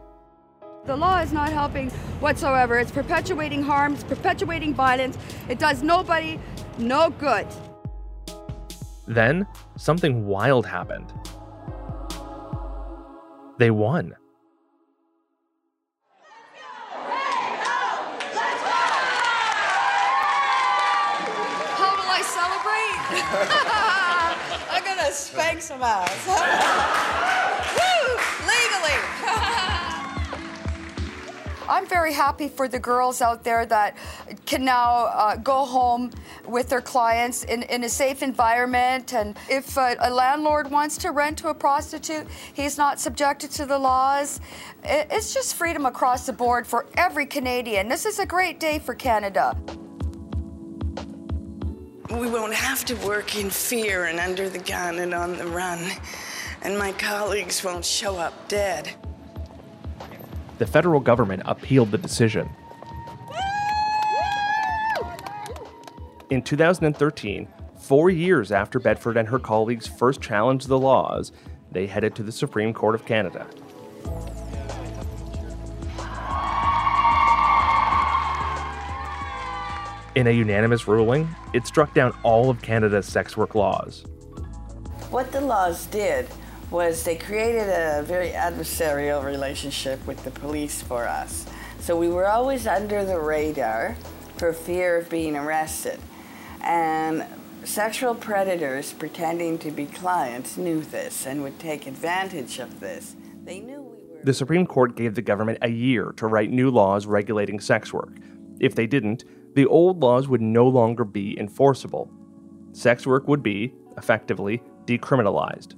The 0.85 0.97
law 0.97 1.21
is 1.21 1.33
not 1.33 1.51
helping 1.51 1.89
whatsoever. 2.21 2.79
It's 2.79 2.93
perpetuating 2.93 3.63
harm, 3.63 3.95
it's 3.95 4.05
perpetuating 4.05 4.75
violence. 4.75 5.17
It 5.49 5.59
does 5.59 5.83
nobody 5.83 6.39
no 6.77 7.11
good. 7.11 7.47
Then, 9.07 9.47
something 9.77 10.27
wild 10.27 10.67
happened. 10.67 11.13
They 13.59 13.71
won. 13.71 14.15
Spank 25.29 25.61
some 25.61 25.83
ass. 25.83 26.27
Woo! 27.77 28.17
Legally. 28.47 28.97
I'm 31.69 31.87
very 31.87 32.15
happy 32.15 32.49
for 32.49 32.67
the 32.67 32.79
girls 32.79 33.21
out 33.21 33.45
there 33.45 33.67
that 33.67 33.95
can 34.47 34.65
now 34.65 35.11
uh, 35.13 35.37
go 35.37 35.67
home 35.67 36.13
with 36.47 36.71
their 36.71 36.81
clients 36.81 37.45
in, 37.45 37.63
in 37.65 37.85
a 37.85 37.91
safe 37.91 38.23
environment. 38.23 39.13
And 39.13 39.37
if 39.51 39.77
a, 39.77 39.97
a, 40.01 40.11
landlord 40.11 40.71
wants 40.71 40.97
to 40.99 41.11
rent 41.11 41.37
to 41.39 41.49
a 41.49 41.55
prostitute, 41.55 42.27
he's 42.55 42.79
not 42.79 42.99
subjected 42.99 43.51
to 43.51 43.67
the 43.67 43.79
laws. 43.79 44.41
It, 44.83 45.09
it's 45.11 45.35
just 45.35 45.57
freedom 45.57 45.85
across 45.85 46.25
the 46.25 46.33
board 46.33 46.67
for 46.67 46.87
every 46.97 47.27
Canadian. 47.27 47.89
This 47.89 48.07
is 48.07 48.19
a 48.19 48.25
great 48.25 48.59
day 48.59 48.79
for 48.79 48.95
Canada 48.95 49.55
we 52.11 52.29
won't 52.29 52.55
have 52.55 52.85
to 52.87 52.95
work 53.07 53.37
in 53.37 53.51
fear 53.51 54.07
and 54.07 54.19
under 54.19 54.49
the 54.49 54.59
gun 54.59 54.99
and 54.99 55.13
on 55.13 55.37
the 55.37 55.47
run, 55.47 55.91
and 56.63 56.79
my 56.79 56.93
colleagues 56.93 57.63
won't 57.63 57.85
show 57.85 58.17
up 58.17 58.49
dead. 58.49 58.95
The 60.59 60.67
federal 60.67 61.01
government 61.01 61.43
appealed 61.45 61.91
the 61.91 61.99
decision. 61.99 62.49
In 66.31 66.43
2013, 66.43 67.49
four 67.79 68.11
years 68.11 68.53
after 68.53 68.79
Bedford 68.79 69.17
and 69.17 69.29
her 69.29 69.39
colleagues 69.39 69.87
first 69.87 70.21
challenged 70.21 70.69
the 70.69 70.79
laws, 70.79 71.33
they 71.71 71.87
headed 71.87 72.15
to 72.17 72.23
the 72.23 72.33
Supreme 72.33 72.75
Court 72.75 72.95
of 72.95 73.05
Canada. 73.05 73.47
In 80.19 80.27
a 80.27 80.33
unanimous 80.33 80.89
ruling, 80.89 81.29
it 81.53 81.65
struck 81.65 81.95
down 81.95 82.13
all 82.25 82.51
of 82.51 82.61
Canada's 82.61 83.07
sex 83.07 83.37
work 83.37 83.55
laws. 83.55 84.05
What 85.11 85.31
the 85.31 85.41
laws 85.41 85.87
did 85.87 86.27
was 86.73 87.05
they 87.05 87.15
created 87.15 87.69
a 87.69 88.03
very 88.03 88.31
adversarial 88.31 89.25
relationship 89.25 90.05
with 90.09 90.25
the 90.25 90.33
police 90.33 90.83
for 90.83 91.07
us. 91.07 91.47
So 91.79 91.97
we 91.97 92.09
were 92.09 92.27
always 92.27 92.67
under 92.67 93.05
the 93.05 93.21
radar 93.21 93.95
for 94.39 94.53
fear 94.53 94.97
of 94.97 95.09
being 95.09 95.37
arrested. 95.37 96.01
And 96.63 97.25
sexual 97.63 98.17
predators 98.17 98.93
pretending 98.93 99.57
to 99.59 99.71
be 99.71 99.87
clients 99.87 100.57
knew 100.57 100.81
this 100.81 101.27
and 101.27 101.45
would 101.45 101.61
take 101.61 101.87
advantage 101.87 102.59
of 102.59 102.81
this. 102.81 103.15
They 103.45 103.61
knew 103.61 103.83
we 103.83 104.17
were. 104.17 104.25
The 104.25 104.35
Supreme 104.35 104.67
Court 104.67 104.97
gave 104.97 105.15
the 105.15 105.23
government 105.23 105.59
a 105.63 105.71
year 105.71 106.13
to 106.17 106.27
write 106.27 106.51
new 106.51 106.73
laws 106.73 107.07
regulating 107.07 107.61
sex 107.61 107.93
work. 107.93 108.17
If 108.59 108.75
they 108.75 108.89
didn't, 108.89 109.23
the 109.59 109.67
old 109.67 110.01
laws 110.01 110.29
would 110.29 110.41
no 110.41 110.69
longer 110.69 111.03
be 111.03 111.37
enforceable. 111.37 112.09
Sex 112.71 113.05
work 113.05 113.27
would 113.27 113.43
be, 113.43 113.75
effectively, 113.97 114.63
decriminalized. 114.87 115.75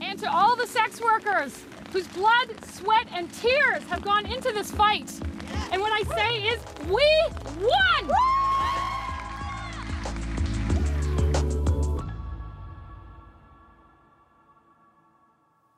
And 0.00 0.16
to 0.20 0.32
all 0.32 0.54
the 0.54 0.68
sex 0.68 1.00
workers 1.00 1.60
whose 1.90 2.06
blood, 2.06 2.54
sweat, 2.64 3.08
and 3.10 3.32
tears 3.32 3.82
have 3.88 4.00
gone 4.00 4.26
into 4.26 4.52
this 4.52 4.70
fight. 4.70 5.10
And 5.72 5.82
what 5.82 5.90
I 5.90 6.04
say 6.14 6.42
is, 6.44 6.60
we 6.82 7.04
won! 7.66 8.12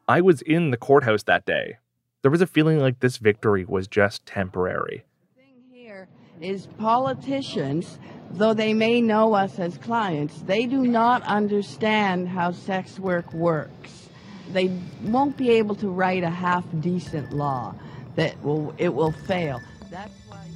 I 0.06 0.20
was 0.20 0.42
in 0.42 0.70
the 0.70 0.76
courthouse 0.76 1.22
that 1.22 1.46
day. 1.46 1.78
There 2.20 2.30
was 2.30 2.42
a 2.42 2.46
feeling 2.46 2.78
like 2.78 3.00
this 3.00 3.16
victory 3.16 3.64
was 3.64 3.88
just 3.88 4.26
temporary 4.26 5.06
is 6.40 6.66
politicians, 6.78 7.98
though 8.30 8.54
they 8.54 8.74
may 8.74 9.00
know 9.00 9.34
us 9.34 9.58
as 9.58 9.78
clients, 9.78 10.42
they 10.42 10.66
do 10.66 10.86
not 10.86 11.22
understand 11.22 12.28
how 12.28 12.52
sex 12.52 12.98
work 12.98 13.32
works. 13.32 14.08
They 14.52 14.70
won't 15.02 15.36
be 15.36 15.50
able 15.50 15.74
to 15.76 15.88
write 15.88 16.22
a 16.22 16.30
half 16.30 16.64
decent 16.80 17.32
law 17.32 17.74
that 18.14 18.42
will 18.42 18.74
it 18.78 18.94
will 18.94 19.12
fail. 19.12 19.60
That's 19.90 20.12
why 20.28 20.46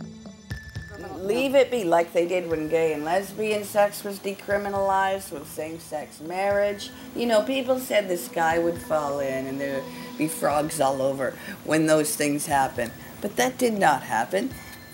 leave 1.23 1.55
it 1.55 1.71
be 1.71 1.85
like 1.85 2.13
they 2.13 2.27
did 2.27 2.49
when 2.49 2.69
gay 2.69 2.93
and 2.93 3.05
lesbian 3.05 3.65
sex 3.65 4.05
was 4.05 4.19
decriminalized 4.19 5.33
with 5.33 5.47
same-sex 5.47 6.21
marriage. 6.21 6.91
You 7.15 7.27
know, 7.27 7.43
people 7.43 7.79
said 7.79 8.09
the 8.09 8.17
sky 8.17 8.59
would 8.59 8.79
fall 8.79 9.21
in 9.21 9.47
and 9.47 9.61
there 9.61 9.81
would 9.81 10.19
be 10.19 10.29
frogs 10.29 10.81
all 10.81 11.03
over 11.03 11.35
when 11.65 11.87
those 11.87 12.17
things 12.17 12.47
happen. 12.47 12.91
But 13.21 13.37
that 13.37 13.59
did 13.59 13.75
not 13.75 14.03
happen. 14.03 14.51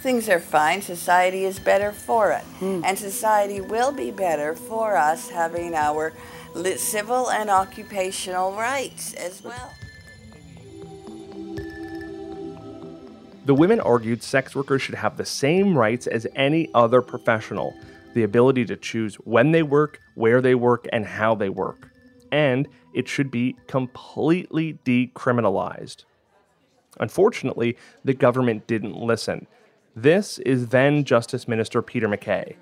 Things 0.06 0.28
are 0.28 0.38
fine. 0.38 0.82
Society 0.82 1.46
is 1.46 1.58
better 1.58 1.90
for 1.90 2.30
it. 2.30 2.44
Hmm. 2.60 2.80
And 2.84 2.96
society 2.96 3.60
will 3.60 3.90
be 3.90 4.12
better 4.12 4.54
for 4.54 4.96
us 4.96 5.28
having 5.28 5.74
our 5.74 6.12
civil 6.76 7.28
and 7.28 7.50
occupational 7.50 8.52
rights 8.52 9.14
as 9.14 9.42
well. 9.42 9.72
The 13.46 13.54
women 13.56 13.80
argued 13.80 14.22
sex 14.22 14.54
workers 14.54 14.80
should 14.80 14.94
have 14.94 15.16
the 15.16 15.24
same 15.24 15.76
rights 15.76 16.06
as 16.06 16.24
any 16.36 16.70
other 16.72 17.02
professional 17.02 17.74
the 18.14 18.22
ability 18.22 18.64
to 18.66 18.76
choose 18.76 19.16
when 19.16 19.50
they 19.50 19.64
work, 19.64 19.98
where 20.14 20.40
they 20.40 20.54
work, 20.54 20.86
and 20.92 21.04
how 21.04 21.34
they 21.34 21.48
work. 21.48 21.90
And 22.30 22.68
it 22.94 23.08
should 23.08 23.32
be 23.32 23.56
completely 23.66 24.78
decriminalized. 24.84 26.04
Unfortunately, 27.00 27.76
the 28.04 28.14
government 28.14 28.68
didn't 28.68 28.96
listen. 28.96 29.48
This 29.98 30.38
is 30.40 30.68
then 30.68 31.04
Justice 31.04 31.48
Minister 31.48 31.80
Peter 31.80 32.06
MacKay. 32.06 32.54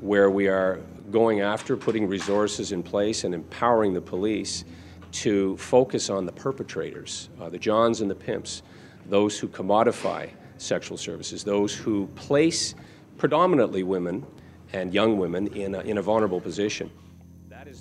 where 0.00 0.30
we 0.30 0.46
are 0.46 0.80
going 1.10 1.40
after 1.40 1.78
putting 1.78 2.06
resources 2.06 2.72
in 2.72 2.82
place 2.82 3.24
and 3.24 3.34
empowering 3.34 3.94
the 3.94 4.00
police 4.00 4.64
to 5.12 5.56
focus 5.56 6.10
on 6.10 6.26
the 6.26 6.32
perpetrators, 6.32 7.30
uh, 7.40 7.48
the 7.48 7.56
Johns 7.56 8.02
and 8.02 8.10
the 8.10 8.14
pimps, 8.14 8.62
those 9.06 9.38
who 9.38 9.48
commodify 9.48 10.28
sexual 10.58 10.98
services, 10.98 11.42
those 11.42 11.74
who 11.74 12.06
place 12.16 12.74
predominantly 13.16 13.82
women 13.82 14.26
and 14.74 14.92
young 14.92 15.16
women 15.16 15.46
in 15.48 15.74
a, 15.74 15.80
in 15.80 15.96
a 15.96 16.02
vulnerable 16.02 16.40
position. 16.40 16.90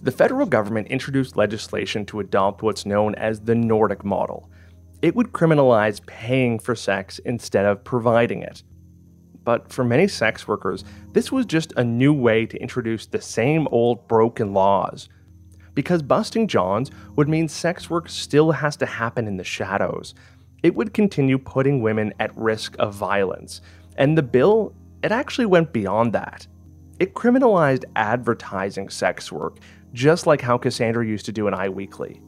The 0.01 0.11
federal 0.11 0.45
government 0.45 0.87
introduced 0.87 1.35
legislation 1.35 2.05
to 2.05 2.21
adopt 2.21 2.63
what's 2.63 2.85
known 2.85 3.15
as 3.15 3.41
the 3.41 3.53
Nordic 3.53 4.05
model. 4.05 4.49
It 5.01 5.15
would 5.15 5.31
criminalize 5.31 6.05
paying 6.05 6.57
for 6.57 6.75
sex 6.75 7.19
instead 7.19 7.65
of 7.65 7.83
providing 7.83 8.41
it. 8.41 8.63
But 9.43 9.71
for 9.71 9.83
many 9.83 10.07
sex 10.07 10.47
workers, 10.47 10.83
this 11.13 11.31
was 11.31 11.45
just 11.45 11.71
a 11.77 11.83
new 11.83 12.11
way 12.11 12.45
to 12.45 12.61
introduce 12.61 13.05
the 13.05 13.21
same 13.21 13.67
old 13.71 14.07
broken 14.07 14.53
laws. 14.53 15.07
Because 15.73 16.01
busting 16.01 16.47
Johns 16.47 16.89
would 17.15 17.29
mean 17.29 17.47
sex 17.47 17.89
work 17.89 18.09
still 18.09 18.51
has 18.51 18.75
to 18.77 18.85
happen 18.87 19.27
in 19.27 19.37
the 19.37 19.43
shadows. 19.43 20.15
It 20.63 20.75
would 20.75 20.93
continue 20.93 21.37
putting 21.37 21.81
women 21.81 22.13
at 22.19 22.35
risk 22.35 22.75
of 22.79 22.95
violence. 22.95 23.61
And 23.95 24.17
the 24.17 24.23
bill, 24.23 24.73
it 25.03 25.11
actually 25.11 25.45
went 25.45 25.71
beyond 25.71 26.13
that. 26.13 26.47
It 26.99 27.13
criminalized 27.13 27.85
advertising 27.95 28.89
sex 28.89 29.31
work, 29.31 29.59
just 29.93 30.25
like 30.25 30.41
how 30.41 30.57
Cassandra 30.57 31.05
used 31.05 31.27
to 31.27 31.31
do 31.31 31.47
in 31.47 31.53
Eye 31.53 31.69
Weekly. 31.69 32.19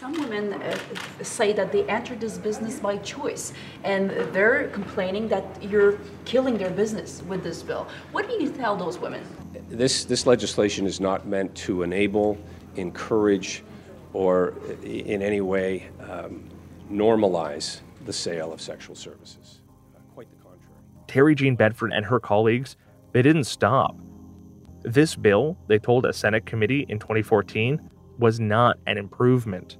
Some 0.00 0.12
women 0.12 0.52
uh, 0.52 0.76
say 1.22 1.54
that 1.54 1.72
they 1.72 1.84
entered 1.84 2.20
this 2.20 2.36
business 2.36 2.78
by 2.78 2.98
choice, 2.98 3.54
and 3.82 4.10
they're 4.10 4.68
complaining 4.68 5.26
that 5.28 5.62
you're 5.62 5.98
killing 6.26 6.58
their 6.58 6.68
business 6.68 7.22
with 7.22 7.42
this 7.42 7.62
bill. 7.62 7.88
What 8.12 8.28
do 8.28 8.34
you 8.34 8.50
tell 8.50 8.76
those 8.76 8.98
women? 8.98 9.22
This, 9.70 10.04
this 10.04 10.26
legislation 10.26 10.86
is 10.86 11.00
not 11.00 11.26
meant 11.26 11.54
to 11.64 11.82
enable, 11.82 12.36
encourage, 12.76 13.64
or 14.12 14.52
in 14.82 15.22
any 15.22 15.40
way 15.40 15.88
um, 16.00 16.46
normalize 16.92 17.80
the 18.04 18.12
sale 18.12 18.52
of 18.52 18.60
sexual 18.60 18.94
services. 18.94 19.62
Uh, 19.96 20.00
quite 20.14 20.28
the 20.30 20.36
contrary. 20.36 20.82
Terry 21.06 21.34
Jean 21.34 21.56
Bedford 21.56 21.92
and 21.94 22.04
her 22.04 22.20
colleagues, 22.20 22.76
they 23.12 23.22
didn't 23.22 23.44
stop. 23.44 23.96
This 24.82 25.16
bill, 25.16 25.56
they 25.68 25.78
told 25.78 26.04
a 26.04 26.12
Senate 26.12 26.44
committee 26.44 26.84
in 26.90 26.98
2014, 26.98 27.90
was 28.18 28.38
not 28.38 28.78
an 28.86 28.98
improvement. 28.98 29.78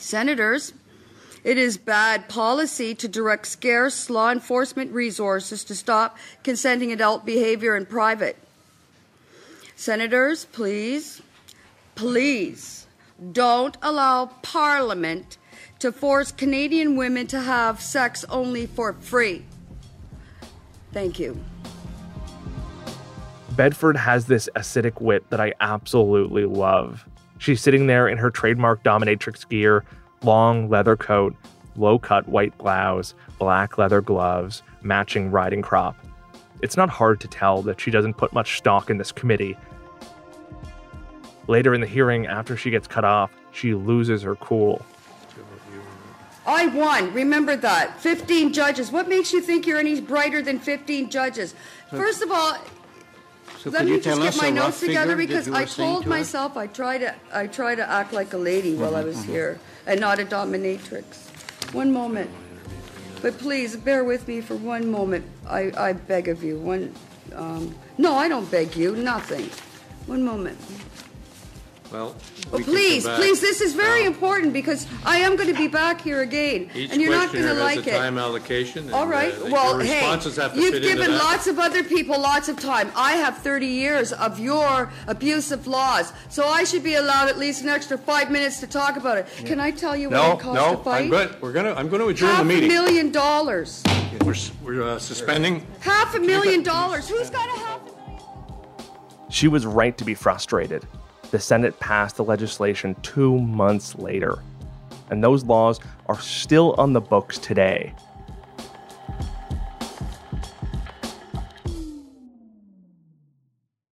Senators, 0.00 0.72
it 1.44 1.58
is 1.58 1.76
bad 1.76 2.26
policy 2.26 2.94
to 2.94 3.06
direct 3.06 3.46
scarce 3.46 4.08
law 4.08 4.30
enforcement 4.30 4.92
resources 4.92 5.62
to 5.64 5.74
stop 5.74 6.16
consenting 6.42 6.90
adult 6.90 7.26
behavior 7.26 7.76
in 7.76 7.84
private. 7.84 8.38
Senators, 9.76 10.46
please, 10.46 11.20
please 11.94 12.86
don't 13.32 13.76
allow 13.82 14.26
Parliament 14.42 15.36
to 15.80 15.92
force 15.92 16.32
Canadian 16.32 16.96
women 16.96 17.26
to 17.26 17.40
have 17.40 17.80
sex 17.80 18.24
only 18.30 18.66
for 18.66 18.94
free. 18.94 19.44
Thank 20.92 21.18
you. 21.18 21.38
Bedford 23.50 23.98
has 23.98 24.24
this 24.24 24.48
acidic 24.56 25.00
wit 25.02 25.28
that 25.28 25.40
I 25.40 25.52
absolutely 25.60 26.46
love. 26.46 27.06
She's 27.40 27.62
sitting 27.62 27.86
there 27.86 28.06
in 28.06 28.18
her 28.18 28.30
trademark 28.30 28.82
dominatrix 28.82 29.48
gear, 29.48 29.82
long 30.22 30.68
leather 30.68 30.94
coat, 30.94 31.34
low 31.74 31.98
cut 31.98 32.28
white 32.28 32.56
blouse, 32.58 33.14
black 33.38 33.78
leather 33.78 34.02
gloves, 34.02 34.62
matching 34.82 35.30
riding 35.30 35.62
crop. 35.62 35.96
It's 36.60 36.76
not 36.76 36.90
hard 36.90 37.18
to 37.20 37.28
tell 37.28 37.62
that 37.62 37.80
she 37.80 37.90
doesn't 37.90 38.18
put 38.18 38.34
much 38.34 38.58
stock 38.58 38.90
in 38.90 38.98
this 38.98 39.10
committee. 39.10 39.56
Later 41.46 41.74
in 41.74 41.80
the 41.80 41.86
hearing, 41.86 42.26
after 42.26 42.58
she 42.58 42.70
gets 42.70 42.86
cut 42.86 43.06
off, 43.06 43.30
she 43.52 43.72
loses 43.72 44.20
her 44.20 44.36
cool. 44.36 44.84
I 46.46 46.66
won. 46.66 47.10
Remember 47.14 47.56
that. 47.56 47.98
15 48.00 48.52
judges. 48.52 48.92
What 48.92 49.08
makes 49.08 49.32
you 49.32 49.40
think 49.40 49.66
you're 49.66 49.78
any 49.78 49.98
brighter 50.02 50.42
than 50.42 50.58
15 50.58 51.08
judges? 51.08 51.54
First 51.88 52.20
of 52.20 52.30
all, 52.30 52.58
So 53.62 53.68
let 53.68 53.84
me 53.84 54.00
just 54.00 54.20
get 54.22 54.36
my 54.38 54.48
notes 54.48 54.80
together 54.80 55.16
because 55.16 55.46
I 55.48 55.66
told 55.66 56.04
to 56.04 56.08
myself 56.08 56.56
I 56.56 56.66
try 56.66 56.96
to 56.96 57.14
I 57.32 57.46
try 57.46 57.74
to 57.74 57.86
act 57.88 58.12
like 58.12 58.32
a 58.32 58.38
lady 58.38 58.74
while 58.74 58.96
I 58.96 59.04
was 59.04 59.16
Mhm, 59.16 59.24
mhm. 59.24 59.32
here 59.32 59.60
and 59.86 60.00
not 60.00 60.18
a 60.18 60.24
dominatrix. 60.24 61.04
One 61.74 61.92
moment. 61.92 62.30
But 63.20 63.36
please 63.36 63.76
bear 63.76 64.02
with 64.02 64.26
me 64.26 64.40
for 64.40 64.54
one 64.54 64.90
moment. 64.90 65.26
I, 65.46 65.72
I 65.76 65.92
beg 65.92 66.28
of 66.28 66.42
you. 66.42 66.56
One 66.56 66.94
um, 67.36 67.74
no, 67.98 68.14
I 68.14 68.28
don't 68.28 68.50
beg 68.50 68.76
you, 68.76 68.96
nothing. 68.96 69.50
One 70.06 70.24
moment. 70.24 70.58
Well, 71.90 72.14
Oh, 72.52 72.56
we 72.58 72.62
can 72.64 72.72
please, 72.72 73.04
come 73.04 73.16
please, 73.16 73.40
this 73.40 73.60
is 73.60 73.74
very 73.74 74.04
important 74.04 74.52
because 74.52 74.86
I 75.04 75.18
am 75.18 75.34
going 75.36 75.48
to 75.52 75.58
be 75.58 75.66
back 75.66 76.00
here 76.00 76.20
again, 76.20 76.70
Each 76.74 76.90
and 76.92 77.00
you're 77.00 77.10
not 77.10 77.32
going 77.32 77.44
to 77.44 77.54
like 77.54 77.84
a 77.86 77.90
it. 77.94 77.98
time 77.98 78.16
allocation. 78.18 78.84
and, 78.84 78.94
All 78.94 79.06
right. 79.08 79.32
uh, 79.34 79.46
well, 79.50 79.78
hey, 79.78 79.94
responses 80.00 80.36
have 80.36 80.54
to 80.54 80.60
you've 80.60 80.82
given 80.82 81.10
lots 81.18 81.46
of 81.48 81.58
other 81.58 81.82
people 81.82 82.20
lots 82.20 82.48
of 82.48 82.58
time. 82.60 82.92
I 82.94 83.12
have 83.12 83.38
30 83.38 83.66
years 83.66 84.12
of 84.12 84.38
your 84.38 84.92
abusive 85.08 85.66
laws, 85.66 86.12
so 86.28 86.46
I 86.46 86.62
should 86.64 86.84
be 86.84 86.94
allowed 86.94 87.28
at 87.28 87.38
least 87.38 87.62
an 87.62 87.68
extra 87.68 87.98
five 87.98 88.30
minutes 88.30 88.60
to 88.60 88.66
talk 88.68 88.96
about 88.96 89.18
it. 89.18 89.26
Can 89.44 89.58
I 89.60 89.70
tell 89.72 89.96
you 89.96 90.10
what 90.10 90.16
No, 90.16 90.32
it 90.32 90.40
costs 90.40 90.62
no, 90.64 90.76
to 90.76 90.82
fight? 90.84 91.02
I'm 91.04 91.10
good. 91.10 91.42
We're 91.42 91.52
gonna, 91.52 91.74
I'm 91.74 91.88
gonna 91.88 92.06
adjourn 92.06 92.30
Half 92.30 92.38
the 92.46 92.52
a 92.52 92.54
meeting. 92.54 92.68
million 92.68 93.10
dollars. 93.10 93.82
We're, 94.24 94.34
we're 94.62 94.82
uh, 94.82 94.98
suspending. 95.00 95.66
Half 95.80 96.14
a 96.14 96.20
million 96.20 96.62
dollars. 96.62 97.08
Who's 97.08 97.30
got 97.30 97.46
a 97.48 97.60
half? 97.60 97.80
She 99.28 99.48
was 99.48 99.66
right 99.66 99.96
to 99.98 100.04
be 100.04 100.14
frustrated. 100.14 100.86
The 101.30 101.38
Senate 101.38 101.78
passed 101.78 102.16
the 102.16 102.24
legislation 102.24 102.96
two 103.02 103.38
months 103.38 103.94
later, 103.94 104.38
and 105.10 105.22
those 105.22 105.44
laws 105.44 105.78
are 106.06 106.18
still 106.20 106.74
on 106.76 106.92
the 106.92 107.00
books 107.00 107.38
today. 107.38 107.94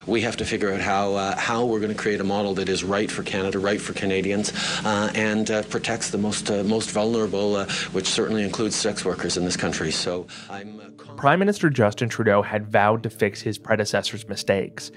We 0.06 0.22
have 0.22 0.38
to 0.38 0.46
figure 0.46 0.72
out 0.72 0.82
how 0.82 1.16
uh, 1.16 1.36
how 1.38 1.66
we're 1.66 1.80
going 1.80 1.92
to 1.92 1.98
create 1.98 2.20
a 2.20 2.24
model 2.24 2.54
that 2.56 2.70
is 2.70 2.84
right 2.84 3.10
for 3.10 3.24
Canada, 3.24 3.58
right 3.58 3.82
for 3.82 3.94
Canadians, 3.94 4.54
uh, 4.86 5.10
and 5.16 5.50
uh, 5.50 5.64
protects 5.64 6.12
the 6.12 6.20
most 6.20 6.52
uh, 6.52 6.64
most 6.64 6.92
vulnerable, 6.92 7.56
uh, 7.56 7.66
which 7.94 8.08
certainly 8.08 8.44
includes 8.44 8.76
sex 8.76 9.04
workers 9.04 9.38
in 9.38 9.46
this 9.46 9.58
country. 9.58 9.92
So 9.92 10.28
I'm. 10.52 10.80
Uh, 10.80 10.84
Prime 11.16 11.40
Minister 11.40 11.70
Justin 11.70 12.10
Trudeau 12.10 12.42
had 12.42 12.68
vowed 12.68 13.02
to 13.04 13.10
fix 13.10 13.42
his 13.42 13.58
predecessor's 13.58 14.28
mistakes, 14.28 14.92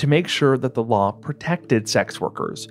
to 0.00 0.06
make 0.06 0.26
sure 0.26 0.56
that 0.56 0.72
the 0.72 0.82
law 0.82 1.12
protected 1.12 1.86
sex 1.86 2.20
workers. 2.22 2.68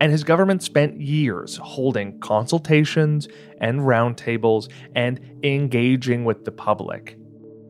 And 0.00 0.10
his 0.10 0.24
government 0.24 0.60
spent 0.60 1.00
years 1.00 1.56
holding 1.56 2.18
consultations 2.18 3.28
and 3.60 3.80
roundtables 3.82 4.68
and 4.96 5.20
engaging 5.44 6.24
with 6.24 6.44
the 6.44 6.50
public. 6.50 7.16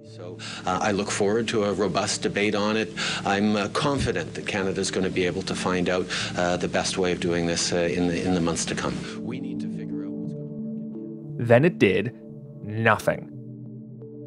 So 0.07 0.39
uh, 0.65 0.79
I 0.81 0.93
look 0.93 1.11
forward 1.11 1.49
to 1.49 1.65
a 1.65 1.75
robust 1.75 2.23
debate 2.23 2.55
on 2.55 2.79
it. 2.79 2.95
I'm 3.27 3.57
uh, 3.57 3.69
confident 3.69 4.33
that 4.35 4.47
Canada 4.47 4.81
is 4.81 4.91
going 4.91 5.05
to 5.05 5.11
be 5.11 5.27
able 5.27 5.43
to 5.43 5.55
find 5.55 5.91
out 5.91 6.07
uh, 6.39 6.57
the 6.57 6.69
best 6.69 6.97
way 6.97 7.13
of 7.13 7.21
doing 7.21 7.47
this 7.47 7.75
uh, 7.75 7.77
in, 7.77 8.09
the, 8.09 8.25
in 8.25 8.33
the 8.33 8.41
months 8.41 8.65
to 8.67 8.75
come. 8.75 8.97
We 9.23 9.39
need 9.39 9.61
to 9.61 9.69
figure 9.69 10.07
out 10.07 10.13
what's 10.13 10.33
going 10.33 11.39
to 11.39 11.45
Then 11.45 11.65
it 11.67 11.79
did 11.79 12.19
nothing. 12.63 13.31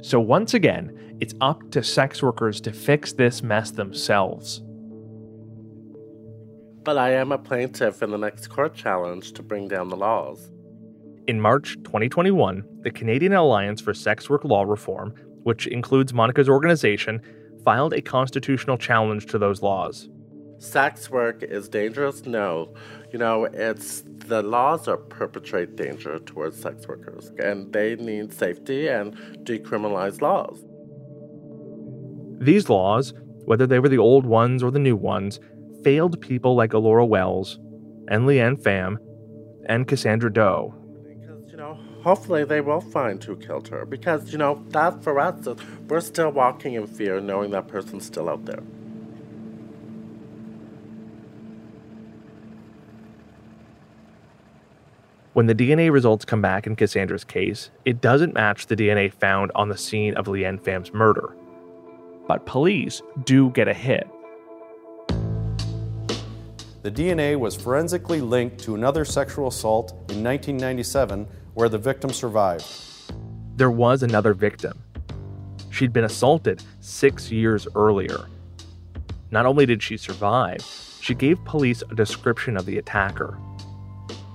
So 0.04 0.20
once 0.20 0.54
again, 0.54 1.16
it's 1.20 1.34
up 1.42 1.72
to 1.72 1.82
sex 1.82 2.22
workers 2.22 2.62
to 2.62 2.72
fix 2.72 3.14
this 3.14 3.42
mess 3.42 3.72
themselves. 3.72 4.62
But 6.88 6.98
I 6.98 7.12
am 7.16 7.34
a 7.34 7.38
plaintiff 7.38 8.02
in 8.02 8.12
the 8.12 8.18
next 8.18 8.48
court 8.48 8.74
challenge 8.74 9.34
to 9.34 9.44
bring 9.44 9.68
down 9.68 9.90
the 9.90 9.98
laws. 9.98 10.50
In 11.28 11.42
March 11.42 11.76
2021, 11.84 12.64
the 12.80 12.92
Canadian 12.92 13.34
Alliance 13.34 13.82
for 13.82 13.94
Sex 13.94 14.30
Work 14.30 14.46
Law 14.46 14.64
Reform, 14.64 15.14
which 15.44 15.68
includes 15.68 16.14
Monica's 16.14 16.48
organization, 16.48 17.22
filed 17.66 17.92
a 17.92 18.02
constitutional 18.02 18.78
challenge 18.78 19.26
to 19.26 19.38
those 19.38 19.62
laws. 19.62 20.08
Sex 20.60 21.10
work 21.10 21.44
is 21.44 21.68
dangerous? 21.68 22.26
No. 22.26 22.74
You 23.12 23.20
know, 23.20 23.44
it's 23.44 24.06
the 24.26 24.42
laws 24.42 24.88
are 24.88 24.96
perpetrate 24.96 25.76
danger 25.76 26.20
towards 26.20 26.58
sex 26.58 26.88
workers, 26.88 27.34
and 27.38 27.74
they 27.74 27.98
need 27.98 28.32
safety 28.32 28.88
and 28.88 29.14
decriminalized 29.44 30.22
laws. 30.22 30.64
These 32.40 32.70
laws, 32.70 33.14
whether 33.44 33.68
they 33.68 33.80
were 33.80 33.90
the 33.90 33.98
old 33.98 34.26
ones 34.26 34.64
or 34.64 34.72
the 34.72 34.80
new 34.80 34.96
ones, 34.96 35.42
failed 35.84 36.20
people 36.22 36.56
like 36.56 36.74
Alora 36.74 37.06
Wells 37.06 37.60
and 38.08 38.26
Leanne 38.26 38.62
Pham 38.62 38.98
and 39.66 39.88
Cassandra 39.88 40.32
Do. 40.32 40.74
Because, 41.04 41.52
you 41.52 41.58
know, 41.58 41.78
hopefully 42.04 42.44
they 42.44 42.62
will 42.62 42.82
find 42.82 43.24
who 43.24 43.36
killed 43.36 43.68
her. 43.68 43.86
Because, 43.86 44.32
you 44.32 44.38
know, 44.38 44.64
that 44.70 45.04
for 45.04 45.20
us, 45.20 45.48
uh, 45.48 45.56
we're 45.88 46.02
still 46.02 46.32
walking 46.32 46.74
in 46.74 46.88
fear 46.88 47.20
knowing 47.20 47.52
that 47.52 47.68
person's 47.68 48.06
still 48.06 48.30
out 48.30 48.46
there. 48.46 48.64
When 55.34 55.46
the 55.46 55.54
DNA 55.54 55.92
results 55.92 56.26
come 56.26 56.42
back 56.42 56.66
in 56.66 56.76
Cassandra's 56.76 57.24
case, 57.24 57.70
it 57.86 58.02
doesn't 58.02 58.34
match 58.34 58.66
the 58.66 58.76
DNA 58.76 59.14
found 59.14 59.52
on 59.54 59.70
the 59.70 59.78
scene 59.78 60.16
of 60.16 60.26
Leanne 60.26 60.60
Pham's 60.60 60.92
murder. 60.92 61.36
But 62.28 62.48
police 62.48 63.04
do 63.24 63.52
get 63.52 63.68
a 63.68 63.74
hit 63.74 64.08
the 66.84 66.92
DNA 66.92 67.38
was 67.38 67.56
forensically 67.56 68.22
linked 68.22 68.60
to 68.60 68.76
another 68.76 69.04
sexual 69.04 69.48
assault 69.48 69.92
in 70.10 70.24
1997 70.24 71.28
where 71.54 71.70
the 71.70 71.78
victim 71.78 72.12
survived. 72.12 72.66
There 73.56 73.72
was 73.72 74.04
another 74.04 74.34
victim. 74.34 74.84
She'd 75.72 75.92
been 75.92 76.04
assaulted 76.04 76.64
six 76.80 77.32
years 77.32 77.68
earlier. 77.76 78.28
Not 79.32 79.46
only 79.46 79.66
did 79.66 79.82
she 79.82 79.98
survive, 79.98 80.62
she 81.02 81.14
gave 81.14 81.44
police 81.46 81.84
a 81.90 81.96
description 81.96 82.58
of 82.58 82.66
the 82.66 82.78
attacker 82.78 83.38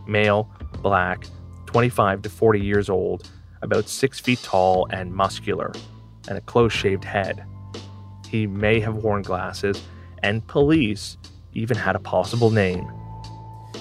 male, 0.07 0.51
black, 0.83 1.27
25 1.67 2.23
to 2.23 2.29
40 2.29 2.61
years 2.61 2.91
old, 2.91 3.31
about 3.63 3.89
6 3.89 4.21
feet 4.21 4.41
tall 4.43 4.87
and 4.91 5.15
muscular, 5.15 5.73
and 6.29 6.37
a 6.37 6.41
close 6.43 6.73
shaved 6.73 7.05
head. 7.05 7.45
He 8.29 8.47
may 8.47 8.81
have 8.81 8.97
worn 8.97 9.23
glasses, 9.23 9.81
and 10.23 10.47
police 10.47 11.17
even 11.55 11.77
had 11.77 11.97
a 11.97 12.01
possible 12.01 12.51
name. 12.51 12.91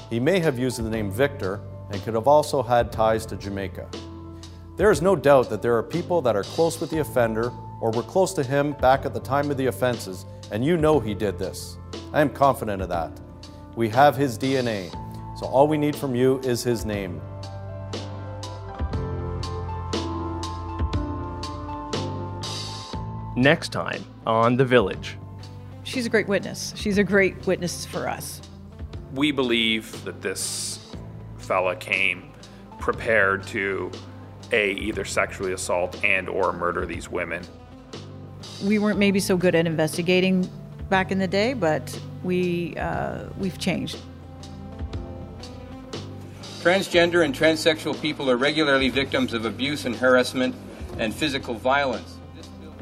He 0.09 0.19
may 0.19 0.39
have 0.39 0.59
used 0.59 0.83
the 0.83 0.89
name 0.89 1.09
Victor 1.09 1.61
and 1.91 2.01
could 2.03 2.13
have 2.13 2.27
also 2.27 2.61
had 2.61 2.91
ties 2.91 3.25
to 3.27 3.35
Jamaica. 3.35 3.89
There 4.77 4.91
is 4.91 5.01
no 5.01 5.15
doubt 5.15 5.49
that 5.49 5.61
there 5.61 5.77
are 5.77 5.83
people 5.83 6.21
that 6.21 6.35
are 6.35 6.43
close 6.43 6.79
with 6.79 6.89
the 6.89 6.99
offender 6.99 7.51
or 7.81 7.91
were 7.91 8.03
close 8.03 8.33
to 8.33 8.43
him 8.43 8.73
back 8.73 9.05
at 9.05 9.13
the 9.13 9.19
time 9.19 9.51
of 9.51 9.57
the 9.57 9.67
offenses, 9.67 10.25
and 10.51 10.63
you 10.63 10.77
know 10.77 10.99
he 10.99 11.13
did 11.13 11.37
this. 11.37 11.77
I 12.13 12.21
am 12.21 12.29
confident 12.29 12.81
of 12.81 12.89
that. 12.89 13.11
We 13.75 13.89
have 13.89 14.15
his 14.15 14.37
DNA, 14.37 14.91
so 15.37 15.45
all 15.47 15.67
we 15.67 15.77
need 15.77 15.95
from 15.95 16.15
you 16.15 16.39
is 16.39 16.63
his 16.63 16.85
name. 16.85 17.21
Next 23.35 23.69
time 23.69 24.05
on 24.25 24.57
The 24.57 24.65
Village 24.65 25.17
she's 25.91 26.05
a 26.05 26.09
great 26.09 26.27
witness. 26.27 26.73
She's 26.75 26.97
a 26.97 27.03
great 27.03 27.45
witness 27.45 27.85
for 27.85 28.07
us. 28.07 28.41
We 29.13 29.31
believe 29.31 30.03
that 30.05 30.21
this 30.21 30.79
fella 31.37 31.75
came 31.75 32.31
prepared 32.79 33.43
to 33.47 33.91
a 34.53 34.71
either 34.71 35.05
sexually 35.05 35.53
assault 35.53 36.03
and 36.03 36.29
or 36.29 36.53
murder 36.53 36.85
these 36.85 37.09
women. 37.09 37.43
We 38.63 38.79
weren't 38.79 38.99
maybe 38.99 39.19
so 39.19 39.37
good 39.37 39.53
at 39.53 39.67
investigating 39.67 40.49
back 40.89 41.11
in 41.11 41.19
the 41.19 41.27
day, 41.27 41.53
but 41.53 41.99
we 42.23 42.75
uh, 42.77 43.25
we've 43.37 43.57
changed. 43.57 43.97
Transgender 46.61 47.25
and 47.25 47.33
transsexual 47.33 47.99
people 48.01 48.29
are 48.29 48.37
regularly 48.37 48.89
victims 48.89 49.33
of 49.33 49.45
abuse 49.45 49.85
and 49.85 49.95
harassment 49.95 50.53
and 50.99 51.13
physical 51.13 51.55
violence 51.55 52.17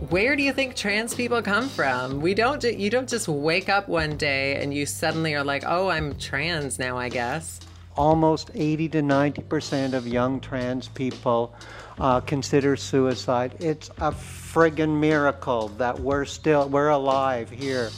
where 0.08 0.38
do 0.38 0.44
you 0.44 0.54
think 0.54 0.76
trans 0.76 1.14
people 1.14 1.42
come 1.42 1.68
from? 1.68 2.22
We 2.22 2.34
don't 2.34 2.64
you 2.64 2.90
don't 2.90 3.10
just 3.10 3.28
wake 3.28 3.68
up 3.68 3.90
one 3.90 4.16
day 4.16 4.56
and 4.56 4.74
you 4.74 4.86
suddenly 4.86 5.36
are 5.36 5.44
like, 5.44 5.64
"Oh, 5.66 5.90
I'm 5.90 6.16
trans 6.16 6.80
now, 6.80 6.98
I 6.98 7.10
guess." 7.10 7.60
Almost 7.98 8.52
80 8.54 8.88
to 8.90 9.02
90% 9.02 9.94
of 9.94 10.08
young 10.08 10.40
trans 10.40 10.88
people 10.88 11.54
uh, 12.00 12.22
consider 12.22 12.78
suicide. 12.78 13.56
It's 13.60 13.90
a 13.98 14.12
friggin' 14.12 14.98
miracle 15.00 15.68
that 15.70 16.00
we're 16.00 16.24
still 16.24 16.70
we're 16.70 16.90
alive 16.90 17.50
here. 17.50 17.90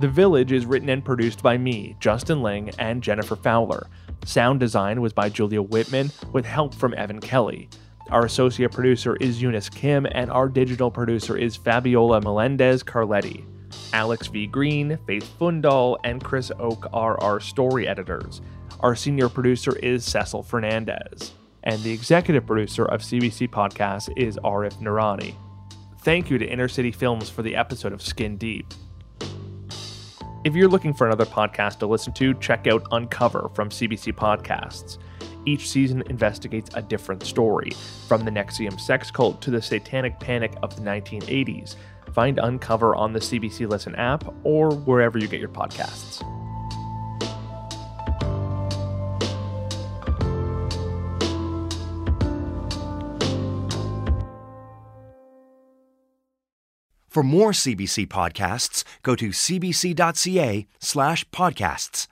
The 0.00 0.08
Village 0.08 0.50
is 0.50 0.66
written 0.66 0.88
and 0.88 1.04
produced 1.04 1.42
by 1.42 1.56
me, 1.56 1.94
Justin 2.00 2.42
Ling, 2.42 2.70
and 2.78 3.00
Jennifer 3.02 3.36
Fowler. 3.36 3.86
Sound 4.24 4.58
design 4.58 5.00
was 5.02 5.12
by 5.12 5.28
Julia 5.28 5.62
Whitman 5.62 6.10
with 6.32 6.44
help 6.44 6.74
from 6.74 6.94
Evan 6.94 7.20
Kelly. 7.20 7.68
Our 8.10 8.24
associate 8.24 8.72
producer 8.72 9.14
is 9.16 9.40
Eunice 9.40 9.68
Kim, 9.68 10.04
and 10.10 10.32
our 10.32 10.48
digital 10.48 10.90
producer 10.90 11.36
is 11.36 11.54
Fabiola 11.54 12.20
Melendez 12.20 12.82
Carletti. 12.82 13.44
Alex 13.92 14.26
V. 14.26 14.48
Green, 14.48 14.98
Faith 15.06 15.32
Fundal, 15.38 15.96
and 16.02 16.22
Chris 16.22 16.50
Oke 16.58 16.88
are 16.92 17.20
our 17.22 17.38
story 17.38 17.86
editors. 17.86 18.40
Our 18.80 18.96
senior 18.96 19.28
producer 19.28 19.76
is 19.76 20.04
Cecil 20.04 20.42
Fernandez. 20.42 21.34
And 21.62 21.80
the 21.84 21.92
executive 21.92 22.46
producer 22.46 22.84
of 22.84 23.00
CBC 23.00 23.48
Podcasts 23.48 24.12
is 24.16 24.38
Arif 24.38 24.74
Noorani. 24.80 25.36
Thank 26.00 26.30
you 26.30 26.38
to 26.38 26.46
Inner 26.46 26.68
City 26.68 26.90
Films 26.90 27.30
for 27.30 27.42
the 27.42 27.54
episode 27.54 27.92
of 27.92 28.02
Skin 28.02 28.36
Deep. 28.36 28.66
If 30.42 30.56
you're 30.56 30.68
looking 30.68 30.94
for 30.94 31.06
another 31.06 31.26
podcast 31.26 31.78
to 31.80 31.86
listen 31.86 32.12
to, 32.14 32.34
check 32.34 32.66
out 32.66 32.82
Uncover 32.90 33.50
from 33.54 33.68
CBC 33.68 34.14
Podcasts. 34.14 34.98
Each 35.46 35.68
season 35.68 36.02
investigates 36.10 36.70
a 36.74 36.82
different 36.82 37.22
story, 37.24 37.70
from 38.06 38.24
the 38.24 38.30
NXIVM 38.30 38.80
sex 38.80 39.10
cult 39.10 39.40
to 39.42 39.50
the 39.50 39.62
satanic 39.62 40.20
panic 40.20 40.52
of 40.62 40.76
the 40.76 40.82
1980s. 40.82 41.76
Find 42.12 42.38
Uncover 42.38 42.94
on 42.94 43.12
the 43.12 43.20
CBC 43.20 43.68
Listen 43.68 43.94
app 43.94 44.24
or 44.44 44.74
wherever 44.74 45.18
you 45.18 45.28
get 45.28 45.40
your 45.40 45.48
podcasts. 45.48 46.22
For 57.08 57.24
more 57.24 57.50
CBC 57.50 58.06
podcasts, 58.06 58.84
go 59.02 59.16
to 59.16 59.30
cbc.ca 59.30 60.68
slash 60.78 61.28
podcasts. 61.30 62.06